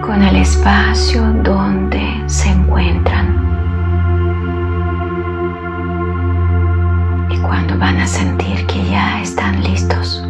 con 0.00 0.22
el 0.22 0.36
espacio 0.36 1.22
donde 1.42 2.02
se 2.26 2.48
encuentran. 2.48 3.26
Y 7.30 7.38
cuando 7.40 7.76
van 7.78 7.98
a 7.98 8.06
sentir 8.06 8.66
que 8.66 8.82
ya 8.88 9.20
están 9.20 9.62
listos, 9.62 10.27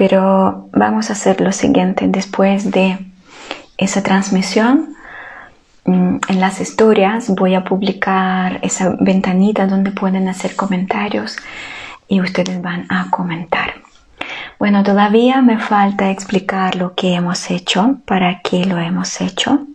pero 0.00 0.70
vamos 0.72 1.10
a 1.10 1.12
hacer 1.12 1.42
lo 1.42 1.52
siguiente 1.52 2.06
después 2.08 2.70
de 2.70 2.96
esa 3.76 4.02
transmisión. 4.02 4.96
Mm, 5.84 6.16
en 6.26 6.40
las 6.40 6.58
historias 6.62 7.28
voy 7.28 7.54
a 7.54 7.64
publicar 7.64 8.60
esa 8.62 8.96
ventanita 8.98 9.66
donde 9.66 9.90
pueden 9.90 10.26
hacer 10.26 10.56
comentarios 10.56 11.36
y 12.08 12.22
ustedes 12.22 12.62
van 12.62 12.86
a 12.88 13.10
comentar. 13.10 13.74
Bueno, 14.58 14.82
todavía 14.84 15.42
me 15.42 15.58
falta 15.58 16.10
explicar 16.10 16.76
lo 16.76 16.94
que 16.94 17.12
hemos 17.12 17.50
hecho, 17.50 17.98
para 18.06 18.40
qué 18.40 18.64
lo 18.64 18.78
hemos 18.78 19.20
hecho. 19.20 19.66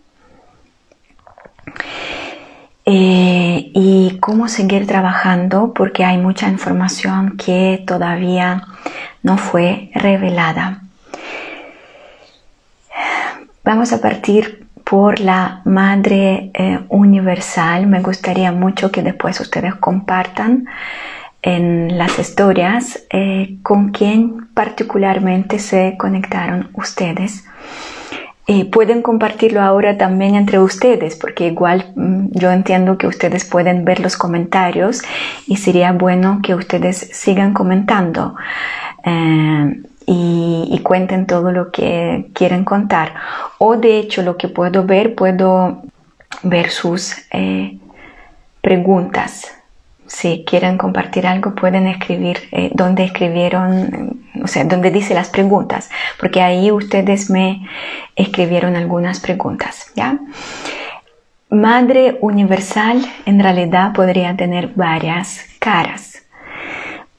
Eh, 2.88 3.72
y 3.74 4.16
cómo 4.20 4.46
seguir 4.46 4.86
trabajando 4.86 5.72
porque 5.74 6.04
hay 6.04 6.18
mucha 6.18 6.48
información 6.48 7.36
que 7.36 7.82
todavía 7.84 8.62
no 9.24 9.38
fue 9.38 9.90
revelada. 9.92 10.82
Vamos 13.64 13.92
a 13.92 14.00
partir 14.00 14.68
por 14.84 15.18
la 15.18 15.62
Madre 15.64 16.52
eh, 16.54 16.78
Universal. 16.88 17.88
Me 17.88 18.00
gustaría 18.00 18.52
mucho 18.52 18.92
que 18.92 19.02
después 19.02 19.40
ustedes 19.40 19.74
compartan 19.74 20.66
en 21.42 21.98
las 21.98 22.20
historias 22.20 23.04
eh, 23.10 23.58
con 23.64 23.90
quién 23.90 24.46
particularmente 24.54 25.58
se 25.58 25.96
conectaron 25.98 26.70
ustedes 26.74 27.44
eh, 28.48 28.64
pueden 28.64 29.02
compartirlo 29.02 29.60
ahora 29.60 29.98
también 29.98 30.36
entre 30.36 30.60
ustedes, 30.60 31.16
porque 31.16 31.48
igual 31.48 31.92
mm, 31.96 32.28
yo 32.30 32.52
entiendo 32.52 32.96
que 32.96 33.08
ustedes 33.08 33.44
pueden 33.44 33.84
ver 33.84 33.98
los 33.98 34.16
comentarios 34.16 35.02
y 35.48 35.56
sería 35.56 35.90
bueno 35.92 36.40
que 36.44 36.54
ustedes 36.54 36.96
sigan 37.12 37.52
comentando 37.52 38.36
eh, 39.04 39.82
y, 40.06 40.80
cuenten 40.84 41.26
todo 41.26 41.50
lo 41.50 41.72
que 41.72 42.30
quieren 42.32 42.64
contar. 42.64 43.14
O 43.58 43.76
de 43.76 43.98
hecho 43.98 44.22
lo 44.22 44.36
que 44.36 44.46
puedo 44.46 44.84
ver, 44.84 45.16
puedo 45.16 45.82
ver 46.44 46.70
sus 46.70 47.16
eh, 47.32 47.76
preguntas 48.60 49.55
si 50.06 50.44
quieren 50.44 50.78
compartir 50.78 51.26
algo, 51.26 51.54
pueden 51.54 51.86
escribir 51.86 52.38
eh, 52.52 52.70
donde 52.74 53.04
escribieron, 53.04 54.20
o 54.42 54.46
sea, 54.46 54.64
donde 54.64 54.90
dice 54.90 55.14
las 55.14 55.28
preguntas, 55.28 55.90
porque 56.18 56.42
ahí 56.42 56.70
ustedes 56.70 57.30
me 57.30 57.66
escribieron 58.14 58.76
algunas 58.76 59.20
preguntas, 59.20 59.92
¿ya? 59.94 60.18
Madre 61.48 62.18
universal 62.22 63.06
en 63.24 63.40
realidad 63.40 63.92
podría 63.92 64.36
tener 64.36 64.72
varias 64.74 65.44
caras. 65.60 66.24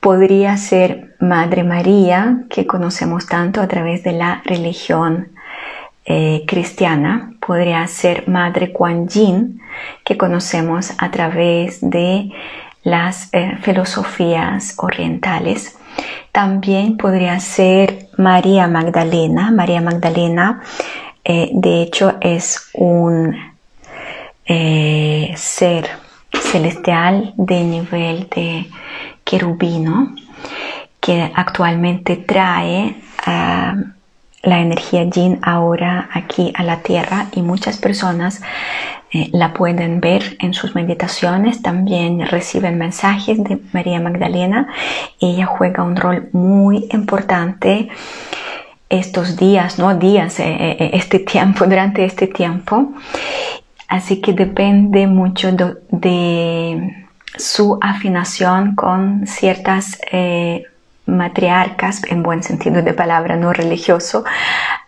Podría 0.02 0.58
ser 0.58 1.16
Madre 1.20 1.64
María, 1.64 2.44
que 2.50 2.68
conocemos 2.68 3.26
tanto 3.26 3.62
a 3.62 3.68
través 3.68 4.04
de 4.04 4.12
la 4.12 4.42
religión 4.44 5.30
eh, 6.06 6.44
cristiana. 6.46 7.34
Podría 7.40 7.88
ser 7.88 8.28
Madre 8.28 8.72
Kuan 8.74 9.08
Yin, 9.08 9.62
que 10.04 10.18
conocemos 10.18 10.94
a 10.98 11.10
través 11.10 11.80
de 11.82 12.32
las 12.88 13.28
eh, 13.34 13.58
filosofías 13.62 14.76
orientales. 14.78 15.78
También 16.32 16.96
podría 16.96 17.38
ser 17.42 18.08
María 18.18 18.68
Magdalena. 18.68 19.52
María 19.52 19.82
Magdalena, 19.82 20.62
eh, 21.26 21.50
de 21.52 21.82
hecho, 21.82 22.16
es 22.22 22.70
un 22.74 23.36
eh, 24.46 25.34
ser 25.36 25.90
celestial 26.32 27.34
de 27.36 27.62
nivel 27.66 28.30
de 28.34 28.70
querubino 29.26 30.16
que 31.02 31.30
actualmente 31.36 32.16
trae 32.16 32.96
ah, 33.26 33.76
la 34.44 34.60
energía 34.60 35.04
yin 35.04 35.40
ahora 35.42 36.08
aquí 36.14 36.54
a 36.56 36.64
la 36.64 36.80
tierra 36.80 37.28
y 37.34 37.42
muchas 37.42 37.78
personas 37.78 38.42
eh, 39.12 39.30
la 39.32 39.54
pueden 39.54 40.02
ver 40.02 40.36
en 40.40 40.54
sus 40.54 40.76
meditaciones, 40.76 41.62
también 41.62 42.26
reciben 42.28 42.78
mensajes 42.78 43.42
de 43.42 43.58
María 43.72 44.02
Magdalena. 44.02 44.68
Ella 45.22 45.46
juega 45.46 45.84
un 45.84 45.96
rol 45.96 46.28
muy 46.34 46.88
importante 46.92 47.88
estos 48.90 49.38
días, 49.38 49.80
no 49.80 49.96
días, 49.96 50.40
eh, 50.42 50.56
eh, 50.60 50.90
este 50.94 51.20
tiempo, 51.20 51.66
durante 51.70 52.04
este 52.04 52.28
tiempo. 52.28 52.92
Así 53.88 54.20
que 54.20 54.34
depende 54.34 55.08
mucho 55.08 55.54
de, 55.54 57.06
su 57.38 57.78
afinación 57.82 58.74
con 58.74 59.28
ciertas 59.28 60.00
matriarcas, 61.06 62.02
en 62.10 62.24
buen 62.24 62.42
sentido 62.42 62.82
de 62.82 62.94
palabra, 62.94 63.36
no 63.36 63.54
religioso, 63.54 64.24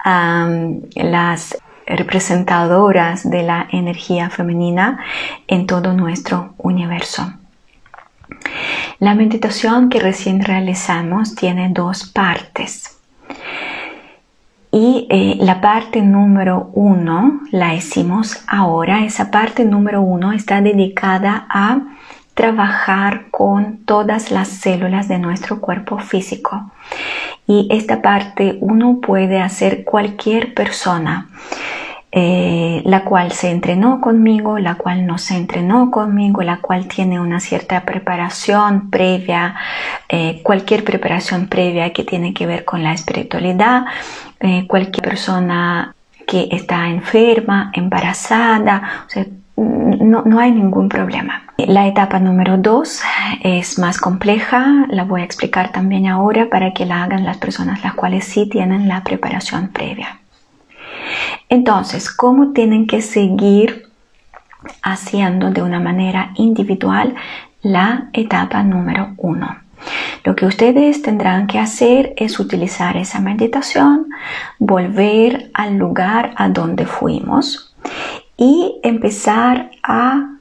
las 0.04 1.56
representadoras 1.90 3.30
de 3.30 3.44
la 3.44 3.68
energía 3.72 4.30
femenina 4.30 5.00
en 5.48 5.68
todo 5.68 5.94
nuestro 5.94 6.54
universo. 6.58 7.34
La 9.00 9.16
meditación 9.16 9.90
que 9.90 10.00
recién 10.00 10.44
realizamos 10.44 11.36
tiene 11.36 11.70
dos 11.70 12.06
partes. 12.10 12.98
Y 14.72 15.08
eh, 15.10 15.38
la 15.40 15.62
parte 15.62 16.02
número 16.02 16.70
uno 16.74 17.42
la 17.52 17.74
hicimos 17.74 18.44
ahora. 18.48 19.04
Esa 19.04 19.32
parte 19.32 19.66
número 19.66 20.02
uno 20.02 20.32
está 20.32 20.62
dedicada 20.62 21.48
a 21.50 21.80
trabajar 22.36 23.26
con 23.32 23.80
todas 23.86 24.32
las 24.32 24.48
células 24.48 25.08
de 25.08 25.18
nuestro 25.18 25.60
cuerpo 25.60 25.98
físico. 25.98 26.72
Y 27.48 27.68
esta 27.72 28.02
parte 28.02 28.58
uno 28.62 29.00
puede 29.02 29.42
hacer 29.42 29.84
cualquier 29.84 30.54
persona. 30.54 31.30
Eh, 32.12 32.82
la 32.86 33.04
cual 33.04 33.32
se 33.34 33.52
entrenó 33.52 34.02
conmigo, 34.02 34.58
la 34.58 34.76
cual 34.76 35.06
no 35.06 35.20
se 35.20 35.36
entrenó 35.38 35.92
conmigo, 35.92 36.42
la 36.42 36.58
cual 36.58 36.88
tiene 36.88 37.20
una 37.20 37.40
cierta 37.40 37.82
preparación 37.82 38.90
previa, 38.90 39.54
eh, 40.08 40.42
cualquier 40.42 40.84
preparación 40.84 41.46
previa 41.46 41.94
que 41.94 42.04
tiene 42.04 42.34
que 42.34 42.48
ver 42.48 42.66
con 42.66 42.82
la 42.82 42.94
espiritualidad, 42.94 43.86
eh, 44.40 44.66
cualquier 44.66 45.04
persona 45.04 45.94
que 46.26 46.48
está 46.52 46.90
enferma, 46.90 47.72
embarazada, 47.76 49.06
no, 49.56 50.24
no, 50.24 50.40
hay 50.40 50.52
ningún 50.52 50.90
problema. 50.90 51.44
La 51.58 51.86
etapa 51.86 52.20
número 52.20 52.58
dos 52.58 53.02
es 53.44 53.78
más 53.78 54.00
compleja, 54.00 54.86
la 54.90 55.04
voy 55.04 55.22
a 55.22 55.26
explicar 55.26 55.72
también 55.72 56.08
ahora 56.08 56.48
para 56.50 56.74
que 56.74 56.88
la 56.88 57.04
hagan 57.04 57.24
las 57.24 57.38
personas 57.38 57.84
las 57.84 57.94
cuales 57.94 58.26
sí 58.26 58.48
tienen 58.50 58.88
la 58.88 59.04
preparación 59.04 59.68
previa. 59.68 60.20
Entonces, 61.50 62.10
¿cómo 62.10 62.52
tienen 62.52 62.88
que 62.88 63.02
seguir 63.02 63.90
haciendo 64.82 65.52
de 65.52 65.62
una 65.62 65.80
manera 65.80 66.32
individual 66.36 67.16
la 67.62 68.10
etapa 68.14 68.64
número 68.64 69.14
uno? 69.18 69.58
Lo 70.24 70.36
que 70.36 70.46
ustedes 70.46 71.02
tendrán 71.02 71.48
que 71.48 71.60
hacer 71.60 72.14
es 72.18 72.40
utilizar 72.40 72.98
esa 72.98 73.20
meditación, 73.20 74.08
volver 74.58 75.52
al 75.54 75.78
lugar 75.78 76.34
a 76.36 76.50
donde 76.50 76.86
fuimos 76.86 77.76
y 78.36 78.80
empezar 78.84 79.72
a 79.84 80.39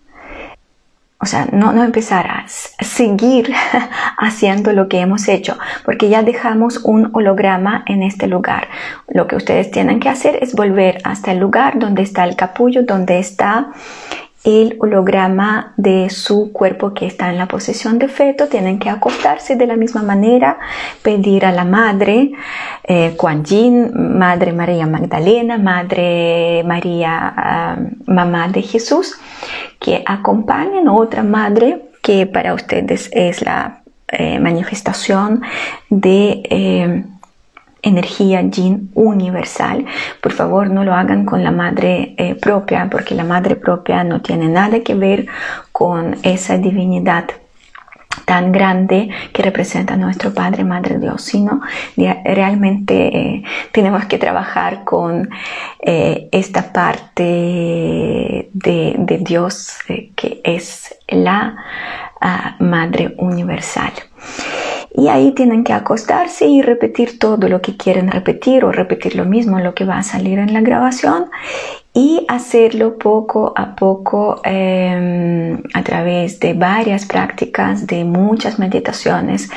o 1.20 1.26
sea, 1.26 1.48
no, 1.52 1.72
no 1.72 1.82
empezar 1.82 2.26
a 2.28 2.44
seguir 2.46 3.52
haciendo 4.18 4.72
lo 4.72 4.88
que 4.88 5.00
hemos 5.00 5.26
hecho, 5.26 5.58
porque 5.84 6.08
ya 6.08 6.22
dejamos 6.22 6.78
un 6.84 7.10
holograma 7.12 7.82
en 7.86 8.04
este 8.04 8.28
lugar. 8.28 8.68
Lo 9.08 9.26
que 9.26 9.34
ustedes 9.34 9.70
tienen 9.70 9.98
que 9.98 10.08
hacer 10.08 10.38
es 10.40 10.54
volver 10.54 10.98
hasta 11.02 11.32
el 11.32 11.38
lugar 11.38 11.78
donde 11.78 12.02
está 12.02 12.24
el 12.24 12.36
capullo, 12.36 12.84
donde 12.84 13.18
está 13.18 13.72
el 14.44 14.76
holograma 14.78 15.72
de 15.76 16.10
su 16.10 16.52
cuerpo 16.52 16.94
que 16.94 17.06
está 17.06 17.30
en 17.30 17.38
la 17.38 17.46
posición 17.46 17.98
de 17.98 18.08
feto, 18.08 18.46
tienen 18.46 18.78
que 18.78 18.88
acostarse 18.88 19.56
de 19.56 19.66
la 19.66 19.76
misma 19.76 20.02
manera, 20.02 20.58
pedir 21.02 21.44
a 21.44 21.52
la 21.52 21.64
madre 21.64 22.32
eh, 22.84 23.16
Yin, 23.44 24.18
Madre 24.18 24.52
María 24.52 24.86
Magdalena, 24.86 25.58
Madre 25.58 26.62
María, 26.64 27.34
ah, 27.36 27.78
Mamá 28.06 28.48
de 28.48 28.62
Jesús, 28.62 29.18
que 29.78 30.02
acompañen 30.06 30.88
a 30.88 30.94
otra 30.94 31.22
madre 31.22 31.90
que 32.00 32.26
para 32.26 32.54
ustedes 32.54 33.10
es 33.12 33.42
la 33.42 33.82
eh, 34.08 34.38
manifestación 34.38 35.42
de... 35.90 36.42
Eh, 36.48 37.04
energía 37.82 38.42
yin 38.42 38.90
universal. 38.94 39.84
Por 40.20 40.32
favor, 40.32 40.70
no 40.70 40.84
lo 40.84 40.94
hagan 40.94 41.24
con 41.24 41.42
la 41.44 41.50
madre 41.50 42.14
eh, 42.18 42.34
propia, 42.34 42.88
porque 42.90 43.14
la 43.14 43.24
madre 43.24 43.56
propia 43.56 44.04
no 44.04 44.20
tiene 44.20 44.48
nada 44.48 44.80
que 44.80 44.94
ver 44.94 45.26
con 45.72 46.16
esa 46.22 46.58
divinidad 46.58 47.24
tan 48.24 48.52
grande 48.52 49.08
que 49.32 49.42
representa 49.42 49.96
nuestro 49.96 50.34
Padre, 50.34 50.64
Madre 50.64 50.98
Dios, 50.98 51.22
sino 51.22 51.60
realmente 51.96 53.16
eh, 53.16 53.42
tenemos 53.72 54.04
que 54.06 54.18
trabajar 54.18 54.84
con 54.84 55.30
eh, 55.80 56.28
esta 56.32 56.72
parte 56.72 57.22
de, 58.52 59.18
Dios 59.20 59.78
que 60.16 60.40
es 60.44 60.94
la 61.08 61.56
ah, 62.20 62.56
Madre 62.58 63.14
Universal. 63.18 63.92
Y 64.94 65.08
ahí 65.08 65.32
tienen 65.32 65.64
que 65.64 65.72
acostarse 65.72 66.46
y 66.46 66.62
repetir 66.62 67.18
todo 67.18 67.48
lo 67.48 67.60
que 67.60 67.76
quieren 67.76 68.10
repetir 68.10 68.64
o 68.64 68.72
repetir 68.72 69.16
lo 69.16 69.24
mismo, 69.24 69.58
lo 69.58 69.74
que 69.74 69.84
va 69.84 69.98
a 69.98 70.02
salir 70.02 70.38
en 70.38 70.54
la 70.54 70.60
grabación 70.60 71.26
y 71.92 72.24
hacerlo 72.28 72.96
poco 72.96 73.52
a 73.56 73.74
poco 73.74 74.40
em, 74.44 75.60
a 75.74 75.82
través 75.82 76.40
de 76.40 76.54
varias 76.54 77.04
prácticas, 77.06 77.86
de 77.86 78.04
muchas 78.04 78.58
meditaciones 78.58 79.50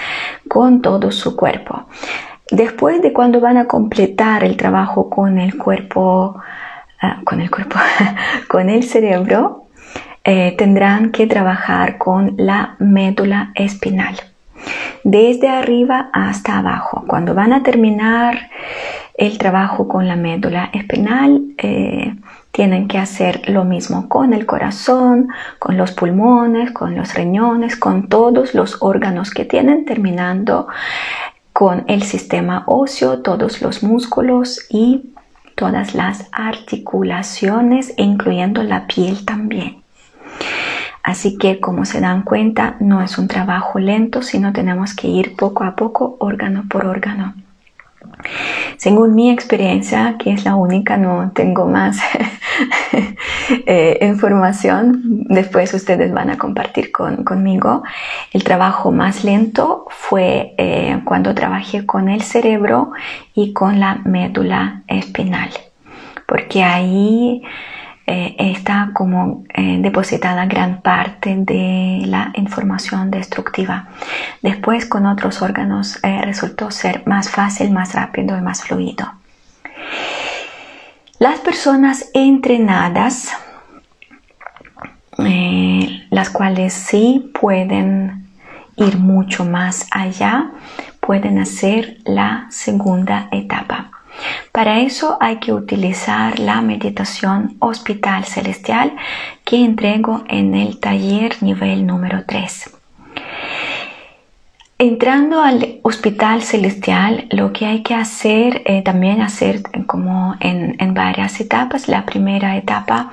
con 0.48 0.82
todo 0.82 1.12
su 1.12 1.36
cuerpo. 1.36 1.86
Después 2.50 3.02
de 3.02 3.14
cuando 3.14 3.40
van 3.40 3.58
a 3.58 3.68
completar 3.68 4.44
el 4.44 4.58
trabajo 4.58 5.10
con 5.10 5.40
el 5.40 5.58
cuerpo, 5.58 6.42
ah, 7.02 7.22
con 7.24 7.40
el 7.42 7.50
cuerpo, 7.50 7.78
con 8.50 8.70
el 8.70 8.84
cerebro, 8.84 9.68
eh, 10.24 10.56
tendrán 10.58 11.12
que 11.12 11.28
trabajar 11.28 11.98
con 11.98 12.36
la 12.38 12.76
médula 12.80 13.52
espinal 13.56 14.31
desde 15.04 15.50
arriba 15.50 16.10
hasta 16.14 16.60
abajo. 16.60 17.04
Cuando 17.08 17.34
van 17.34 17.54
a 17.54 17.64
terminar 17.64 18.50
el 19.16 19.38
trabajo 19.38 19.88
con 19.88 20.08
la 20.08 20.16
médula 20.16 20.70
espinal, 20.74 21.42
eh, 21.58 22.16
tienen 22.52 22.88
que 22.88 22.98
hacer 22.98 23.50
lo 23.50 23.64
mismo 23.64 24.10
con 24.10 24.34
el 24.34 24.46
corazón, 24.46 25.30
con 25.60 25.78
los 25.78 25.92
pulmones, 25.92 26.72
con 26.72 26.96
los 26.96 27.14
riñones, 27.14 27.78
con 27.78 28.10
todos 28.10 28.54
los 28.54 28.82
órganos 28.82 29.32
que 29.32 29.46
tienen, 29.46 29.86
terminando 29.86 30.68
con 31.54 31.86
el 31.88 32.04
sistema 32.04 32.64
óseo, 32.68 33.20
todos 33.20 33.62
los 33.62 33.84
músculos 33.84 34.66
y 34.70 35.14
todas 35.56 35.96
las 35.96 36.28
articulaciones, 36.32 37.94
incluyendo 37.98 38.64
la 38.64 38.88
piel 38.88 39.26
también. 39.26 39.82
Así 41.04 41.38
que 41.38 41.60
como 41.60 41.86
se 41.86 42.00
dan 42.00 42.24
cuenta, 42.24 42.76
no 42.80 43.02
es 43.02 43.18
un 43.18 43.28
trabajo 43.28 43.80
lento, 43.80 44.22
sino 44.22 44.54
tenemos 44.54 44.94
que 44.94 45.08
ir 45.08 45.36
poco 45.36 45.64
a 45.64 45.76
poco, 45.76 46.16
órgano 46.20 46.66
por 46.70 46.86
órgano. 46.86 47.34
Según 48.78 49.16
mi 49.16 49.30
experiencia, 49.30 50.16
que 50.18 50.32
es 50.32 50.46
la 50.46 50.56
única, 50.56 50.98
no 50.98 51.32
tengo 51.34 51.68
más 51.68 52.00
eh, 53.66 54.00
información, 54.02 55.26
después 55.28 55.74
ustedes 55.74 56.12
van 56.12 56.30
a 56.30 56.38
compartir 56.38 56.92
conmigo. 56.92 57.84
El 58.32 58.44
trabajo 58.44 58.92
más 58.92 59.24
lento 59.24 59.86
fue 59.90 60.54
eh, 60.58 61.02
cuando 61.06 61.34
trabajé 61.34 61.86
con 61.86 62.10
el 62.10 62.22
cerebro 62.22 62.92
y 63.34 63.54
con 63.54 63.80
la 63.80 64.02
médula 64.06 64.84
espinal, 64.88 65.50
porque 66.28 66.64
ahí 66.64 67.44
eh, 68.14 68.36
está 68.38 68.90
como 68.94 69.46
eh, 69.54 69.78
depositada 69.80 70.46
gran 70.46 70.82
parte 70.82 71.34
de 71.38 72.04
la 72.06 72.34
información 72.34 73.10
destructiva. 73.10 73.88
Después 74.42 74.86
con 74.86 75.06
otros 75.06 75.42
órganos 75.42 75.98
eh, 76.04 76.22
resultó 76.22 76.72
ser 76.72 77.04
más 77.06 77.30
fácil, 77.30 77.72
más 77.72 77.94
rápido 77.94 78.38
y 78.38 78.42
más 78.42 78.64
fluido. 78.64 79.14
Las 81.20 81.40
personas 81.40 82.10
entrenadas, 82.14 83.32
las 86.10 86.30
cuales 86.32 86.74
sí 86.74 87.32
pueden 87.40 88.28
ir 88.76 88.98
mucho 88.98 89.46
más 89.46 89.88
allá, 89.90 90.52
pueden 91.00 91.40
hacer 91.40 92.00
la 92.04 92.48
segunda 92.50 93.30
etapa. 93.32 93.92
Para 94.52 94.80
eso 94.80 95.18
hay 95.20 95.38
que 95.38 95.54
utilizar 95.54 96.40
la 96.40 96.62
meditación 96.62 97.56
hospital 97.60 98.26
celestial 98.26 98.94
que 99.46 99.64
entrego 99.64 100.24
en 100.28 100.56
el 100.56 100.80
taller 100.80 101.42
nivel 101.42 101.86
número 101.86 102.24
3. 102.26 102.72
Entrando 104.82 105.44
al 105.44 105.80
hospital 105.84 106.42
celestial, 106.42 107.28
lo 107.30 107.54
que 107.54 107.68
hay 107.68 107.84
que 107.84 107.94
hacer, 107.94 108.64
eh, 108.66 108.82
también 108.82 109.22
hacer 109.22 109.62
como 109.86 110.36
en, 110.40 110.94
varias 110.96 111.40
etapas. 111.40 111.88
La 111.88 112.04
primera 112.04 112.58
etapa 112.58 113.12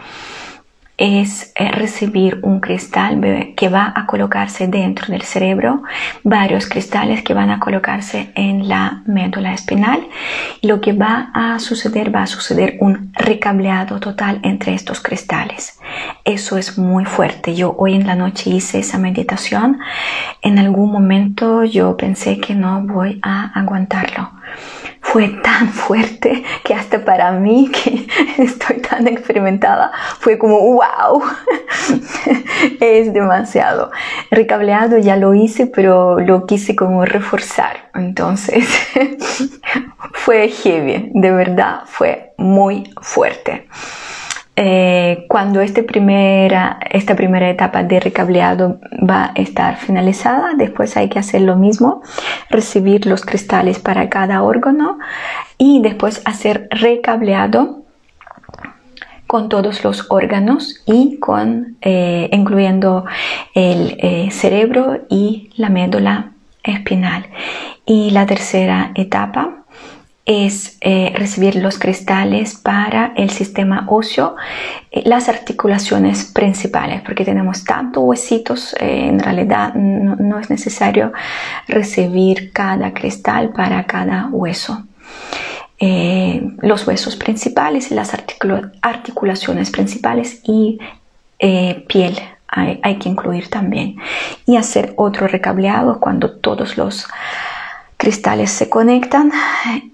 es 0.98 1.52
eh, 1.54 1.70
recibir 1.70 2.40
un 2.42 2.58
cristal 2.58 3.54
que 3.56 3.68
va 3.68 3.92
a 3.94 4.04
colocarse 4.06 4.66
dentro 4.66 5.06
del 5.12 5.22
cerebro, 5.22 5.84
varios 6.24 6.66
cristales 6.66 7.22
que 7.22 7.34
van 7.34 7.50
a 7.50 7.60
colocarse 7.60 8.32
en 8.34 8.68
la 8.68 9.02
médula 9.06 9.54
espinal. 9.54 10.06
Lo 10.60 10.80
que 10.80 10.92
va 10.92 11.30
a 11.32 11.60
suceder, 11.60 12.14
va 12.14 12.24
a 12.24 12.26
suceder 12.26 12.76
un 12.80 13.12
recableado 13.14 14.00
total 14.00 14.40
entre 14.42 14.74
estos 14.74 15.00
cristales. 15.00 15.78
Eso 16.24 16.58
es 16.58 16.76
muy 16.76 17.04
fuerte. 17.04 17.54
Yo 17.54 17.76
hoy 17.78 17.94
en 17.94 18.06
la 18.06 18.16
noche 18.16 18.50
hice 18.50 18.80
esa 18.80 18.98
meditación. 18.98 19.78
En 20.42 20.58
algún 20.58 20.90
momento 20.90 21.62
yo 21.62 21.96
pensé 21.96 22.38
que 22.38 22.56
no 22.56 22.82
voy 22.82 23.20
a 23.22 23.52
aguantarlo 23.58 24.32
fue 25.12 25.28
tan 25.43 25.68
fuerte 25.68 26.44
que 26.64 26.74
hasta 26.74 27.02
para 27.05 27.32
mí, 27.32 27.70
que 27.70 28.06
estoy 28.43 28.80
tan 28.80 29.06
experimentada, 29.09 29.90
fue 30.18 30.39
como, 30.39 30.59
wow, 30.60 31.22
es 32.80 33.12
demasiado. 33.14 33.90
Recableado 34.30 34.98
ya 34.98 35.16
lo 35.16 35.32
hice, 35.35 35.66
pero 35.66 36.20
lo 36.20 36.44
quise 36.47 36.76
como 36.76 37.06
reforzar. 37.06 37.90
Entonces, 37.94 38.68
fue 40.12 40.48
heavy, 40.48 41.10
de 41.14 41.30
verdad, 41.30 41.82
fue 41.86 42.35
muy 42.36 42.93
fuerte. 43.01 43.66
Eh, 44.60 45.24
cuando 45.28 45.60
este 45.60 45.85
primera, 45.85 46.80
esta 46.90 47.14
primera 47.14 47.48
etapa 47.48 47.85
de 47.85 48.01
recableado 48.01 48.80
va 49.09 49.26
a 49.26 49.32
estar 49.36 49.76
finalizada, 49.76 50.55
después 50.56 50.97
hay 50.97 51.09
que 51.09 51.20
hacer 51.20 51.43
lo 51.43 51.55
mismo, 51.55 52.02
recibir 52.51 53.06
los 53.06 53.24
cristales 53.24 53.78
para 53.78 54.09
cada 54.09 54.43
órgano 54.43 54.98
y 55.59 55.80
después 55.80 56.22
hacer 56.24 56.66
recableado 56.72 57.85
con 59.28 59.48
todos 59.48 59.85
los 59.85 60.10
órganos 60.10 60.82
y 60.86 61.18
con 61.18 61.76
eh, 61.80 62.28
incluyendo 62.32 63.05
el 63.55 63.97
eh, 64.01 64.28
cerebro 64.32 65.02
y 65.09 65.51
la 65.55 65.68
médula 65.68 66.32
espinal. 66.64 67.28
Y 67.86 68.10
la 68.10 68.26
tercera 68.26 68.90
etapa 68.97 69.59
es 70.28 70.76
eh, 70.82 71.10
recibir 71.16 71.56
los 71.56 71.78
cristales 71.78 72.55
para 72.55 73.14
el 73.16 73.30
sistema 73.30 73.86
óseo, 73.88 74.36
eh, 74.90 75.00
las 75.06 75.26
articulaciones 75.30 76.26
principales, 76.26 77.00
porque 77.00 77.24
tenemos 77.24 77.64
tantos 77.64 78.05
huesitos, 78.05 78.74
eh, 78.78 79.06
en 79.06 79.20
realidad 79.20 79.72
no, 79.74 80.38
es 80.38 80.50
necesario 80.50 81.14
recibir 81.66 82.52
cada 82.52 82.92
cristal 82.92 83.50
para 83.55 83.84
cada 83.86 84.28
hueso. 84.30 84.84
los 85.80 86.86
huesos 86.86 87.16
principales 87.16 87.90
y 87.90 87.94
las 87.94 88.12
articulaciones 88.82 89.70
principales 89.70 90.40
y 90.44 90.78
piel 91.38 92.18
hay, 92.48 92.80
hay 92.82 92.98
que 92.98 93.09
incluir 93.09 93.48
también. 93.48 93.96
Y 94.44 94.56
hacer 94.56 94.92
otro 94.96 95.26
recableado 95.26 96.00
cuando 96.00 96.32
todos 96.32 96.76
los 96.76 97.06
cristales 97.98 98.50
se 98.50 98.70
conectan 98.70 99.30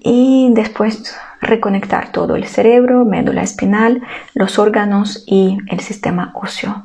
y 0.01 0.51
después 0.52 1.16
reconectar 1.40 2.12
todo 2.12 2.36
el 2.36 2.47
cerebro, 2.47 3.05
médula 3.05 3.43
espinal, 3.43 4.02
los 4.35 4.59
órganos 4.60 5.24
y 5.26 5.59
el 5.68 5.81
sistema 5.81 6.31
óseo. 6.35 6.85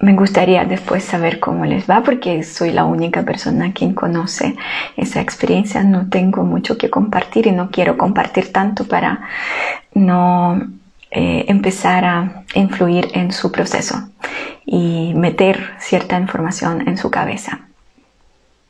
Me 0.00 0.14
gustaría 0.14 0.64
después 0.64 1.04
saber 1.04 1.40
cómo 1.40 1.66
les 1.66 1.88
va 1.88 2.02
porque 2.02 2.42
soy 2.42 2.72
la 2.72 2.84
única 2.84 3.22
persona 3.22 3.72
quien 3.72 3.94
conoce 3.94 4.56
esa 4.96 5.20
experiencia. 5.20 5.82
No 5.84 6.08
tengo 6.08 6.42
mucho 6.42 6.78
que 6.78 6.90
compartir 6.90 7.46
y 7.46 7.52
no 7.52 7.70
quiero 7.70 7.96
compartir 7.98 8.50
tanto 8.52 8.88
para 8.88 9.20
no 9.92 10.58
eh, 11.10 11.44
empezar 11.48 12.04
a 12.06 12.44
influir 12.54 13.08
en 13.12 13.30
su 13.30 13.52
proceso 13.52 14.08
y 14.64 15.12
meter 15.14 15.74
cierta 15.78 16.18
información 16.18 16.88
en 16.88 16.96
su 16.96 17.10
cabeza. 17.10 17.60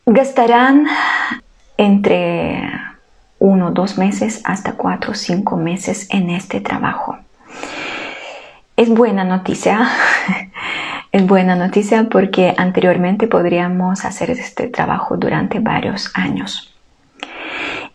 Gastarán 0.06 0.88
entre 1.80 2.62
uno, 3.38 3.70
dos 3.70 3.96
meses 3.96 4.42
hasta 4.44 4.72
cuatro, 4.72 5.14
cinco 5.14 5.56
meses 5.56 6.06
en 6.10 6.28
este 6.28 6.60
trabajo. 6.60 7.18
Es 8.76 8.90
buena 8.90 9.24
noticia, 9.24 9.88
es 11.12 11.26
buena 11.26 11.56
noticia 11.56 12.06
porque 12.10 12.54
anteriormente 12.56 13.28
podríamos 13.28 14.04
hacer 14.04 14.30
este 14.30 14.68
trabajo 14.68 15.16
durante 15.16 15.58
varios 15.58 16.12
años. 16.14 16.74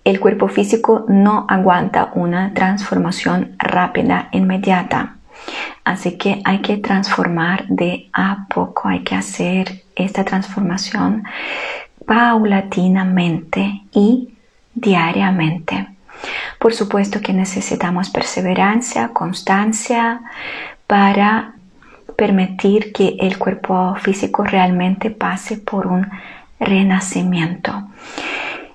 El 0.03 0.19
cuerpo 0.19 0.47
físico 0.47 1.05
no 1.07 1.45
aguanta 1.47 2.09
una 2.15 2.55
transformación 2.55 3.55
rápida, 3.59 4.29
inmediata. 4.31 5.17
Así 5.83 6.17
que 6.17 6.41
hay 6.43 6.61
que 6.61 6.77
transformar 6.77 7.67
de 7.67 8.09
a 8.13 8.47
poco, 8.49 8.87
hay 8.87 9.03
que 9.03 9.13
hacer 9.13 9.83
esta 9.95 10.23
transformación 10.23 11.23
paulatinamente 12.05 13.83
y 13.91 14.29
diariamente. 14.73 15.87
Por 16.59 16.73
supuesto 16.73 17.21
que 17.21 17.33
necesitamos 17.33 18.09
perseverancia, 18.09 19.09
constancia 19.09 20.21
para 20.87 21.53
permitir 22.15 22.93
que 22.93 23.17
el 23.19 23.37
cuerpo 23.37 23.95
físico 23.95 24.43
realmente 24.43 25.11
pase 25.11 25.57
por 25.57 25.87
un 25.87 26.07
renacimiento. 26.59 27.89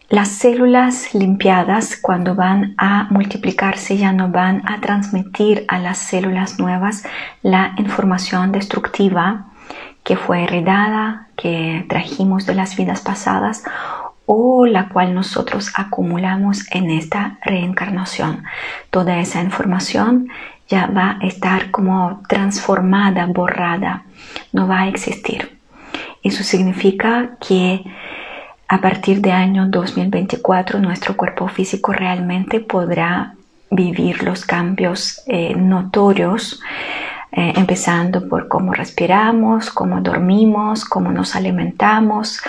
Las 0.08 0.28
células 0.28 1.14
limpiadas 1.14 1.96
cuando 1.96 2.34
van 2.34 2.74
a 2.78 3.06
multiplicarse 3.10 3.96
ya 3.96 4.12
no 4.12 4.28
van 4.28 4.62
a 4.68 4.80
transmitir 4.80 5.64
a 5.68 5.78
las 5.78 5.98
células 5.98 6.58
nuevas 6.58 7.04
la 7.42 7.74
información 7.78 8.50
destructiva 8.50 9.46
que 10.02 10.16
fue 10.16 10.42
heredada, 10.42 11.28
que 11.40 11.84
trajimos 11.88 12.46
de 12.46 12.54
las 12.54 12.76
vidas 12.76 13.00
pasadas 13.00 13.62
o 14.26 14.66
la 14.66 14.88
cual 14.88 15.14
nosotros 15.14 15.72
acumulamos 15.74 16.64
en 16.70 16.90
esta 16.90 17.38
reencarnación. 17.42 18.44
Toda 18.90 19.18
esa 19.18 19.42
información 19.42 20.28
ya 20.68 20.86
va 20.86 21.18
a 21.20 21.26
estar 21.26 21.70
como 21.70 22.22
transformada, 22.28 23.26
borrada, 23.26 24.04
no 24.52 24.68
va 24.68 24.82
a 24.82 24.88
existir. 24.88 25.58
Eso 26.22 26.44
significa 26.44 27.30
que 27.40 27.84
a 28.68 28.80
partir 28.80 29.20
de 29.20 29.32
año 29.32 29.66
2024 29.66 30.78
nuestro 30.78 31.16
cuerpo 31.16 31.48
físico 31.48 31.92
realmente 31.92 32.60
podrá 32.60 33.34
vivir 33.70 34.22
los 34.22 34.44
cambios 34.44 35.22
eh, 35.26 35.54
notorios 35.56 36.60
eh, 37.32 37.52
empezando 37.56 38.28
por 38.28 38.48
cómo 38.48 38.72
respiramos, 38.72 39.70
cómo 39.70 40.00
dormimos, 40.00 40.84
cómo 40.84 41.12
nos 41.12 41.36
alimentamos, 41.36 42.40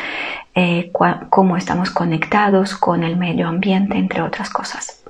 eh, 0.55 0.91
cómo 1.29 1.55
estamos 1.55 1.91
conectados 1.91 2.75
con 2.75 3.03
el 3.03 3.15
medio 3.15 3.47
ambiente, 3.47 3.97
entre 3.97 4.23
otras 4.23 4.49
cosas. 4.49 5.03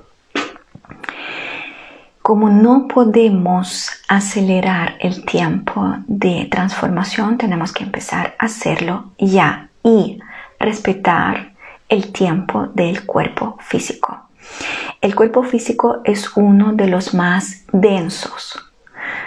Como 2.20 2.50
no 2.50 2.86
podemos 2.86 3.90
acelerar 4.08 4.96
el 5.00 5.24
tiempo 5.24 5.96
de 6.06 6.48
transformación, 6.50 7.38
tenemos 7.38 7.72
que 7.72 7.82
empezar 7.82 8.36
a 8.38 8.46
hacerlo 8.46 9.12
ya 9.18 9.70
y 9.82 10.20
respetar 10.60 11.54
el 11.88 12.12
tiempo 12.12 12.68
del 12.74 13.06
cuerpo 13.06 13.56
físico. 13.60 14.28
El 15.00 15.14
cuerpo 15.14 15.42
físico 15.42 16.02
es 16.04 16.36
uno 16.36 16.74
de 16.74 16.88
los 16.88 17.14
más 17.14 17.64
densos 17.72 18.71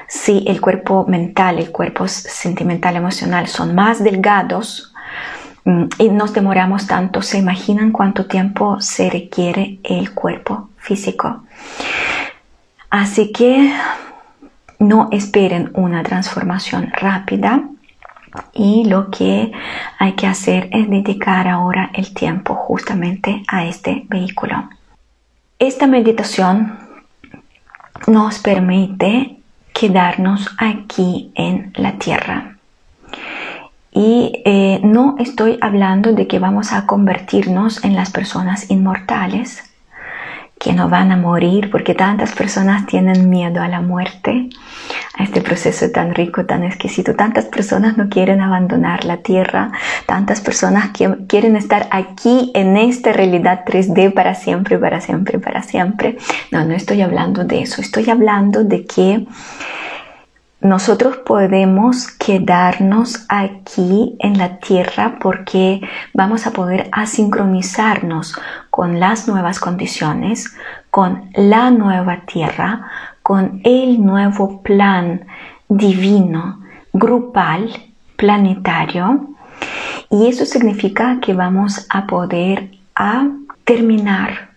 si 0.07 0.43
el 0.47 0.61
cuerpo 0.61 1.05
mental, 1.07 1.59
el 1.59 1.71
cuerpo 1.71 2.07
sentimental, 2.07 2.95
emocional 2.95 3.47
son 3.47 3.75
más 3.75 4.03
delgados 4.03 4.93
mm, 5.63 5.85
y 5.99 6.09
nos 6.09 6.33
demoramos 6.33 6.87
tanto, 6.87 7.21
se 7.21 7.39
imaginan 7.39 7.91
cuánto 7.91 8.25
tiempo 8.25 8.79
se 8.81 9.09
requiere 9.09 9.79
el 9.83 10.13
cuerpo 10.13 10.69
físico. 10.77 11.43
Así 12.89 13.31
que 13.31 13.73
no 14.79 15.09
esperen 15.11 15.71
una 15.73 16.03
transformación 16.03 16.91
rápida 16.93 17.63
y 18.53 18.85
lo 18.85 19.09
que 19.09 19.51
hay 19.97 20.13
que 20.13 20.27
hacer 20.27 20.69
es 20.71 20.89
dedicar 20.89 21.47
ahora 21.47 21.89
el 21.93 22.13
tiempo 22.13 22.55
justamente 22.55 23.43
a 23.47 23.65
este 23.65 24.05
vehículo. 24.09 24.69
Esta 25.57 25.87
meditación 25.87 26.77
nos 28.07 28.39
permite 28.39 29.34
quedarnos 29.75 30.49
aquí 30.57 31.31
en 31.35 31.73
la 31.75 31.99
tierra. 31.99 32.57
Y 33.91 34.41
eh, 34.45 34.79
no 34.83 35.15
estoy 35.19 35.57
hablando 35.61 36.13
de 36.13 36.27
que 36.27 36.39
vamos 36.39 36.71
a 36.71 36.87
convertirnos 36.87 37.83
en 37.83 37.95
las 37.95 38.09
personas 38.09 38.71
inmortales, 38.71 39.63
que 40.65 40.73
no 40.73 40.89
van 40.89 41.11
a 41.11 41.15
morir, 41.15 41.69
porque 41.69 41.93
tantas 41.93 42.31
personas 42.31 42.87
tienen 42.87 43.29
miedo 43.29 43.61
a 43.61 43.67
la 43.67 43.81
muerte, 43.81 44.49
a 45.15 45.21
este 45.21 45.41
proceso 45.41 45.91
tan 45.91 46.15
rico, 46.15 46.47
tan 46.47 46.63
exquisito. 46.63 47.13
Tantas 47.13 47.45
personas 47.45 47.97
no 47.97 48.09
quieren 48.09 48.41
abandonar 48.41 49.05
la 49.05 49.17
tierra, 49.17 49.71
tantas 50.07 50.41
personas 50.41 50.89
quieren 51.27 51.55
estar 51.55 51.87
aquí 51.91 52.51
en 52.55 52.77
esta 52.77 53.13
realidad 53.13 53.63
3D 53.63 54.11
para 54.11 54.33
siempre, 54.33 54.79
para 54.79 55.01
siempre, 55.01 55.37
para 55.37 55.61
siempre. 55.61 56.17
No, 56.51 56.65
no 56.65 56.73
estoy 56.73 57.03
hablando 57.03 57.43
de 57.43 57.61
eso, 57.61 57.79
estoy 57.79 58.09
hablando 58.09 58.63
de 58.63 58.87
que 58.87 59.27
nosotros 60.61 61.17
podemos 61.17 62.07
quedarnos 62.07 63.25
aquí 63.29 64.15
en 64.19 64.39
la 64.39 64.57
tierra 64.57 65.19
porque 65.21 65.81
vamos 66.11 66.47
a 66.47 66.51
poder 66.51 66.89
asincronizarnos 66.91 68.35
con 68.75 68.99
las 68.99 69.25
nuevas 69.29 69.61
condiciones, 69.61 70.53
con 70.91 71.31
la 71.33 71.71
nueva 71.71 72.23
tierra, 72.25 72.91
con 73.23 73.61
el 73.63 74.05
nuevo 74.05 74.61
plan 74.63 75.25
divino, 75.69 76.59
grupal, 76.91 77.71
planetario. 78.17 79.29
Y 80.11 80.27
eso 80.27 80.45
significa 80.45 81.19
que 81.21 81.33
vamos 81.33 81.87
a 81.89 82.05
poder 82.05 82.69
a 82.95 83.29
terminar 83.63 84.49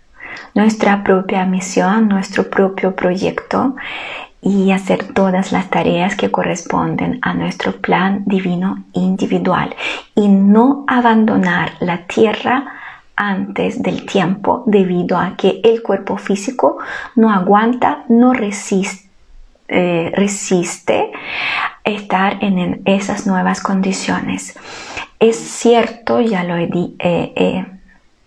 nuestra 0.52 1.04
propia 1.04 1.44
misión, 1.44 2.08
nuestro 2.08 2.50
propio 2.50 2.96
proyecto 2.96 3.76
y 4.42 4.72
hacer 4.72 5.14
todas 5.14 5.52
las 5.52 5.70
tareas 5.70 6.16
que 6.16 6.32
corresponden 6.32 7.20
a 7.22 7.34
nuestro 7.34 7.76
plan 7.76 8.24
divino 8.26 8.82
individual 8.94 9.76
y 10.16 10.26
no 10.26 10.84
abandonar 10.88 11.74
la 11.78 11.98
tierra 12.08 12.77
antes 13.18 13.82
del 13.82 14.06
tiempo 14.06 14.62
debido 14.66 15.18
a 15.18 15.36
que 15.36 15.60
el 15.64 15.82
cuerpo 15.82 16.16
físico 16.16 16.78
no 17.16 17.32
aguanta, 17.32 18.04
no 18.08 18.32
resiste, 18.32 19.08
eh, 19.66 20.12
resiste 20.14 21.10
estar 21.84 22.42
en, 22.42 22.80
esas 22.84 23.26
nuevas 23.26 23.60
condiciones. 23.60 24.56
Es 25.18 25.36
cierto, 25.36 26.20
ya 26.20 26.44
lo 26.44 26.56
he, 26.56 26.70
eh, 27.00 27.66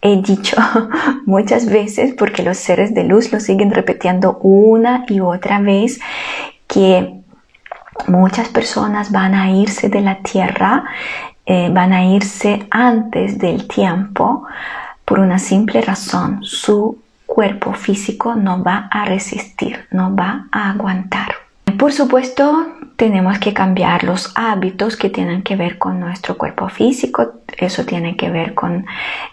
he 0.02 0.22
dicho 0.22 0.58
muchas 1.26 1.68
veces, 1.68 2.14
porque 2.14 2.44
los 2.44 2.58
seres 2.58 2.94
de 2.94 3.06
luz 3.06 3.32
lo 3.32 3.40
siguen 3.40 3.72
repitiendo 3.72 4.38
una 4.42 5.06
y 5.08 5.22
otra 5.22 5.60
vez, 5.62 6.02
que 6.68 7.22
muchas 8.08 8.50
personas 8.50 9.12
van 9.12 9.36
a 9.36 9.52
irse 9.52 9.88
de 9.88 10.02
la 10.02 10.18
tierra, 10.18 10.84
eh, 11.46 11.70
van 11.72 11.94
a 11.94 12.06
irse 12.06 12.68
antes 12.70 13.38
del 13.38 13.68
tiempo 13.68 14.46
por 15.12 15.20
una 15.20 15.40
simple 15.40 15.82
razón, 15.82 16.40
su 16.42 17.02
cuerpo 17.26 17.74
físico 17.74 18.36
no 18.36 18.64
va 18.64 18.88
a 18.90 19.04
resistir, 19.04 19.86
no 19.92 20.16
va 20.16 20.48
a 20.54 20.70
aguantar. 20.70 21.34
Por 21.78 21.92
supuesto, 21.92 22.66
tenemos 22.96 23.38
que 23.38 23.54
cambiar 23.54 24.06
los 24.06 24.32
hábitos 24.36 24.96
que 24.96 25.10
tienen 25.10 25.42
que 25.42 25.58
ver 25.58 25.78
con 25.78 26.00
nuestro 26.00 26.38
cuerpo 26.38 26.70
físico. 26.70 27.42
Eso 27.58 27.84
tiene 27.84 28.16
que 28.16 28.30
ver 28.30 28.54
con 28.54 28.86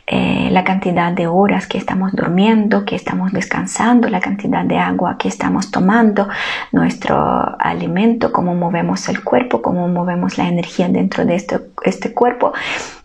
eh, 0.09 0.49
la 0.51 0.65
cantidad 0.65 1.13
de 1.13 1.29
horas 1.29 1.69
que 1.69 1.79
estamos 1.79 2.11
durmiendo, 2.13 2.85
que 2.85 2.97
estamos 2.97 3.31
descansando, 3.31 4.09
la 4.09 4.19
cantidad 4.19 4.65
de 4.65 4.79
agua 4.79 5.17
que 5.17 5.29
estamos 5.29 5.71
tomando, 5.71 6.29
nuestro 6.73 7.57
alimento, 7.61 8.33
cómo 8.33 8.57
movemos 8.57 9.09
el 9.09 9.23
cuerpo, 9.23 9.63
cómo 9.63 9.87
movemos 9.87 10.39
la 10.39 10.49
energía 10.49 10.89
dentro 10.89 11.25
de 11.25 11.37
este, 11.37 11.61
este 11.85 12.13
cuerpo. 12.13 12.53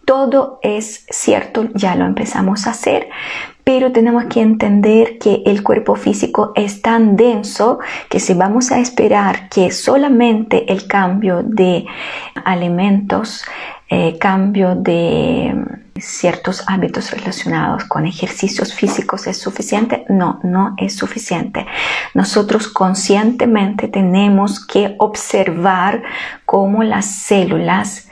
Todo 0.05 0.59
es 0.61 1.05
cierto, 1.09 1.69
ya 1.73 1.95
lo 1.95 2.05
empezamos 2.05 2.67
a 2.67 2.71
hacer, 2.71 3.09
pero 3.63 3.93
tenemos 3.93 4.25
que 4.25 4.41
entender 4.41 5.17
que 5.17 5.43
el 5.45 5.63
cuerpo 5.63 5.95
físico 5.95 6.51
es 6.55 6.81
tan 6.81 7.15
denso 7.15 7.79
que 8.09 8.19
si 8.19 8.33
vamos 8.33 8.71
a 8.71 8.79
esperar 8.79 9.47
que 9.47 9.71
solamente 9.71 10.71
el 10.71 10.87
cambio 10.87 11.41
de 11.43 11.85
alimentos, 12.43 13.45
eh, 13.89 14.17
cambio 14.19 14.75
de 14.75 15.53
mm, 15.55 15.99
ciertos 15.99 16.63
hábitos 16.67 17.11
relacionados 17.11 17.85
con 17.85 18.05
ejercicios 18.05 18.73
físicos 18.73 19.27
es 19.27 19.37
suficiente, 19.37 20.05
no, 20.09 20.39
no 20.43 20.73
es 20.77 20.97
suficiente. 20.97 21.65
Nosotros 22.13 22.67
conscientemente 22.67 23.87
tenemos 23.87 24.65
que 24.65 24.95
observar 24.97 26.03
cómo 26.45 26.83
las 26.83 27.05
células 27.05 28.09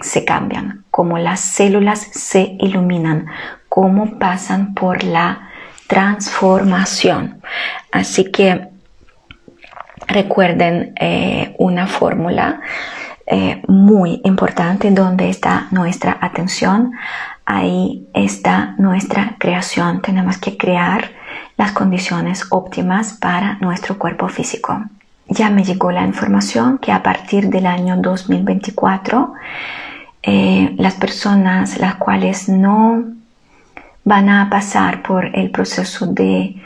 se 0.00 0.24
cambian, 0.24 0.84
cómo 0.90 1.18
las 1.18 1.40
células 1.40 2.00
se 2.00 2.56
iluminan, 2.60 3.26
cómo 3.68 4.18
pasan 4.18 4.74
por 4.74 5.04
la 5.04 5.50
transformación. 5.86 7.40
Así 7.92 8.30
que 8.30 8.68
recuerden 10.06 10.92
eh, 11.00 11.54
una 11.58 11.86
fórmula 11.86 12.60
eh, 13.26 13.62
muy 13.68 14.20
importante 14.24 14.90
donde 14.90 15.30
está 15.30 15.68
nuestra 15.70 16.18
atención, 16.20 16.92
ahí 17.44 18.08
está 18.14 18.74
nuestra 18.78 19.36
creación. 19.38 20.02
Tenemos 20.02 20.38
que 20.38 20.56
crear 20.56 21.10
las 21.56 21.72
condiciones 21.72 22.46
óptimas 22.50 23.12
para 23.14 23.58
nuestro 23.60 23.98
cuerpo 23.98 24.28
físico. 24.28 24.82
Ya 25.30 25.48
me 25.48 25.64
llegó 25.64 25.92
la 25.92 26.04
información 26.04 26.78
que 26.78 26.90
a 26.90 27.04
partir 27.04 27.48
del 27.48 27.66
año 27.66 27.96
2024 27.96 29.32
eh, 30.22 30.74
las 30.76 30.94
personas 30.94 31.78
las 31.78 31.94
cuales 31.94 32.48
no 32.48 33.04
van 34.04 34.28
a 34.28 34.50
pasar 34.50 35.02
por 35.02 35.24
el 35.36 35.50
proceso 35.50 36.06
de 36.06 36.56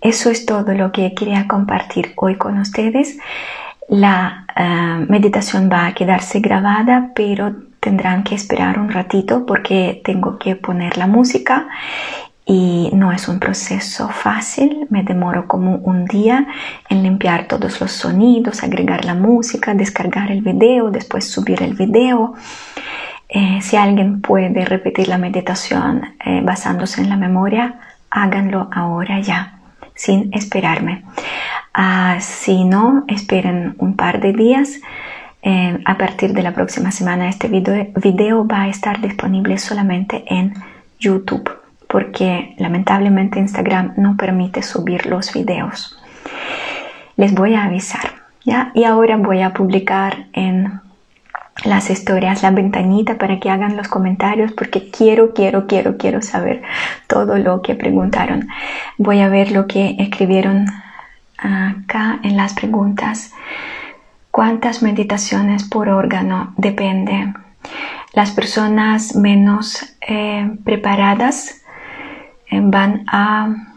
Eso 0.00 0.30
es 0.30 0.46
todo 0.46 0.72
lo 0.74 0.92
que 0.92 1.14
quería 1.14 1.46
compartir 1.48 2.12
hoy 2.16 2.36
con 2.36 2.58
ustedes. 2.58 3.18
La 3.88 4.46
eh, 4.54 5.06
meditación 5.08 5.68
va 5.72 5.86
a 5.86 5.94
quedarse 5.94 6.40
grabada, 6.40 7.10
pero 7.14 7.54
tendrán 7.80 8.22
que 8.22 8.34
esperar 8.34 8.78
un 8.78 8.90
ratito 8.90 9.46
porque 9.46 10.00
tengo 10.04 10.38
que 10.38 10.56
poner 10.56 10.98
la 10.98 11.06
música 11.06 11.68
y 12.44 12.90
no 12.94 13.12
es 13.12 13.28
un 13.28 13.38
proceso 13.38 14.08
fácil, 14.08 14.86
me 14.88 15.02
demoro 15.02 15.46
como 15.46 15.76
un 15.76 16.06
día 16.06 16.46
en 16.88 17.02
limpiar 17.02 17.46
todos 17.46 17.78
los 17.78 17.92
sonidos, 17.92 18.62
agregar 18.62 19.04
la 19.04 19.14
música, 19.14 19.74
descargar 19.74 20.30
el 20.30 20.40
video, 20.40 20.90
después 20.90 21.30
subir 21.30 21.62
el 21.62 21.74
video. 21.74 22.34
Eh, 23.28 23.58
si 23.60 23.76
alguien 23.76 24.22
puede 24.22 24.64
repetir 24.64 25.08
la 25.08 25.18
meditación 25.18 26.14
eh, 26.24 26.40
basándose 26.42 27.02
en 27.02 27.10
la 27.10 27.18
memoria, 27.18 27.80
háganlo 28.08 28.68
ahora 28.72 29.20
ya, 29.20 29.57
sin 29.98 30.30
esperarme. 30.32 31.02
Ah, 31.74 32.18
si 32.20 32.64
no, 32.64 33.04
esperen 33.08 33.74
un 33.78 33.96
par 33.96 34.20
de 34.20 34.32
días. 34.32 34.80
Eh, 35.42 35.78
a 35.84 35.98
partir 35.98 36.32
de 36.32 36.42
la 36.42 36.54
próxima 36.54 36.90
semana 36.90 37.28
este 37.28 37.48
video, 37.48 37.86
video 37.96 38.46
va 38.46 38.62
a 38.62 38.68
estar 38.68 39.00
disponible 39.00 39.58
solamente 39.58 40.24
en 40.26 40.54
YouTube 40.98 41.50
porque 41.88 42.54
lamentablemente 42.58 43.40
Instagram 43.40 43.94
no 43.96 44.16
permite 44.16 44.62
subir 44.62 45.06
los 45.06 45.32
videos. 45.32 45.98
Les 47.16 47.34
voy 47.34 47.54
a 47.54 47.64
avisar, 47.64 48.12
¿ya? 48.44 48.70
Y 48.74 48.84
ahora 48.84 49.16
voy 49.16 49.42
a 49.42 49.52
publicar 49.52 50.26
en 50.32 50.80
las 51.64 51.90
historias 51.90 52.42
la 52.42 52.50
ventanita 52.50 53.18
para 53.18 53.40
que 53.40 53.50
hagan 53.50 53.76
los 53.76 53.88
comentarios 53.88 54.52
porque 54.52 54.90
quiero, 54.90 55.34
quiero, 55.34 55.66
quiero, 55.66 55.96
quiero 55.96 56.22
saber 56.22 56.62
todo 57.06 57.36
lo 57.38 57.62
que 57.62 57.74
preguntaron. 57.74 58.48
Voy 58.96 59.20
a 59.20 59.28
ver 59.28 59.50
lo 59.50 59.66
que 59.66 59.96
escribieron 59.98 60.66
acá 61.36 62.20
en 62.22 62.36
las 62.36 62.54
preguntas. 62.54 63.32
¿Cuántas 64.30 64.82
meditaciones 64.82 65.64
por 65.64 65.88
órgano? 65.88 66.54
Depende. 66.56 67.34
Las 68.12 68.30
personas 68.30 69.16
menos 69.16 69.96
eh, 70.00 70.48
preparadas 70.64 71.62
van 72.50 73.04
a 73.08 73.74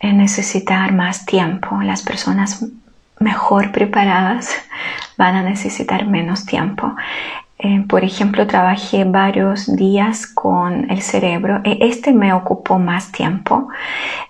necesitar 0.00 0.92
más 0.92 1.24
tiempo. 1.24 1.80
Las 1.82 2.02
personas 2.02 2.64
mejor 3.18 3.72
preparadas 3.72 4.54
van 5.16 5.36
a 5.36 5.42
necesitar 5.42 6.06
menos 6.06 6.46
tiempo. 6.46 6.94
Eh, 7.58 7.84
por 7.88 8.02
ejemplo, 8.02 8.46
trabajé 8.46 9.04
varios 9.04 9.74
días 9.76 10.26
con 10.26 10.90
el 10.90 11.00
cerebro. 11.00 11.60
E 11.64 11.78
este 11.80 12.12
me 12.12 12.32
ocupó 12.32 12.78
más 12.78 13.12
tiempo. 13.12 13.68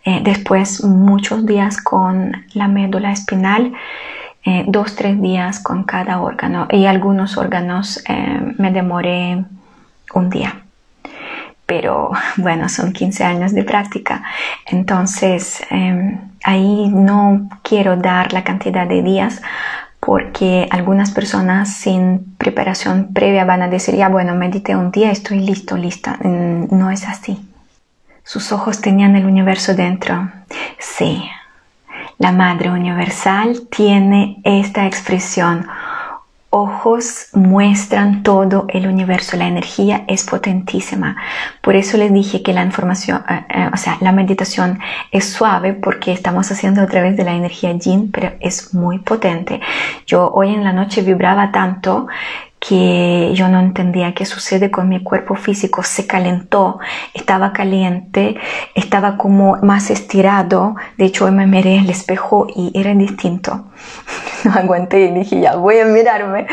Eh, 0.05 0.21
después 0.23 0.85
muchos 0.85 1.47
días 1.47 1.81
con 1.81 2.33
la 2.55 2.69
médula 2.69 3.13
espinal 3.13 3.73
eh, 4.45 4.65
dos, 4.67 4.97
tres 4.97 5.23
días 5.23 5.61
con 5.61 5.85
cada 5.85 6.21
órgano 6.21 6.67
y 6.69 6.87
algunos 6.87 7.37
órganos 7.37 8.03
eh, 8.09 8.55
me 8.59 8.73
demoré 8.73 9.45
un 10.15 10.31
día. 10.31 10.62
Pero 11.73 12.11
bueno, 12.37 12.69
son 12.69 12.93
15 12.93 13.25
años 13.25 13.55
de 13.55 13.65
práctica, 13.65 14.23
entonces 14.67 15.63
em, 15.71 16.19
ahí 16.45 16.91
no 16.91 17.49
quiero 17.63 17.97
dar 17.97 18.35
la 18.35 18.45
cantidad 18.45 18.87
de 18.87 19.03
días 19.03 19.41
porque 19.99 20.69
algunas 20.71 21.13
personas 21.13 21.73
sin 21.73 22.35
preparación 22.37 23.15
previa 23.15 23.47
van 23.47 23.63
a 23.63 23.69
decir, 23.69 23.95
ya 23.97 24.11
bueno, 24.11 24.35
medité 24.35 24.77
un 24.77 24.91
día, 24.91 25.11
estoy 25.11 25.39
listo, 25.39 25.79
lista. 25.79 26.19
Mm, 26.23 26.77
no 26.77 26.91
es 26.91 27.09
así. 27.09 27.41
Sus 28.23 28.53
ojos 28.53 28.83
tenían 28.83 29.17
el 29.17 29.25
universo 29.25 29.75
dentro. 29.75 30.31
Sí, 30.79 31.25
la 32.19 32.33
Madre 32.33 32.71
Universal 32.71 33.63
tiene 33.71 34.43
esta 34.45 34.87
expresión 34.87 35.67
ojos 36.55 37.29
muestran 37.33 38.23
todo 38.23 38.67
el 38.69 38.87
universo, 38.87 39.39
la 39.39 39.47
energía 39.47 40.05
es 40.07 40.23
potentísima. 40.23 41.17
Por 41.63 41.77
eso 41.77 41.97
les 41.97 42.13
dije 42.13 42.43
que 42.43 42.53
la 42.53 42.63
información, 42.63 43.25
eh, 43.27 43.45
eh, 43.49 43.71
o 43.73 43.77
sea, 43.79 43.97
la 44.03 44.13
meditación 44.13 44.79
es 45.11 45.25
suave 45.25 45.73
porque 45.73 46.13
estamos 46.13 46.53
haciendo 46.53 46.83
a 46.83 46.87
través 46.87 47.17
de 47.17 47.25
la 47.25 47.33
energía 47.33 47.73
yin, 47.73 48.13
pero 48.13 48.33
es 48.41 48.75
muy 48.75 48.99
potente. 48.99 49.63
Yo 50.07 50.31
hoy 50.31 50.53
en 50.53 50.63
la 50.63 50.75
noche 50.75 51.01
vibraba 51.01 51.51
tanto 51.53 52.07
que 52.67 53.33
yo 53.35 53.49
no 53.49 53.59
entendía 53.59 54.15
qué 54.15 54.25
sucede 54.25 54.71
con 54.71 54.89
mi 54.89 55.03
cuerpo 55.03 55.35
físico, 55.35 55.83
se 55.83 56.07
calentó, 56.07 56.79
estaba 57.13 57.53
caliente, 57.53 58.37
estaba 58.77 59.17
como 59.17 59.57
más 59.63 59.91
estirado, 59.91 60.77
de 60.97 61.07
hecho 61.07 61.31
me 61.33 61.49
miré 61.49 61.79
el 61.79 61.91
espejo 61.91 62.47
y 62.55 62.71
era 62.73 62.95
distinto, 62.95 63.65
no 64.45 64.53
aguanté 64.53 65.07
y 65.07 65.11
dije 65.11 65.41
ya 65.41 65.57
voy 65.57 65.81
a 65.81 65.87
mirarme 65.87 66.47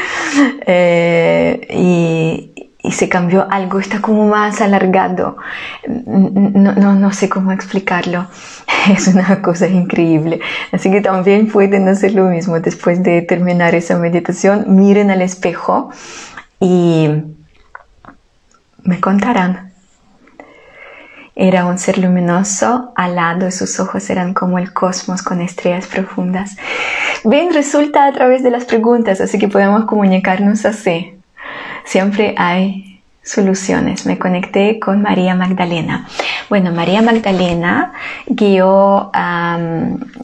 eh, 0.65 1.68
y, 1.69 2.59
y 2.82 2.92
se 2.92 3.10
cambió 3.10 3.46
algo, 3.52 3.80
está 3.80 4.00
como 4.00 4.28
más 4.28 4.62
alargado, 4.62 5.36
no, 5.86 6.74
no, 6.74 6.94
no, 6.96 7.12
sé 7.12 7.28
cómo 7.28 7.52
explicarlo, 7.52 8.28
es 8.90 9.08
una 9.08 9.42
cosa 9.42 9.68
increíble. 9.68 10.40
Así 10.72 10.90
que 10.90 11.02
también 11.02 11.48
pueden 11.48 11.88
hacer 11.90 12.14
lo 12.14 12.26
mismo 12.26 12.60
después 12.60 13.04
de 13.04 13.22
terminar 13.22 13.76
esa 13.76 13.98
meditación, 13.98 14.66
miren 14.68 15.12
al 15.12 15.22
espejo 15.22 15.92
y 16.60 17.10
me 18.84 19.00
contarán. 19.02 19.74
Era 21.36 21.66
un 21.66 21.78
ser 21.78 21.98
luminoso, 21.98 22.92
al 22.96 23.16
lado 23.16 23.46
de 23.46 23.52
sus 23.52 23.80
ojos 23.80 24.10
eran 24.10 24.34
como 24.34 24.58
el 24.58 24.74
cosmos 24.74 25.22
con 25.22 25.40
estrellas 25.40 25.88
profundas. 25.88 26.58
Ven, 27.24 27.54
resulta 27.54 28.06
a 28.06 28.12
través 28.12 28.44
de 28.44 28.52
las 28.52 28.66
preguntas, 28.66 29.22
así 29.22 29.38
que 29.38 29.48
podemos 29.48 29.86
comunicarnos 29.86 30.66
así 30.66 31.19
siempre 31.86 32.36
hay 32.38 32.90
soluciones. 33.30 34.06
Me 34.06 34.18
conecté 34.18 34.80
con 34.80 35.02
María 35.02 35.36
Magdalena. 35.36 36.08
Bueno, 36.50 36.72
María 36.72 37.02
Magdalena 37.02 37.94
guió 38.26 39.12
a 39.14 39.60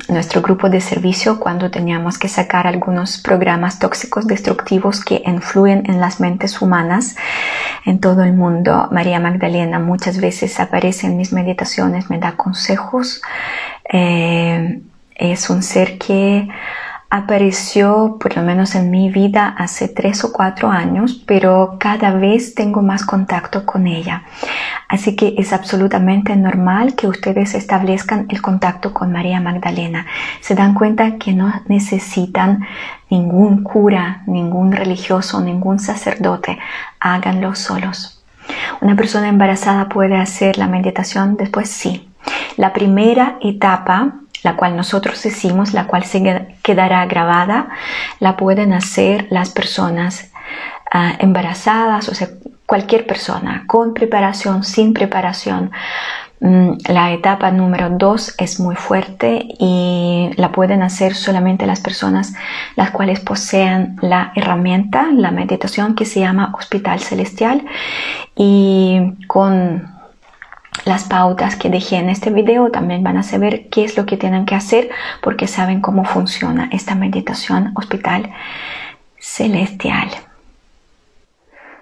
nuestro 0.10 0.42
grupo 0.42 0.70
de 0.70 0.82
servicio 0.82 1.40
cuando 1.40 1.70
teníamos 1.70 2.18
que 2.18 2.28
sacar 2.28 2.66
algunos 2.66 3.20
programas 3.20 3.78
tóxicos 3.78 4.26
destructivos 4.26 5.04
que 5.04 5.22
influyen 5.26 5.84
en 5.86 6.02
las 6.02 6.20
mentes 6.20 6.62
humanas 6.62 7.16
en 7.86 8.00
todo 8.00 8.24
el 8.24 8.34
mundo. 8.34 8.88
María 8.92 9.20
Magdalena 9.20 9.78
muchas 9.78 10.20
veces 10.20 10.60
aparece 10.60 11.06
en 11.08 11.18
mis 11.18 11.32
meditaciones, 11.32 12.10
me 12.10 12.18
da 12.18 12.32
consejos. 12.32 13.22
Eh, 13.92 14.82
es 15.16 15.50
un 15.50 15.62
ser 15.62 15.98
que 16.00 16.48
apareció 17.16 18.18
por 18.20 18.36
lo 18.36 18.44
menos 18.44 18.76
en 18.76 18.92
mi 18.92 19.10
vida 19.10 19.48
hace 19.58 19.88
tres 19.88 20.24
o 20.24 20.34
cuatro 20.34 20.70
años, 20.70 21.24
pero 21.26 21.78
cada 21.80 22.12
vez 22.12 22.56
tengo 22.56 22.82
más 22.82 23.06
contacto 23.06 23.66
con 23.66 23.88
ella. 23.88 24.24
Así 24.88 25.16
que 25.16 25.36
es 25.38 25.54
absolutamente 25.54 26.36
normal 26.36 26.96
que 26.96 27.08
ustedes 27.08 27.56
establezcan 27.56 28.28
el 28.30 28.42
contacto 28.42 28.94
con 28.94 29.12
María 29.12 29.40
Magdalena. 29.40 30.06
Se 30.42 30.56
dan 30.56 30.74
cuenta 30.74 31.18
que 31.18 31.34
no 31.34 31.54
necesitan 31.68 32.66
ningún 33.10 33.64
cura, 33.64 34.24
ningún 34.28 34.72
religioso, 34.74 35.42
ningún 35.42 35.80
sacerdote. 35.80 36.60
Háganlo 37.00 37.56
solos. 37.56 38.24
¿Una 38.82 38.96
persona 38.96 39.30
embarazada 39.30 39.90
puede 39.90 40.18
hacer 40.18 40.58
la 40.58 40.68
meditación 40.68 41.38
después? 41.38 41.70
Sí. 41.70 42.10
La 42.58 42.74
primera 42.74 43.38
etapa 43.42 44.16
la 44.44 44.56
cual 44.56 44.76
nosotros 44.76 45.22
decimos, 45.22 45.74
la 45.74 45.88
cual 45.88 46.04
se 46.04 46.48
quedará 46.62 47.06
grabada, 47.06 47.70
la 48.20 48.38
pueden 48.38 48.74
hacer 48.74 49.28
las 49.30 49.50
personas 49.50 50.32
ah, 50.92 51.14
embarazadas, 51.20 52.10
o 52.10 52.16
sea, 52.16 52.30
cualquier 52.66 53.06
persona, 53.06 53.64
con 53.68 53.94
preparación, 53.94 54.64
sin 54.64 54.94
preparación. 54.94 55.72
Mm, 56.42 56.74
la 56.90 57.14
etapa 57.14 57.50
número 57.52 57.90
dos 57.90 58.36
es 58.38 58.60
muy 58.60 58.76
fuerte 58.76 59.48
y 59.58 60.32
la 60.36 60.52
pueden 60.52 60.84
hacer 60.84 61.16
solamente 61.16 61.66
las 61.66 61.80
personas 61.80 62.34
las 62.76 62.92
cuales 62.92 63.22
posean 63.22 63.96
la 64.02 64.34
herramienta, 64.36 65.08
la 65.14 65.32
meditación 65.32 65.96
que 65.96 66.06
se 66.06 66.20
llama 66.20 66.54
Hospital 66.58 67.00
Celestial 67.00 67.64
y 68.36 69.14
con 69.28 69.95
las 70.86 71.04
pautas 71.04 71.56
que 71.56 71.70
dejé 71.70 71.98
en 71.98 72.10
este 72.10 72.30
video 72.30 72.72
también 72.72 73.04
van 73.04 73.18
a 73.18 73.24
saber 73.24 73.68
qué 73.70 73.84
es 73.84 73.98
lo 73.98 74.06
que 74.06 74.18
tienen 74.18 74.46
que 74.46 74.56
hacer 74.56 74.90
porque 75.22 75.48
saben 75.48 75.82
cómo 75.82 76.06
funciona 76.06 76.70
esta 76.72 76.96
meditación 76.96 77.72
hospital 77.76 78.32
celestial. 79.20 80.10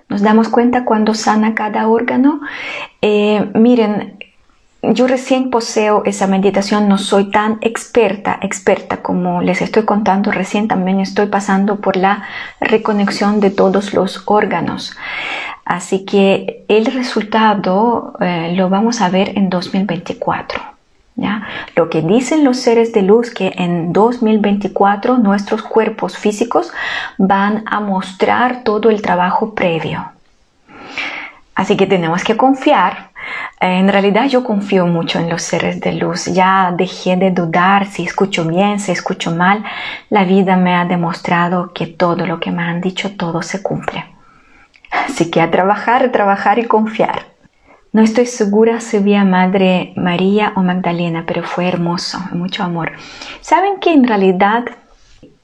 Nos 0.08 0.22
damos 0.22 0.48
cuenta 0.50 0.86
cuando 0.86 1.14
sana 1.14 1.54
cada 1.54 1.88
órgano. 1.88 2.40
Eh, 3.02 3.50
miren, 3.54 4.18
yo 4.82 5.08
recién 5.08 5.50
poseo 5.50 6.04
esa 6.06 6.28
meditación, 6.28 6.90
no 6.90 6.98
soy 6.98 7.32
tan 7.32 7.58
experta, 7.62 8.38
experta 8.42 9.02
como 9.02 9.42
les 9.42 9.62
estoy 9.62 9.84
contando 9.86 10.32
recién, 10.32 10.68
también 10.68 11.00
estoy 11.00 11.28
pasando 11.28 11.78
por 11.78 11.96
la 11.96 12.24
reconexión 12.60 13.40
de 13.40 13.50
todos 13.50 13.94
los 13.94 14.24
órganos. 14.26 14.96
Así 15.66 16.06
que 16.06 16.66
el 16.68 16.86
resultado 16.86 18.14
eh, 18.20 18.54
lo 18.56 18.70
vamos 18.70 19.02
a 19.02 19.10
ver 19.10 19.38
en 19.38 19.50
2024. 19.50 20.62
¿ya? 21.16 21.48
Lo 21.76 21.90
que 21.90 22.02
dicen 22.02 22.44
los 22.44 22.58
seres 22.60 22.92
de 22.94 23.02
luz 23.02 23.30
que 23.32 23.54
en 23.56 23.94
2024 23.94 25.18
nuestros 25.18 25.62
cuerpos 25.64 26.18
físicos 26.18 26.72
van 27.18 27.64
a 27.66 27.80
mostrar 27.80 28.64
todo 28.64 28.90
el 28.90 29.02
trabajo 29.02 29.54
previo. 29.54 30.12
Así 31.56 31.78
que 31.78 31.86
tenemos 31.86 32.24
que 32.24 32.36
confiar. 32.36 33.12
En 33.62 33.88
realidad 33.88 34.26
yo 34.28 34.44
confío 34.44 34.86
mucho 34.88 35.20
en 35.20 35.30
los 35.30 35.44
seres 35.44 35.80
de 35.80 35.94
luz. 35.94 36.26
Ya 36.26 36.74
dejé 36.76 37.16
de 37.16 37.32
dudar 37.32 37.86
si 37.86 38.04
escucho 38.04 38.44
bien, 38.46 38.80
si 38.80 38.92
escucho 38.92 39.32
mal. 39.32 39.64
La 40.10 40.26
vida 40.26 40.58
me 40.58 40.76
ha 40.76 40.84
demostrado 40.84 41.72
que 41.74 41.88
todo 41.88 42.26
lo 42.26 42.40
que 42.40 42.52
me 42.52 42.64
han 42.64 42.82
dicho, 42.82 43.16
todo 43.16 43.42
se 43.42 43.62
cumple. 43.62 44.13
Así 45.08 45.32
que 45.32 45.42
a 45.42 45.52
trabajar, 45.52 46.12
trabajar 46.12 46.60
y 46.60 46.66
confiar. 46.66 47.26
No 47.92 48.02
estoy 48.02 48.26
segura 48.26 48.80
si 48.80 48.98
vi 49.00 49.16
a 49.16 49.24
Madre 49.24 49.94
María 49.96 50.54
o 50.56 50.62
Magdalena, 50.62 51.26
pero 51.28 51.44
fue 51.44 51.68
hermoso, 51.68 52.18
mucho 52.32 52.64
amor. 52.64 52.94
¿Saben 53.42 53.80
que 53.80 53.94
en 53.94 54.08
realidad 54.08 54.66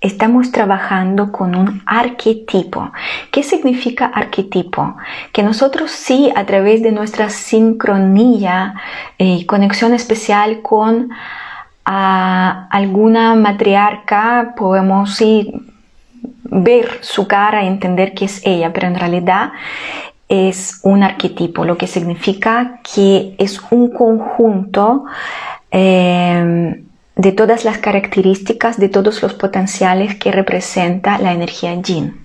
estamos 0.01 0.51
trabajando 0.51 1.31
con 1.31 1.55
un 1.55 1.83
arquetipo? 1.85 2.91
¿Qué 3.31 3.43
significa 3.43 4.07
arquetipo? 4.07 4.95
Que 5.31 5.43
nosotros 5.43 5.91
sí, 5.91 6.31
a 6.35 6.45
través 6.45 6.81
de 6.81 6.91
nuestra 6.91 7.29
sincronía 7.29 8.73
y 9.17 9.45
conexión 9.45 9.93
especial 9.93 10.61
con 10.63 11.11
alguna 11.83 13.35
matriarca, 13.35 14.53
podemos 14.55 15.15
sí 15.15 15.53
ver 16.43 16.99
su 17.01 17.27
cara 17.27 17.63
y 17.63 17.67
entender 17.67 18.13
que 18.13 18.25
es 18.25 18.41
ella, 18.45 18.73
pero 18.73 18.87
en 18.87 18.95
realidad 18.95 19.51
es 20.27 20.79
un 20.83 21.03
arquetipo, 21.03 21.65
lo 21.65 21.77
que 21.77 21.87
significa 21.87 22.79
que 22.93 23.35
es 23.37 23.59
un 23.71 23.91
conjunto 23.91 25.05
eh, 25.71 26.83
de 27.15 27.31
todas 27.31 27.65
las 27.65 27.79
características, 27.79 28.79
de 28.79 28.89
todos 28.89 29.21
los 29.21 29.33
potenciales 29.33 30.15
que 30.15 30.31
representa 30.31 31.17
la 31.17 31.33
energía 31.33 31.73
yin. 31.75 32.15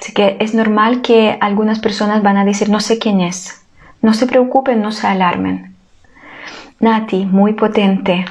Así 0.00 0.12
que 0.12 0.36
es 0.40 0.54
normal 0.54 1.02
que 1.02 1.38
algunas 1.40 1.78
personas 1.78 2.22
van 2.22 2.36
a 2.36 2.44
decir, 2.44 2.68
no 2.68 2.80
sé 2.80 2.98
quién 2.98 3.20
es. 3.20 3.62
No 4.02 4.12
se 4.12 4.26
preocupen, 4.26 4.82
no 4.82 4.92
se 4.92 5.06
alarmen. 5.06 5.74
Nati, 6.80 7.24
muy 7.24 7.54
potente, 7.54 8.26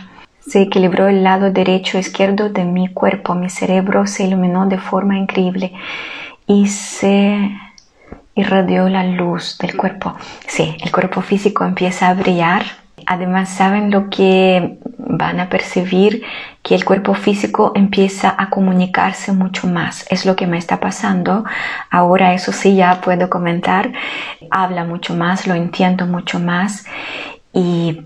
se 0.47 0.61
equilibró 0.61 1.07
el 1.07 1.23
lado 1.23 1.51
derecho 1.51 1.97
izquierdo 1.97 2.49
de 2.49 2.65
mi 2.65 2.87
cuerpo, 2.87 3.35
mi 3.35 3.49
cerebro 3.49 4.07
se 4.07 4.25
iluminó 4.25 4.67
de 4.67 4.77
forma 4.77 5.17
increíble 5.17 5.73
y 6.47 6.67
se 6.67 7.51
irradió 8.35 8.89
la 8.89 9.03
luz 9.03 9.57
del 9.57 9.75
cuerpo. 9.75 10.15
Sí, 10.47 10.77
el 10.83 10.91
cuerpo 10.91 11.21
físico 11.21 11.63
empieza 11.65 12.09
a 12.09 12.13
brillar. 12.13 12.63
Además, 13.07 13.49
¿saben 13.49 13.91
lo 13.91 14.09
que 14.09 14.77
van 15.15 15.39
a 15.39 15.49
percibir 15.49 16.23
que 16.61 16.75
el 16.75 16.83
cuerpo 16.83 17.13
físico 17.13 17.71
empieza 17.75 18.33
a 18.37 18.49
comunicarse 18.49 19.31
mucho 19.31 19.67
más. 19.67 20.05
Es 20.09 20.25
lo 20.25 20.35
que 20.35 20.47
me 20.47 20.57
está 20.57 20.79
pasando. 20.79 21.45
Ahora 21.89 22.33
eso 22.33 22.51
sí 22.51 22.75
ya 22.75 23.01
puedo 23.01 23.29
comentar. 23.29 23.93
Habla 24.49 24.83
mucho 24.83 25.15
más, 25.15 25.47
lo 25.47 25.53
entiendo 25.53 26.07
mucho 26.07 26.39
más 26.39 26.85
y 27.53 28.01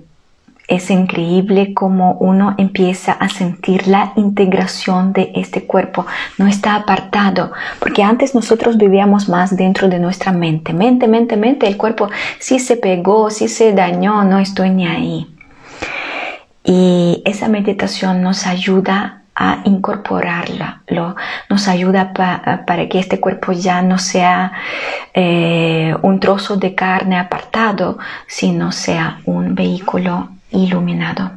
es 0.69 0.91
increíble 0.91 1.73
cómo 1.73 2.13
uno 2.19 2.53
empieza 2.57 3.11
a 3.11 3.27
sentir 3.27 3.87
la 3.87 4.13
integración 4.15 5.13
de 5.13 5.31
este 5.35 5.65
cuerpo. 5.65 6.05
No 6.37 6.47
está 6.47 6.75
apartado, 6.75 7.51
porque 7.79 8.03
antes 8.03 8.35
nosotros 8.35 8.77
vivíamos 8.77 9.27
más 9.27 9.57
dentro 9.57 9.89
de 9.89 9.99
nuestra 9.99 10.31
mente. 10.31 10.71
Mente, 10.71 11.07
mente, 11.07 11.35
mente, 11.37 11.67
el 11.67 11.75
cuerpo 11.75 12.09
sí 12.37 12.59
se 12.59 12.77
pegó, 12.77 13.31
sí 13.31 13.47
se 13.47 13.73
dañó, 13.73 14.23
no 14.23 14.37
estoy 14.37 14.69
ni 14.69 14.87
ahí. 14.87 15.35
Y 16.63 17.23
esa 17.25 17.47
meditación 17.47 18.21
nos 18.21 18.45
ayuda 18.45 19.23
a 19.33 19.61
incorporarla, 19.63 20.83
nos 21.49 21.67
ayuda 21.67 22.13
para 22.13 22.89
que 22.89 22.99
este 22.99 23.19
cuerpo 23.19 23.53
ya 23.53 23.81
no 23.81 23.97
sea 23.97 24.51
eh, 25.13 25.95
un 26.01 26.19
trozo 26.19 26.57
de 26.57 26.75
carne 26.75 27.17
apartado, 27.17 27.97
sino 28.27 28.71
sea 28.71 29.21
un 29.25 29.55
vehículo 29.55 30.29
iluminado. 30.51 31.31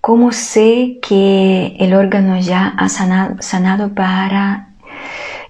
¿Cómo 0.00 0.32
sé 0.32 0.98
que 1.02 1.76
el 1.78 1.94
órgano 1.94 2.38
ya 2.38 2.74
ha 2.78 2.88
sanado, 2.88 3.94
para 3.94 4.68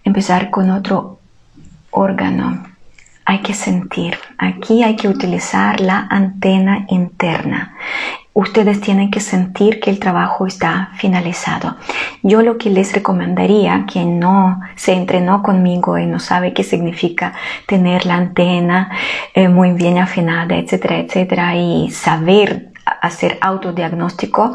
empezar 0.05 0.51
con 0.51 0.71
otro 0.71 1.21
órgano? 1.91 2.67
Hay 3.25 3.41
que 3.43 3.55
sentir. 3.55 4.19
Aquí 4.39 4.83
hay 4.83 4.97
que 4.97 5.09
utilizar 5.09 5.81
la 5.81 6.07
antena 6.11 6.87
interna 6.89 7.77
ustedes 8.32 8.81
tienen 8.81 9.11
que 9.11 9.20
sentir 9.20 9.81
que 9.81 9.90
el 9.90 9.98
trabajo 9.98 10.47
está 10.47 10.90
finalizado. 10.94 11.77
Yo 12.23 12.43
lo 12.43 12.59
que 12.59 12.70
les 12.70 12.93
recomendaría, 12.93 13.85
quien 13.90 14.19
no 14.19 14.61
se 14.77 14.93
entrenó 14.93 15.43
conmigo 15.43 15.98
y 15.98 16.07
no 16.07 16.19
sabe 16.19 16.52
qué 16.52 16.62
significa 16.62 17.35
tener 17.66 18.07
la 18.07 18.16
antena 18.16 18.90
eh, 19.35 19.48
muy 19.48 19.73
bien 19.73 19.98
afinada, 19.98 20.57
etcétera, 20.57 20.98
etcétera, 20.98 21.57
y 21.57 21.90
saber 21.90 22.70
hacer 22.85 23.39
autodiagnóstico, 23.40 24.55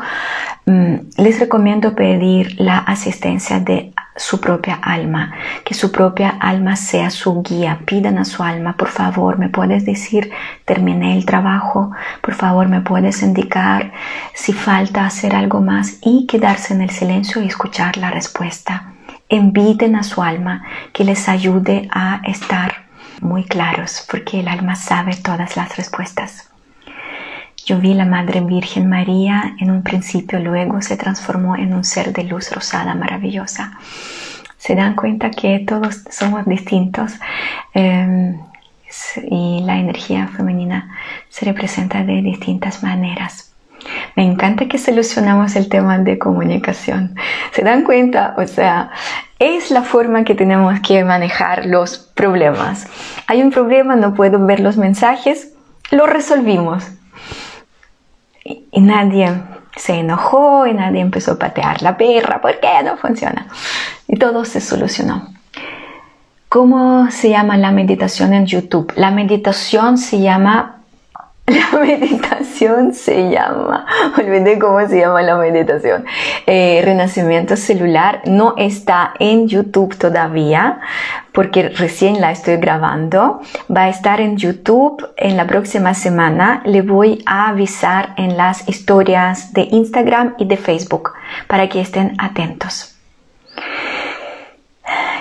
mm, 0.66 0.96
les 1.18 1.40
recomiendo 1.40 1.96
pedir 1.96 2.60
la 2.60 2.80
asistencia 2.80 3.60
de 3.60 3.94
su 4.16 4.40
propia 4.40 4.76
alma, 4.76 5.34
que 5.66 5.74
su 5.74 5.92
propia 5.92 6.30
alma 6.30 6.76
sea 6.76 7.10
su 7.10 7.42
guía. 7.42 7.80
Pidan 7.86 8.18
a 8.18 8.26
su 8.26 8.44
alma, 8.44 8.78
por 8.78 8.88
favor, 8.88 9.38
me 9.38 9.50
puedes 9.50 9.86
decir, 9.86 10.32
terminé 10.64 11.18
el 11.18 11.26
trabajo, 11.26 11.92
por 12.22 12.34
favor, 12.34 12.70
me 12.70 12.82
puedes 12.82 13.22
indicar 13.22 13.92
si 14.34 14.54
falta 14.54 15.06
hacer 15.06 15.36
algo 15.36 15.62
más 15.62 15.98
y 16.02 16.28
quedarse 16.28 16.74
en 16.74 16.82
el 16.82 16.92
silencio 16.92 17.42
y 17.42 17.48
escuchar 17.48 17.98
la 17.98 18.12
respuesta. 18.12 18.94
Inviten 19.28 19.96
a 19.96 20.04
su 20.04 20.22
alma 20.22 20.64
que 20.94 21.04
les 21.04 21.28
ayude 21.28 21.90
a 21.92 22.22
estar 22.24 22.86
muy 23.22 23.44
claros, 23.44 24.06
porque 24.10 24.40
el 24.40 24.48
alma 24.48 24.76
sabe 24.76 25.16
todas 25.16 25.58
las 25.58 25.76
respuestas. 25.76 26.55
Yo 27.66 27.80
vi 27.80 27.96
la 27.96 28.06
Madre 28.06 28.42
Virgen 28.42 28.88
María 28.88 29.56
en 29.60 29.72
un 29.72 29.82
principio, 29.82 30.40
luego 30.40 30.84
se 30.84 30.98
transformó 30.98 31.56
en 31.56 31.74
un 31.74 31.84
ser 31.84 32.14
de 32.14 32.24
luz 32.24 32.52
rosada 32.52 32.94
maravillosa. 32.94 33.80
Se 34.56 34.76
dan 34.76 34.96
cuenta 34.96 35.32
que 35.32 35.64
todos 35.68 36.04
somos 36.12 36.46
distintos 36.46 37.14
em, 37.74 38.38
y 39.32 39.64
la 39.66 39.78
energía 39.80 40.28
femenina 40.28 40.96
se 41.30 41.46
representa 41.46 42.04
de 42.04 42.22
distintas 42.22 42.84
maneras. 42.84 43.52
Me 44.16 44.24
encanta 44.24 44.68
que 44.68 44.78
solucionamos 44.78 45.56
el 45.56 45.68
tema 45.68 45.98
de 45.98 46.20
comunicación. 46.20 47.16
¿Se 47.52 47.64
dan 47.64 47.84
cuenta? 47.84 48.36
O 48.38 48.46
sea, 48.46 48.92
es 49.40 49.72
la 49.72 49.82
forma 49.82 50.24
que 50.24 50.36
tenemos 50.36 50.80
que 50.82 51.04
manejar 51.04 51.66
los 51.66 51.98
problemas. 51.98 52.88
Hay 53.26 53.42
un 53.42 53.50
problema, 53.50 53.96
no 53.96 54.14
puedo 54.14 54.46
ver 54.46 54.60
los 54.60 54.78
mensajes, 54.78 55.52
lo 55.90 56.06
resolvimos 56.06 56.92
y 58.46 58.80
nadie 58.80 59.34
se 59.76 59.96
enojó 59.96 60.68
y 60.68 60.74
nadie 60.74 61.02
empezó 61.02 61.34
a 61.34 61.40
patear 61.40 61.82
la 61.82 61.98
perra, 61.98 62.40
¿por 62.42 62.60
qué 62.60 62.84
no 62.84 62.96
funciona? 62.98 63.48
Y 64.08 64.18
todo 64.18 64.46
se 64.46 64.62
solucionó. 64.62 65.30
¿Cómo 66.48 67.12
se 67.12 67.30
llama 67.30 67.58
la 67.58 67.72
meditación 67.72 68.34
en 68.34 68.46
YouTube? 68.46 68.94
La 68.96 69.12
meditación 69.12 69.98
se 69.98 70.22
llama 70.22 70.75
la 71.48 71.80
meditación 71.80 72.96
se 72.96 73.30
llama, 73.30 73.86
olvidé 74.18 74.58
cómo 74.58 74.88
se 74.88 75.00
llama 75.00 75.22
la 75.22 75.36
meditación. 75.38 76.04
Eh, 76.48 76.82
renacimiento 76.84 77.56
celular 77.56 78.22
no 78.26 78.56
está 78.58 79.14
en 79.20 79.48
YouTube 79.48 79.96
todavía 79.96 80.80
porque 81.34 81.70
recién 81.70 82.20
la 82.20 82.32
estoy 82.32 82.58
grabando. 82.58 83.42
Va 83.70 83.84
a 83.84 83.90
estar 83.90 84.22
en 84.22 84.38
YouTube 84.38 85.08
en 85.18 85.38
la 85.38 85.46
próxima 85.46 85.94
semana. 85.94 86.64
Le 86.66 86.82
voy 86.82 87.22
a 87.28 87.50
avisar 87.50 88.16
en 88.18 88.38
las 88.38 88.68
historias 88.68 89.54
de 89.54 89.68
Instagram 89.70 90.34
y 90.40 90.46
de 90.46 90.58
Facebook 90.58 91.12
para 91.48 91.70
que 91.70 91.80
estén 91.80 92.16
atentos. 92.18 92.96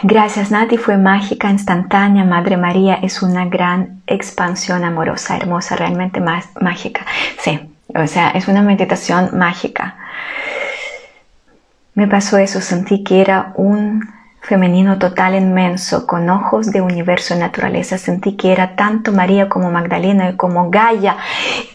Gracias 0.03 0.51
Nati, 0.51 0.77
fue 0.77 0.99
mágica, 0.99 1.51
instantánea. 1.51 2.25
Madre 2.25 2.57
María 2.57 2.97
es 2.97 3.23
una 3.23 3.47
gran 3.47 4.03
expansión 4.07 4.85
amorosa, 4.85 5.37
hermosa, 5.37 5.77
realmente 5.77 6.21
más 6.21 6.49
mágica. 6.61 7.07
Sí, 7.39 7.59
o 7.95 8.07
sea, 8.07 8.31
es 8.31 8.49
una 8.49 8.63
meditación 8.63 9.31
mágica. 9.39 9.97
Me 11.95 12.07
pasó 12.07 12.39
eso, 12.39 12.61
sentí 12.61 13.03
que 13.03 13.21
era 13.21 13.53
un 13.55 14.03
femenino 14.45 14.99
total 14.99 15.35
inmenso, 15.35 16.07
con 16.07 16.29
ojos 16.29 16.71
de 16.71 16.81
universo 16.81 17.35
y 17.35 17.39
naturaleza. 17.39 17.99
Sentí 17.99 18.37
que 18.37 18.53
era 18.53 18.77
tanto 18.77 19.11
María 19.11 19.49
como 19.49 19.71
Magdalena 19.71 20.31
y 20.31 20.37
como 20.37 20.71
Gaia. 20.71 21.17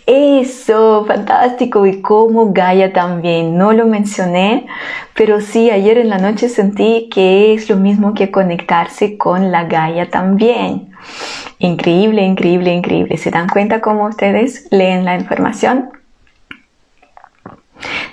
Eso, 0.06 1.06
fantástico. 1.06 1.86
Y 1.86 2.02
como 2.02 2.54
Gaia 2.54 2.94
también. 2.94 3.58
No 3.58 3.74
lo 3.74 3.86
mencioné, 3.86 4.68
pero 5.16 5.42
sí, 5.42 5.72
ayer 5.72 5.98
en 5.98 6.10
la 6.10 6.20
noche 6.20 6.48
sentí 6.48 7.10
que 7.12 7.54
es 7.54 7.70
lo 7.70 7.76
mismo 7.76 8.14
que 8.14 8.32
conectarse 8.32 9.18
con 9.18 9.52
la 9.52 9.64
Gaia 9.64 10.10
también. 10.10 10.92
Increíble, 11.58 12.22
increíble, 12.24 12.72
increíble. 12.72 13.18
¿Se 13.18 13.32
dan 13.32 13.50
cuenta 13.50 13.82
cómo 13.82 14.06
ustedes 14.06 14.68
leen 14.72 15.06
la 15.06 15.16
información? 15.16 15.99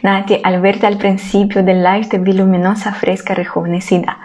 Nati, 0.03 0.41
al 0.43 0.61
verte 0.61 0.87
al 0.87 0.97
principio 0.97 1.63
del 1.63 1.83
live 1.83 2.07
te 2.07 2.19
vi 2.19 2.33
luminosa, 2.33 2.93
fresca, 2.93 3.35
rejuvenecida. 3.35 4.19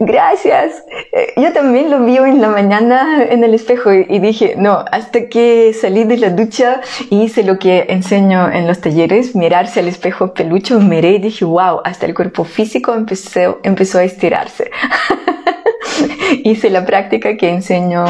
Gracias. 0.00 0.82
Eh, 1.12 1.34
yo 1.36 1.52
también 1.52 1.90
lo 1.90 2.04
vi 2.04 2.16
en 2.16 2.40
la 2.40 2.48
mañana 2.48 3.22
en 3.22 3.44
el 3.44 3.54
espejo 3.54 3.92
y 3.92 4.18
dije, 4.18 4.54
no, 4.56 4.84
hasta 4.90 5.28
que 5.28 5.74
salí 5.78 6.04
de 6.04 6.16
la 6.16 6.30
ducha 6.30 6.80
y 7.10 7.22
hice 7.22 7.42
lo 7.42 7.58
que 7.58 7.86
enseño 7.88 8.50
en 8.50 8.66
los 8.66 8.80
talleres, 8.80 9.34
mirarse 9.34 9.80
al 9.80 9.88
espejo 9.88 10.32
pelucho, 10.32 10.80
miré 10.80 11.12
y 11.12 11.18
dije, 11.18 11.44
wow, 11.44 11.80
hasta 11.84 12.06
el 12.06 12.14
cuerpo 12.14 12.44
físico 12.44 12.94
empezó, 12.94 13.60
empezó 13.62 13.98
a 13.98 14.04
estirarse. 14.04 14.70
hice 16.44 16.70
la 16.70 16.84
práctica 16.84 17.36
que 17.36 17.50
enseño 17.50 18.04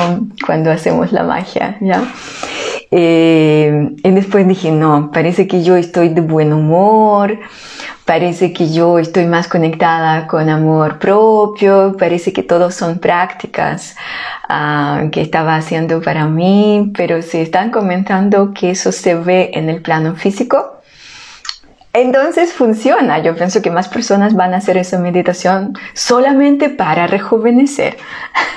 cuando 0.47 0.71
hacemos 0.71 1.13
la 1.13 1.23
magia, 1.25 1.77
¿ya? 1.81 2.03
Eh, 2.91 3.91
y 4.03 4.11
después 4.11 4.47
dije, 4.47 4.71
no, 4.71 5.11
parece 5.13 5.47
que 5.47 5.63
yo 5.63 5.77
estoy 5.77 6.11
de 6.11 6.21
buen 6.21 6.53
humor, 6.53 7.39
parece 8.05 8.53
que 8.53 8.73
yo 8.73 8.99
estoy 8.99 9.27
más 9.27 9.49
conectada 9.49 10.27
con 10.27 10.49
amor 10.49 10.99
propio, 10.99 11.97
parece 11.99 12.33
que 12.33 12.43
todos 12.43 12.75
son 12.75 12.99
prácticas 12.99 13.97
ah, 14.49 15.05
que 15.11 15.21
estaba 15.23 15.57
haciendo 15.57 16.01
para 16.03 16.27
mí, 16.27 16.93
pero 16.97 17.23
si 17.23 17.39
están 17.39 17.71
comentando 17.71 18.53
que 18.53 18.71
eso 18.71 18.93
se 18.93 19.15
ve 19.15 19.51
en 19.55 19.69
el 19.71 19.83
plano 19.83 20.15
físico, 20.15 20.81
entonces 21.95 22.53
funciona. 22.53 23.21
Yo 23.21 23.37
pienso 23.37 23.63
que 23.63 23.71
más 23.71 23.89
personas 23.89 24.35
van 24.35 24.53
a 24.53 24.59
hacer 24.59 24.77
esa 24.77 24.99
meditación 24.99 25.75
solamente 25.95 26.69
para 26.69 27.07
rejuvenecer. 27.07 27.97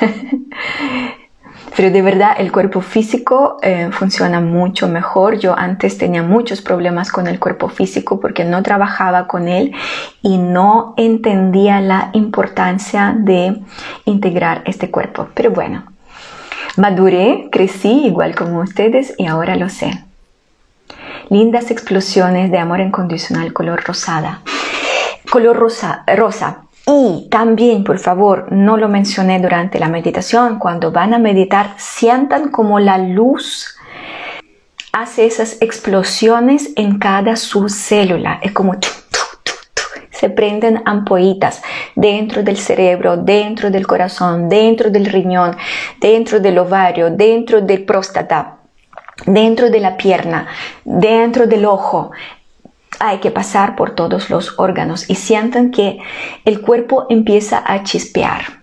Pero 1.76 1.92
de 1.92 2.02
verdad 2.02 2.36
el 2.38 2.52
cuerpo 2.52 2.82
físico 2.82 3.58
eh, 3.62 3.90
funciona 3.92 4.40
mucho 4.40 4.88
mejor. 4.88 5.38
Yo 5.38 5.58
antes 5.58 5.98
tenía 5.98 6.24
muchos 6.24 6.62
problemas 6.62 7.12
con 7.12 7.28
el 7.28 7.40
cuerpo 7.40 7.70
físico 7.70 8.20
porque 8.20 8.44
no 8.46 8.64
trabajaba 8.64 9.28
con 9.28 9.48
él 9.48 9.74
y 10.22 10.38
no 10.38 10.94
entendía 10.98 11.82
la 11.82 12.10
importancia 12.14 13.16
de 13.18 13.60
integrar 14.06 14.64
este 14.66 14.90
cuerpo. 14.90 15.28
Pero 15.34 15.52
bueno, 15.52 15.84
maduré, 16.78 17.50
crecí 17.52 18.06
igual 18.06 18.36
como 18.36 18.60
ustedes 18.60 19.14
y 19.18 19.28
ahora 19.28 19.56
lo 19.56 19.70
sé. 19.70 20.04
Lindas 21.30 21.72
explosiones 21.72 22.50
de 22.52 22.58
amor 22.58 22.80
incondicional 22.80 23.54
color 23.54 23.84
rosada. 23.84 24.42
Color 25.30 25.58
rosa, 25.58 26.04
rosa 26.16 26.67
y 26.88 27.28
también, 27.30 27.84
por 27.84 28.00
favor, 28.00 28.52
no 28.52 28.78
lo 28.78 28.88
mencioné 28.88 29.40
durante 29.40 29.78
la 29.78 29.90
meditación, 29.90 30.58
cuando 30.58 30.92
van 30.92 31.14
a 31.14 31.20
meditar, 31.20 31.74
sientan 31.78 32.50
como 32.50 32.80
la 32.80 32.98
luz 32.98 33.76
hace 34.94 35.26
esas 35.26 35.62
explosiones 35.62 36.72
en 36.76 36.98
cada 36.98 37.36
subcélula. 37.36 38.40
Es 38.42 38.54
como 38.54 38.76
se 40.18 40.30
prenden 40.30 40.82
ampollitas 40.86 41.62
dentro 41.96 42.42
del 42.42 42.58
cerebro, 42.58 43.18
dentro 43.18 43.70
del 43.70 43.86
corazón, 43.86 44.50
dentro 44.50 44.90
del 44.90 45.06
riñón, 45.06 45.56
dentro 46.00 46.40
del 46.40 46.58
ovario, 46.58 47.12
dentro 47.12 47.62
del 47.62 47.86
próstata, 47.86 48.58
dentro 49.26 49.70
de 49.70 49.80
la 49.80 49.96
pierna, 49.96 50.48
dentro 50.84 51.46
del 51.46 51.66
ojo. 51.66 52.12
Hay 53.00 53.20
que 53.20 53.32
pasar 53.32 53.76
por 53.76 53.96
todos 53.96 54.30
los 54.30 54.58
órganos 54.60 55.10
y 55.10 55.16
sientan 55.16 55.72
que 55.72 56.00
el 56.46 56.62
cuerpo 56.62 57.06
empieza 57.10 57.64
a 57.66 57.84
chispear. 57.84 58.57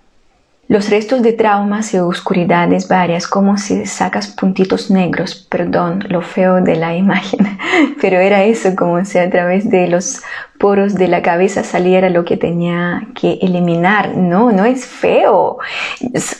Los 0.66 0.88
restos 0.88 1.22
de 1.22 1.34
traumas 1.34 1.92
y 1.92 1.98
oscuridades 1.98 2.88
varias, 2.88 3.28
como 3.28 3.58
si 3.58 3.84
sacas 3.84 4.28
puntitos 4.28 4.90
negros, 4.90 5.34
perdón, 5.50 6.04
lo 6.08 6.22
feo 6.22 6.62
de 6.62 6.76
la 6.76 6.96
imagen, 6.96 7.58
pero 8.00 8.18
era 8.18 8.44
eso, 8.44 8.74
como 8.74 9.04
si 9.04 9.18
a 9.18 9.28
través 9.28 9.68
de 9.68 9.88
los 9.88 10.22
poros 10.58 10.94
de 10.94 11.08
la 11.08 11.20
cabeza 11.20 11.64
saliera 11.64 12.08
lo 12.08 12.24
que 12.24 12.38
tenía 12.38 13.08
que 13.14 13.38
eliminar. 13.42 14.16
No, 14.16 14.52
no 14.52 14.64
es 14.64 14.86
feo. 14.86 15.58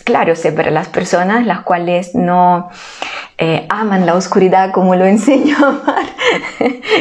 Claro, 0.05 0.35
sé, 0.37 0.53
para 0.53 0.71
las 0.71 0.89
personas 0.89 1.45
las 1.45 1.61
cuales 1.61 2.15
no 2.15 2.71
eh, 3.37 3.67
aman 3.69 4.07
la 4.07 4.15
oscuridad 4.15 4.73
como 4.73 4.95
lo 4.95 5.05
enseño 5.05 5.57
a 5.59 5.69
amar, 5.69 6.07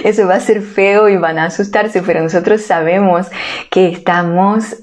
eso 0.03 0.27
va 0.27 0.35
a 0.35 0.39
ser 0.41 0.61
feo 0.61 1.07
y 1.07 1.15
van 1.15 1.39
a 1.39 1.45
asustarse, 1.45 2.01
pero 2.01 2.21
nosotros 2.21 2.63
sabemos 2.63 3.27
que 3.69 3.87
estamos 3.87 4.82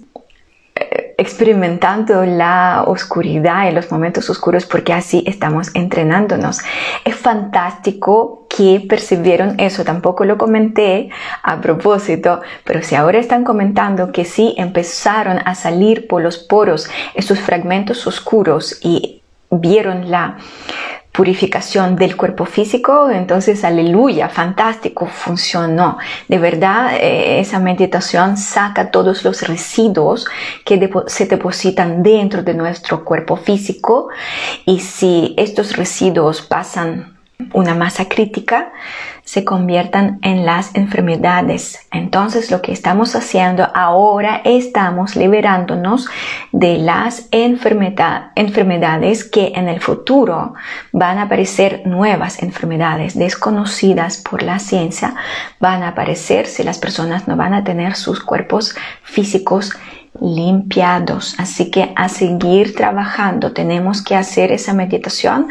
experimentando 0.90 2.24
la 2.24 2.84
oscuridad 2.86 3.68
en 3.68 3.74
los 3.74 3.92
momentos 3.92 4.28
oscuros 4.30 4.66
porque 4.66 4.92
así 4.92 5.22
estamos 5.26 5.70
entrenándonos. 5.74 6.60
Es 7.04 7.14
fantástico 7.14 8.46
que 8.48 8.84
percibieron 8.88 9.60
eso, 9.60 9.84
tampoco 9.84 10.24
lo 10.24 10.36
comenté 10.36 11.10
a 11.42 11.60
propósito, 11.60 12.40
pero 12.64 12.82
si 12.82 12.94
ahora 12.94 13.18
están 13.18 13.44
comentando 13.44 14.12
que 14.12 14.24
sí 14.24 14.54
empezaron 14.56 15.38
a 15.44 15.54
salir 15.54 16.08
por 16.08 16.22
los 16.22 16.38
poros 16.38 16.88
esos 17.14 17.38
fragmentos 17.38 18.06
oscuros 18.06 18.78
y 18.82 19.22
vieron 19.50 20.10
la 20.10 20.38
purificación 21.12 21.96
del 21.96 22.16
cuerpo 22.16 22.44
físico, 22.44 23.10
entonces 23.10 23.64
aleluya, 23.64 24.28
fantástico, 24.28 25.06
funcionó. 25.06 25.98
De 26.28 26.38
verdad, 26.38 26.94
eh, 26.94 27.40
esa 27.40 27.58
meditación 27.58 28.36
saca 28.36 28.90
todos 28.90 29.24
los 29.24 29.46
residuos 29.46 30.26
que 30.64 30.90
se 31.06 31.26
depositan 31.26 32.02
dentro 32.02 32.42
de 32.42 32.54
nuestro 32.54 33.04
cuerpo 33.04 33.36
físico 33.36 34.08
y 34.64 34.80
si 34.80 35.34
estos 35.36 35.76
residuos 35.76 36.42
pasan 36.42 37.18
una 37.52 37.74
masa 37.74 38.06
crítica, 38.06 38.72
se 39.30 39.44
conviertan 39.44 40.18
en 40.22 40.44
las 40.44 40.74
enfermedades. 40.74 41.78
Entonces 41.92 42.50
lo 42.50 42.62
que 42.62 42.72
estamos 42.72 43.14
haciendo 43.14 43.68
ahora 43.76 44.40
estamos 44.44 45.14
liberándonos 45.14 46.08
de 46.50 46.78
las 46.78 47.28
enfermedades 47.30 49.22
que 49.22 49.52
en 49.54 49.68
el 49.68 49.80
futuro 49.80 50.54
van 50.90 51.18
a 51.18 51.22
aparecer 51.22 51.82
nuevas 51.86 52.42
enfermedades 52.42 53.16
desconocidas 53.16 54.18
por 54.18 54.42
la 54.42 54.58
ciencia, 54.58 55.14
van 55.60 55.84
a 55.84 55.90
aparecer 55.90 56.48
si 56.48 56.64
las 56.64 56.78
personas 56.78 57.28
no 57.28 57.36
van 57.36 57.54
a 57.54 57.62
tener 57.62 57.94
sus 57.94 58.18
cuerpos 58.18 58.74
físicos 59.04 59.70
limpiados. 60.18 61.34
Así 61.38 61.70
que 61.70 61.92
a 61.94 62.08
seguir 62.08 62.74
trabajando 62.74 63.52
tenemos 63.52 64.02
que 64.02 64.16
hacer 64.16 64.50
esa 64.52 64.74
meditación, 64.74 65.48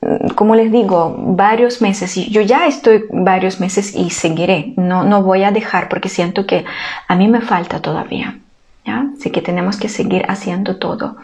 mm, 0.00 0.28
como 0.34 0.54
les 0.54 0.70
digo, 0.70 1.14
varios 1.18 1.80
meses. 1.80 2.14
Yo 2.14 2.40
ya 2.40 2.66
estoy 2.66 2.83
varios 3.10 3.60
meses 3.60 3.94
y 3.94 4.10
seguiré. 4.10 4.72
No, 4.76 5.04
no 5.04 5.22
voy 5.22 5.44
a 5.44 5.52
dejar 5.52 5.88
porque 5.88 6.08
siento 6.08 6.46
que 6.46 6.64
a 7.08 7.14
mí 7.14 7.28
me 7.28 7.40
falta 7.40 7.80
todavía. 7.80 8.38
¿ya? 8.84 9.06
Así 9.16 9.30
que 9.30 9.42
tenemos 9.42 9.76
que 9.76 9.88
seguir 9.88 10.24
haciendo 10.28 10.76
todo 10.76 11.16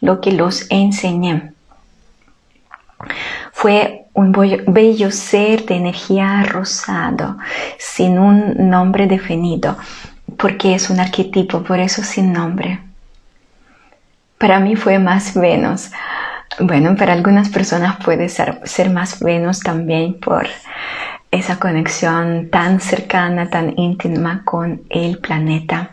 lo 0.00 0.20
que 0.20 0.32
los 0.32 0.66
enseñé. 0.70 1.52
Fue 3.52 4.06
un 4.14 4.32
bello 4.32 5.10
ser 5.10 5.66
de 5.66 5.74
energía 5.74 6.42
rosado, 6.44 7.36
sin 7.78 8.18
un 8.18 8.70
nombre 8.70 9.06
definido 9.06 9.76
porque 10.36 10.74
es 10.74 10.90
un 10.90 11.00
arquetipo, 11.00 11.62
por 11.62 11.80
eso 11.80 12.02
sin 12.02 12.32
nombre. 12.32 12.80
Para 14.38 14.60
mí 14.60 14.76
fue 14.76 14.98
más 14.98 15.34
Venus. 15.34 15.90
Bueno, 16.60 16.94
para 16.94 17.12
algunas 17.12 17.48
personas 17.48 17.96
puede 18.04 18.28
ser, 18.28 18.60
ser 18.64 18.90
más 18.90 19.18
Venus 19.18 19.60
también 19.60 20.20
por 20.20 20.46
esa 21.32 21.58
conexión 21.58 22.48
tan 22.50 22.80
cercana, 22.80 23.50
tan 23.50 23.76
íntima 23.76 24.42
con 24.44 24.82
el 24.88 25.18
planeta. 25.18 25.90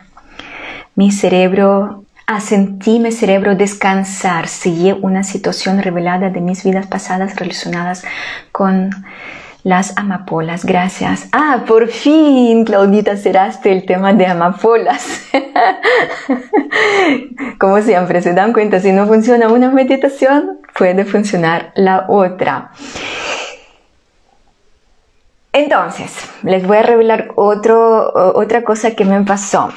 Mi 0.94 1.12
cerebro, 1.12 2.06
asentí 2.28 3.00
mi 3.00 3.12
cerebro 3.12 3.56
descansar, 3.56 4.48
seguí 4.48 4.92
una 4.92 5.24
situación 5.24 5.82
revelada 5.82 6.30
de 6.30 6.42
mis 6.42 6.64
vidas 6.64 6.86
pasadas 6.86 7.38
relacionadas 7.38 8.04
con 8.52 8.92
las 9.64 9.98
amapolas, 9.98 10.66
gracias. 10.66 11.28
Ah, 11.32 11.64
por 11.68 11.88
fin, 11.88 12.66
Claudita, 12.66 13.16
cerraste 13.16 13.72
el 13.72 13.86
tema 13.86 14.14
de 14.14 14.26
amapolas. 14.26 15.22
Como 17.60 17.82
siempre, 17.82 18.22
se 18.22 18.34
dan 18.34 18.54
cuenta, 18.54 18.80
si 18.80 18.92
no 18.92 19.06
funciona 19.06 19.50
una 19.50 19.70
meditación, 19.70 20.60
puede 20.78 21.06
funcionar 21.06 21.72
la 21.76 22.06
otra. 22.08 22.72
Entonces, 25.54 26.16
les 26.44 26.66
voy 26.66 26.78
a 26.78 26.84
revelar 26.84 27.32
otra 27.36 28.64
cosa 28.64 28.92
que 28.92 29.06
me 29.06 29.22
pasó. 29.24 29.70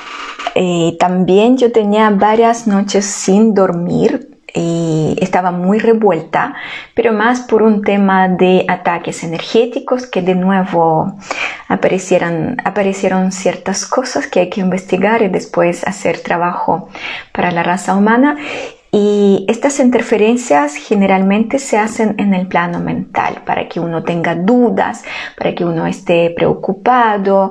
Eh, 0.54 0.96
también 1.00 1.58
yo 1.58 1.72
tenía 1.72 2.10
varias 2.10 2.66
noches 2.66 3.04
sin 3.04 3.54
dormir 3.54 4.33
y 4.54 5.16
estaba 5.20 5.50
muy 5.50 5.80
revuelta, 5.80 6.54
pero 6.94 7.12
más 7.12 7.40
por 7.40 7.62
un 7.62 7.82
tema 7.82 8.28
de 8.28 8.64
ataques 8.68 9.24
energéticos 9.24 10.06
que 10.06 10.22
de 10.22 10.36
nuevo 10.36 11.18
aparecieron, 11.68 12.56
aparecieron 12.64 13.32
ciertas 13.32 13.84
cosas 13.84 14.28
que 14.28 14.40
hay 14.40 14.50
que 14.50 14.60
investigar 14.60 15.22
y 15.22 15.28
después 15.28 15.84
hacer 15.84 16.20
trabajo 16.20 16.88
para 17.32 17.50
la 17.50 17.64
raza 17.64 17.96
humana. 17.96 18.36
Y 18.96 19.44
estas 19.48 19.80
interferencias 19.80 20.76
generalmente 20.76 21.58
se 21.58 21.76
hacen 21.76 22.14
en 22.18 22.32
el 22.32 22.46
plano 22.46 22.78
mental 22.78 23.42
para 23.44 23.68
que 23.68 23.80
uno 23.80 24.04
tenga 24.04 24.36
dudas, 24.36 25.02
para 25.36 25.52
que 25.52 25.64
uno 25.64 25.84
esté 25.84 26.30
preocupado, 26.30 27.50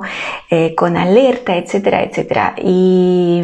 eh, 0.50 0.74
con 0.74 0.96
alerta, 0.96 1.58
etcétera, 1.58 2.02
etcétera. 2.04 2.56
Y 2.64 3.44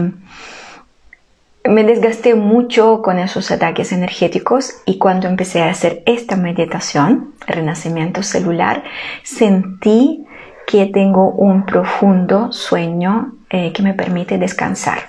me 1.69 1.83
desgasté 1.83 2.33
mucho 2.33 3.01
con 3.03 3.19
esos 3.19 3.51
ataques 3.51 3.91
energéticos 3.91 4.81
y 4.85 4.97
cuando 4.97 5.27
empecé 5.27 5.61
a 5.61 5.69
hacer 5.69 6.01
esta 6.07 6.35
meditación, 6.35 7.35
renacimiento 7.45 8.23
celular, 8.23 8.83
sentí 9.23 10.25
que 10.65 10.87
tengo 10.87 11.29
un 11.29 11.65
profundo 11.65 12.51
sueño 12.51 13.33
eh, 13.51 13.71
que 13.71 13.83
me 13.83 13.93
permite 13.93 14.39
descansar. 14.39 14.99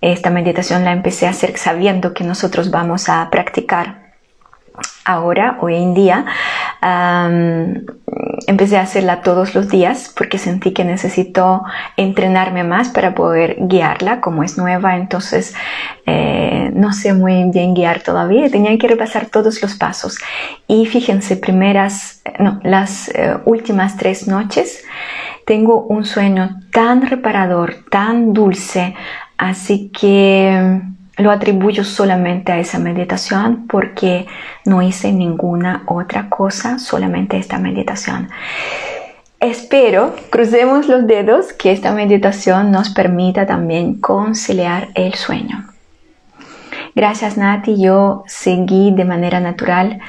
Esta 0.00 0.30
meditación 0.30 0.84
la 0.84 0.92
empecé 0.92 1.26
a 1.26 1.30
hacer 1.30 1.58
sabiendo 1.58 2.14
que 2.14 2.24
nosotros 2.24 2.70
vamos 2.70 3.08
a 3.08 3.28
practicar 3.30 4.01
ahora, 5.04 5.58
hoy 5.60 5.76
en 5.76 5.94
día, 5.94 6.26
empecé 8.46 8.76
a 8.76 8.82
hacerla 8.82 9.22
todos 9.22 9.54
los 9.54 9.68
días 9.68 10.12
porque 10.16 10.38
sentí 10.38 10.72
que 10.72 10.84
necesito 10.84 11.62
entrenarme 11.96 12.64
más 12.64 12.88
para 12.88 13.14
poder 13.14 13.56
guiarla, 13.60 14.20
como 14.20 14.42
es 14.42 14.58
nueva, 14.58 14.96
entonces 14.96 15.54
eh, 16.06 16.70
no 16.74 16.92
sé 16.92 17.14
muy 17.14 17.50
bien 17.50 17.74
guiar 17.74 18.02
todavía, 18.02 18.50
tenía 18.50 18.76
que 18.78 18.88
repasar 18.88 19.26
todos 19.26 19.62
los 19.62 19.74
pasos. 19.74 20.18
Y 20.66 20.86
fíjense, 20.86 21.36
primeras, 21.36 22.22
no, 22.38 22.60
las 22.62 23.08
eh, 23.08 23.36
últimas 23.44 23.96
tres 23.96 24.26
noches 24.26 24.84
tengo 25.46 25.82
un 25.82 26.04
sueño 26.04 26.60
tan 26.72 27.02
reparador, 27.02 27.76
tan 27.90 28.32
dulce, 28.32 28.94
así 29.36 29.90
que 29.90 30.80
lo 31.22 31.30
atribuyo 31.30 31.84
solamente 31.84 32.52
a 32.52 32.58
esa 32.58 32.78
meditación 32.78 33.66
porque 33.66 34.26
no 34.64 34.82
hice 34.82 35.12
ninguna 35.12 35.84
otra 35.86 36.28
cosa, 36.28 36.78
solamente 36.78 37.36
esta 37.36 37.58
meditación. 37.58 38.28
Espero, 39.40 40.14
crucemos 40.30 40.86
los 40.86 41.06
dedos, 41.06 41.52
que 41.52 41.72
esta 41.72 41.92
meditación 41.92 42.70
nos 42.70 42.90
permita 42.90 43.46
también 43.46 44.00
conciliar 44.00 44.88
el 44.94 45.14
sueño. 45.14 45.64
Gracias 46.94 47.36
Nati, 47.36 47.80
yo 47.82 48.22
seguí 48.26 48.92
de 48.92 49.04
manera 49.04 49.40
natural 49.40 50.00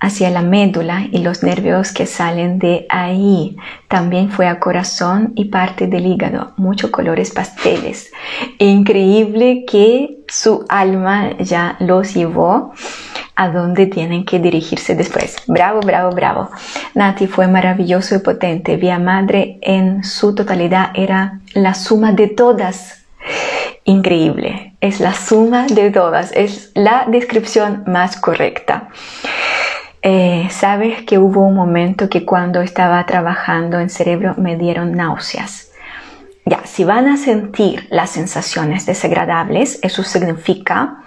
hacia 0.00 0.30
la 0.30 0.42
médula 0.42 1.06
y 1.10 1.18
los 1.18 1.42
nervios 1.42 1.92
que 1.92 2.06
salen 2.06 2.58
de 2.58 2.86
ahí. 2.88 3.56
También 3.88 4.30
fue 4.30 4.46
a 4.46 4.60
corazón 4.60 5.32
y 5.34 5.46
parte 5.46 5.86
del 5.86 6.06
hígado, 6.06 6.52
muchos 6.56 6.90
colores 6.90 7.30
pasteles. 7.30 8.12
Increíble 8.58 9.64
que 9.66 10.18
su 10.28 10.64
alma 10.68 11.36
ya 11.38 11.76
los 11.80 12.14
llevó 12.14 12.72
a 13.38 13.50
donde 13.50 13.86
tienen 13.86 14.24
que 14.24 14.40
dirigirse 14.40 14.96
después. 14.96 15.36
Bravo, 15.46 15.80
bravo, 15.80 16.10
bravo. 16.10 16.50
Nati 16.94 17.28
fue 17.28 17.46
maravilloso 17.46 18.16
y 18.16 18.18
potente. 18.18 18.76
Vía 18.76 18.98
Madre 18.98 19.58
en 19.62 20.02
su 20.02 20.34
totalidad 20.34 20.90
era 20.94 21.38
la 21.54 21.74
suma 21.74 22.12
de 22.12 22.26
todas. 22.26 23.04
Increíble. 23.84 24.74
Es 24.80 24.98
la 24.98 25.14
suma 25.14 25.66
de 25.66 25.92
todas. 25.92 26.32
Es 26.32 26.72
la 26.74 27.06
descripción 27.06 27.84
más 27.86 28.16
correcta. 28.16 28.88
Eh, 30.02 30.48
sabes 30.50 31.02
que 31.02 31.18
hubo 31.18 31.46
un 31.46 31.54
momento 31.54 32.08
que 32.08 32.24
cuando 32.24 32.60
estaba 32.60 33.04
trabajando 33.06 33.80
en 33.80 33.90
cerebro 33.90 34.34
me 34.36 34.56
dieron 34.56 34.92
náuseas. 34.92 35.72
Ya, 36.44 36.64
si 36.64 36.84
van 36.84 37.08
a 37.08 37.16
sentir 37.16 37.86
las 37.90 38.10
sensaciones 38.10 38.86
desagradables, 38.86 39.80
eso 39.82 40.02
significa 40.02 41.02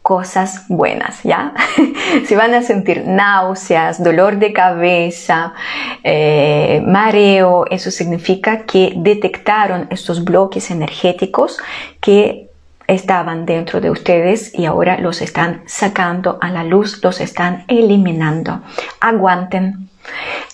cosas 0.00 0.66
buenas, 0.68 1.24
¿ya? 1.24 1.52
si 2.26 2.36
van 2.36 2.54
a 2.54 2.62
sentir 2.62 3.02
náuseas, 3.06 4.00
dolor 4.02 4.38
de 4.38 4.52
cabeza, 4.52 5.52
eh, 6.04 6.80
mareo, 6.86 7.64
eso 7.68 7.90
significa 7.90 8.64
que 8.64 8.92
detectaron 8.96 9.88
estos 9.90 10.22
bloques 10.22 10.70
energéticos 10.70 11.58
que 12.00 12.45
estaban 12.86 13.46
dentro 13.46 13.80
de 13.80 13.90
ustedes 13.90 14.52
y 14.54 14.66
ahora 14.66 14.98
los 14.98 15.20
están 15.20 15.62
sacando 15.66 16.38
a 16.40 16.50
la 16.50 16.64
luz, 16.64 17.02
los 17.02 17.20
están 17.20 17.64
eliminando. 17.68 18.62
Aguanten. 19.00 19.88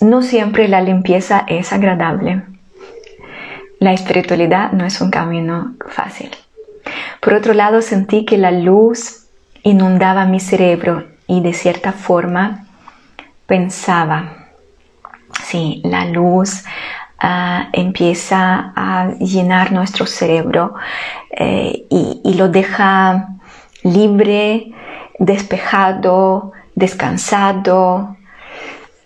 No 0.00 0.22
siempre 0.22 0.68
la 0.68 0.80
limpieza 0.80 1.44
es 1.46 1.72
agradable. 1.72 2.42
La 3.78 3.92
espiritualidad 3.92 4.72
no 4.72 4.86
es 4.86 5.00
un 5.00 5.10
camino 5.10 5.74
fácil. 5.88 6.30
Por 7.20 7.34
otro 7.34 7.52
lado, 7.54 7.82
sentí 7.82 8.24
que 8.24 8.38
la 8.38 8.50
luz 8.50 9.26
inundaba 9.62 10.24
mi 10.24 10.40
cerebro 10.40 11.04
y 11.26 11.40
de 11.40 11.52
cierta 11.52 11.92
forma 11.92 12.66
pensaba, 13.46 14.48
sí, 15.44 15.82
la 15.84 16.04
luz 16.06 16.64
Ah, 17.24 17.68
empieza 17.72 18.72
a 18.74 19.12
llenar 19.20 19.70
nuestro 19.70 20.06
cerebro 20.06 20.74
eh, 21.30 21.84
y, 21.88 22.34
lo 22.34 22.48
deja 22.48 23.28
libre, 23.84 24.72
despejado, 25.20 26.50
descansado. 26.74 28.16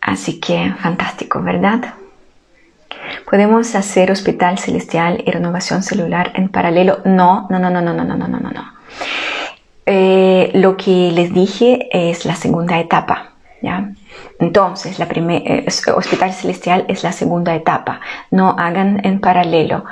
Así 0.00 0.40
que 0.40 0.72
fantástico, 0.80 1.42
¿verdad? 1.42 1.92
¿Podemos 3.30 3.74
hacer 3.74 4.10
hospital 4.10 4.58
celestial 4.58 5.22
y 5.26 5.30
renovación 5.30 5.82
celular 5.82 6.32
en 6.36 6.48
paralelo? 6.48 7.00
No, 7.04 7.46
no, 7.50 7.58
no, 7.58 7.68
no, 7.68 7.82
no, 7.82 7.92
no, 7.92 8.02
no, 8.02 8.16
no, 8.16 8.28
no, 8.28 8.38
no. 8.38 8.72
Eh, 9.84 10.52
lo 10.54 10.78
que 10.78 11.12
les 11.12 11.34
dije 11.34 11.86
es 11.92 12.24
la 12.24 12.34
segunda 12.34 12.80
etapa, 12.80 13.32
¿ya? 13.60 13.90
Entonces, 14.38 14.98
la 14.98 15.06
eh, 15.10 15.66
Hospital 15.94 16.32
Celestial 16.32 16.84
es 16.88 17.02
la 17.02 17.12
segunda 17.12 17.54
etapa. 17.54 18.00
No 18.30 18.56
hagan 18.58 19.00
en 19.04 19.20
paralelo. 19.20 19.84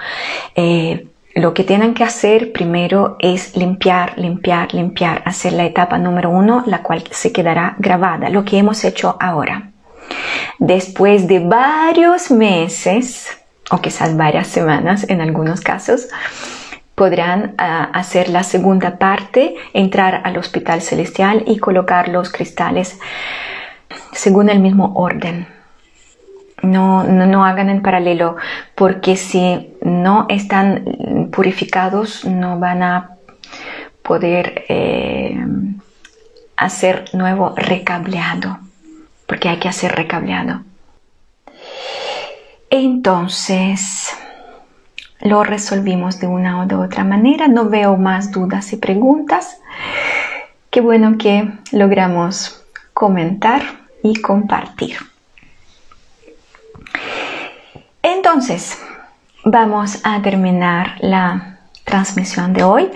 Eh, 0.54 1.08
lo 1.34 1.52
que 1.52 1.64
tienen 1.64 1.94
que 1.94 2.04
hacer 2.04 2.52
primero 2.52 3.16
es 3.18 3.56
limpiar, 3.56 4.16
limpiar, 4.18 4.72
limpiar, 4.72 5.22
hacer 5.24 5.52
la 5.52 5.64
etapa 5.64 5.98
número 5.98 6.30
uno, 6.30 6.62
la 6.66 6.82
cual 6.82 7.02
se 7.10 7.32
quedará 7.32 7.74
grabada, 7.78 8.28
lo 8.28 8.44
que 8.44 8.58
hemos 8.58 8.84
hecho 8.84 9.16
ahora. 9.18 9.70
Después 10.58 11.26
de 11.26 11.40
varios 11.40 12.30
meses, 12.30 13.36
o 13.70 13.78
quizás 13.78 14.16
varias 14.16 14.46
semanas 14.46 15.06
en 15.08 15.20
algunos 15.20 15.60
casos, 15.60 16.08
podrán 16.94 17.54
ah, 17.58 17.90
hacer 17.92 18.28
la 18.28 18.44
segunda 18.44 18.98
parte, 18.98 19.56
entrar 19.72 20.20
al 20.24 20.36
hospital 20.36 20.82
celestial 20.82 21.42
y 21.46 21.58
colocar 21.58 22.08
los 22.08 22.30
cristales 22.30 23.00
según 24.12 24.50
el 24.50 24.60
mismo 24.60 24.92
orden. 24.94 25.46
No, 26.62 27.04
no, 27.04 27.44
hagan 27.44 27.68
en 27.68 27.82
paralelo, 27.82 28.36
porque 28.74 29.16
si 29.16 29.74
no 29.82 30.26
están 30.30 31.28
purificados, 31.30 32.24
no 32.24 32.58
van 32.58 32.82
a 32.82 33.10
poder 34.02 34.64
eh, 34.68 35.44
hacer 36.56 37.04
nuevo 37.12 37.54
recableado, 37.56 38.58
porque 39.26 39.50
hay 39.50 39.58
que 39.58 39.68
hacer 39.68 39.92
recableado. 39.92 40.62
Entonces, 42.70 44.16
lo 45.20 45.44
resolvimos 45.44 46.18
de 46.18 46.26
una 46.26 46.62
o 46.62 46.66
de 46.66 46.74
otra 46.74 47.04
manera. 47.04 47.46
No 47.46 47.68
veo 47.68 47.96
más 47.96 48.32
dudas 48.32 48.72
y 48.72 48.76
preguntas. 48.76 49.58
Qué 50.70 50.80
bueno 50.80 51.16
que 51.18 51.50
logramos 51.72 52.64
comentar 52.92 53.83
y 54.04 54.20
compartir. 54.20 54.98
Entonces, 58.02 58.78
vamos 59.44 60.00
a 60.04 60.20
terminar 60.20 60.96
la 61.00 61.58
transmisión 61.84 62.52
de 62.52 62.62
hoy. 62.62 62.90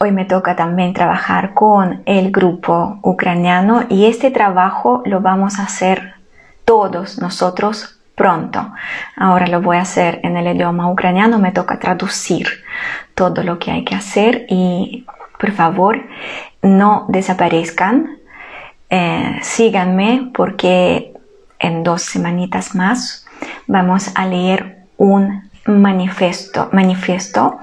Hoy 0.00 0.10
me 0.10 0.24
toca 0.24 0.56
también 0.56 0.92
trabajar 0.92 1.54
con 1.54 2.02
el 2.06 2.32
grupo 2.32 2.98
ucraniano 3.02 3.84
y 3.88 4.06
este 4.06 4.30
trabajo 4.30 5.02
lo 5.06 5.20
vamos 5.20 5.58
a 5.58 5.62
hacer 5.62 6.14
todos 6.64 7.18
nosotros 7.18 8.00
pronto. 8.16 8.72
Ahora 9.16 9.46
lo 9.46 9.62
voy 9.62 9.76
a 9.76 9.82
hacer 9.82 10.18
en 10.24 10.36
el 10.36 10.56
idioma 10.56 10.90
ucraniano, 10.90 11.38
me 11.38 11.52
toca 11.52 11.78
traducir 11.78 12.48
todo 13.14 13.44
lo 13.44 13.60
que 13.60 13.70
hay 13.70 13.84
que 13.84 13.94
hacer 13.94 14.46
y 14.48 15.06
por 15.38 15.52
favor 15.52 16.00
no 16.62 17.06
desaparezcan, 17.08 18.18
eh, 18.90 19.38
síganme 19.42 20.30
porque 20.34 21.12
en 21.58 21.82
dos 21.82 22.02
semanitas 22.02 22.74
más 22.74 23.26
vamos 23.66 24.10
a 24.14 24.26
leer 24.26 24.86
un 24.96 25.50
manifiesto, 25.66 26.68
manifiesto 26.72 27.58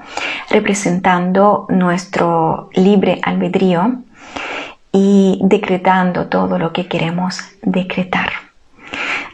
representando 0.50 1.66
nuestro 1.70 2.68
libre 2.74 3.20
albedrío 3.22 4.02
y 4.92 5.40
decretando 5.42 6.26
todo 6.26 6.58
lo 6.58 6.72
que 6.72 6.86
queremos 6.86 7.40
decretar. 7.62 8.30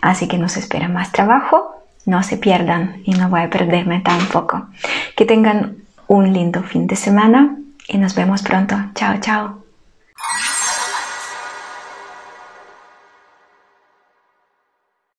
Así 0.00 0.28
que 0.28 0.38
nos 0.38 0.56
espera 0.56 0.88
más 0.88 1.12
trabajo, 1.12 1.74
no 2.06 2.22
se 2.22 2.38
pierdan 2.38 3.02
y 3.04 3.12
no 3.12 3.28
voy 3.28 3.42
a 3.42 3.50
perderme 3.50 4.00
tampoco. 4.00 4.68
Que 5.16 5.26
tengan 5.26 5.76
un 6.06 6.32
lindo 6.32 6.62
fin 6.62 6.86
de 6.86 6.96
semana 6.96 7.56
y 7.88 7.98
nos 7.98 8.14
vemos 8.14 8.42
pronto. 8.42 8.76
Chao, 8.94 9.18
chao. 9.20 9.64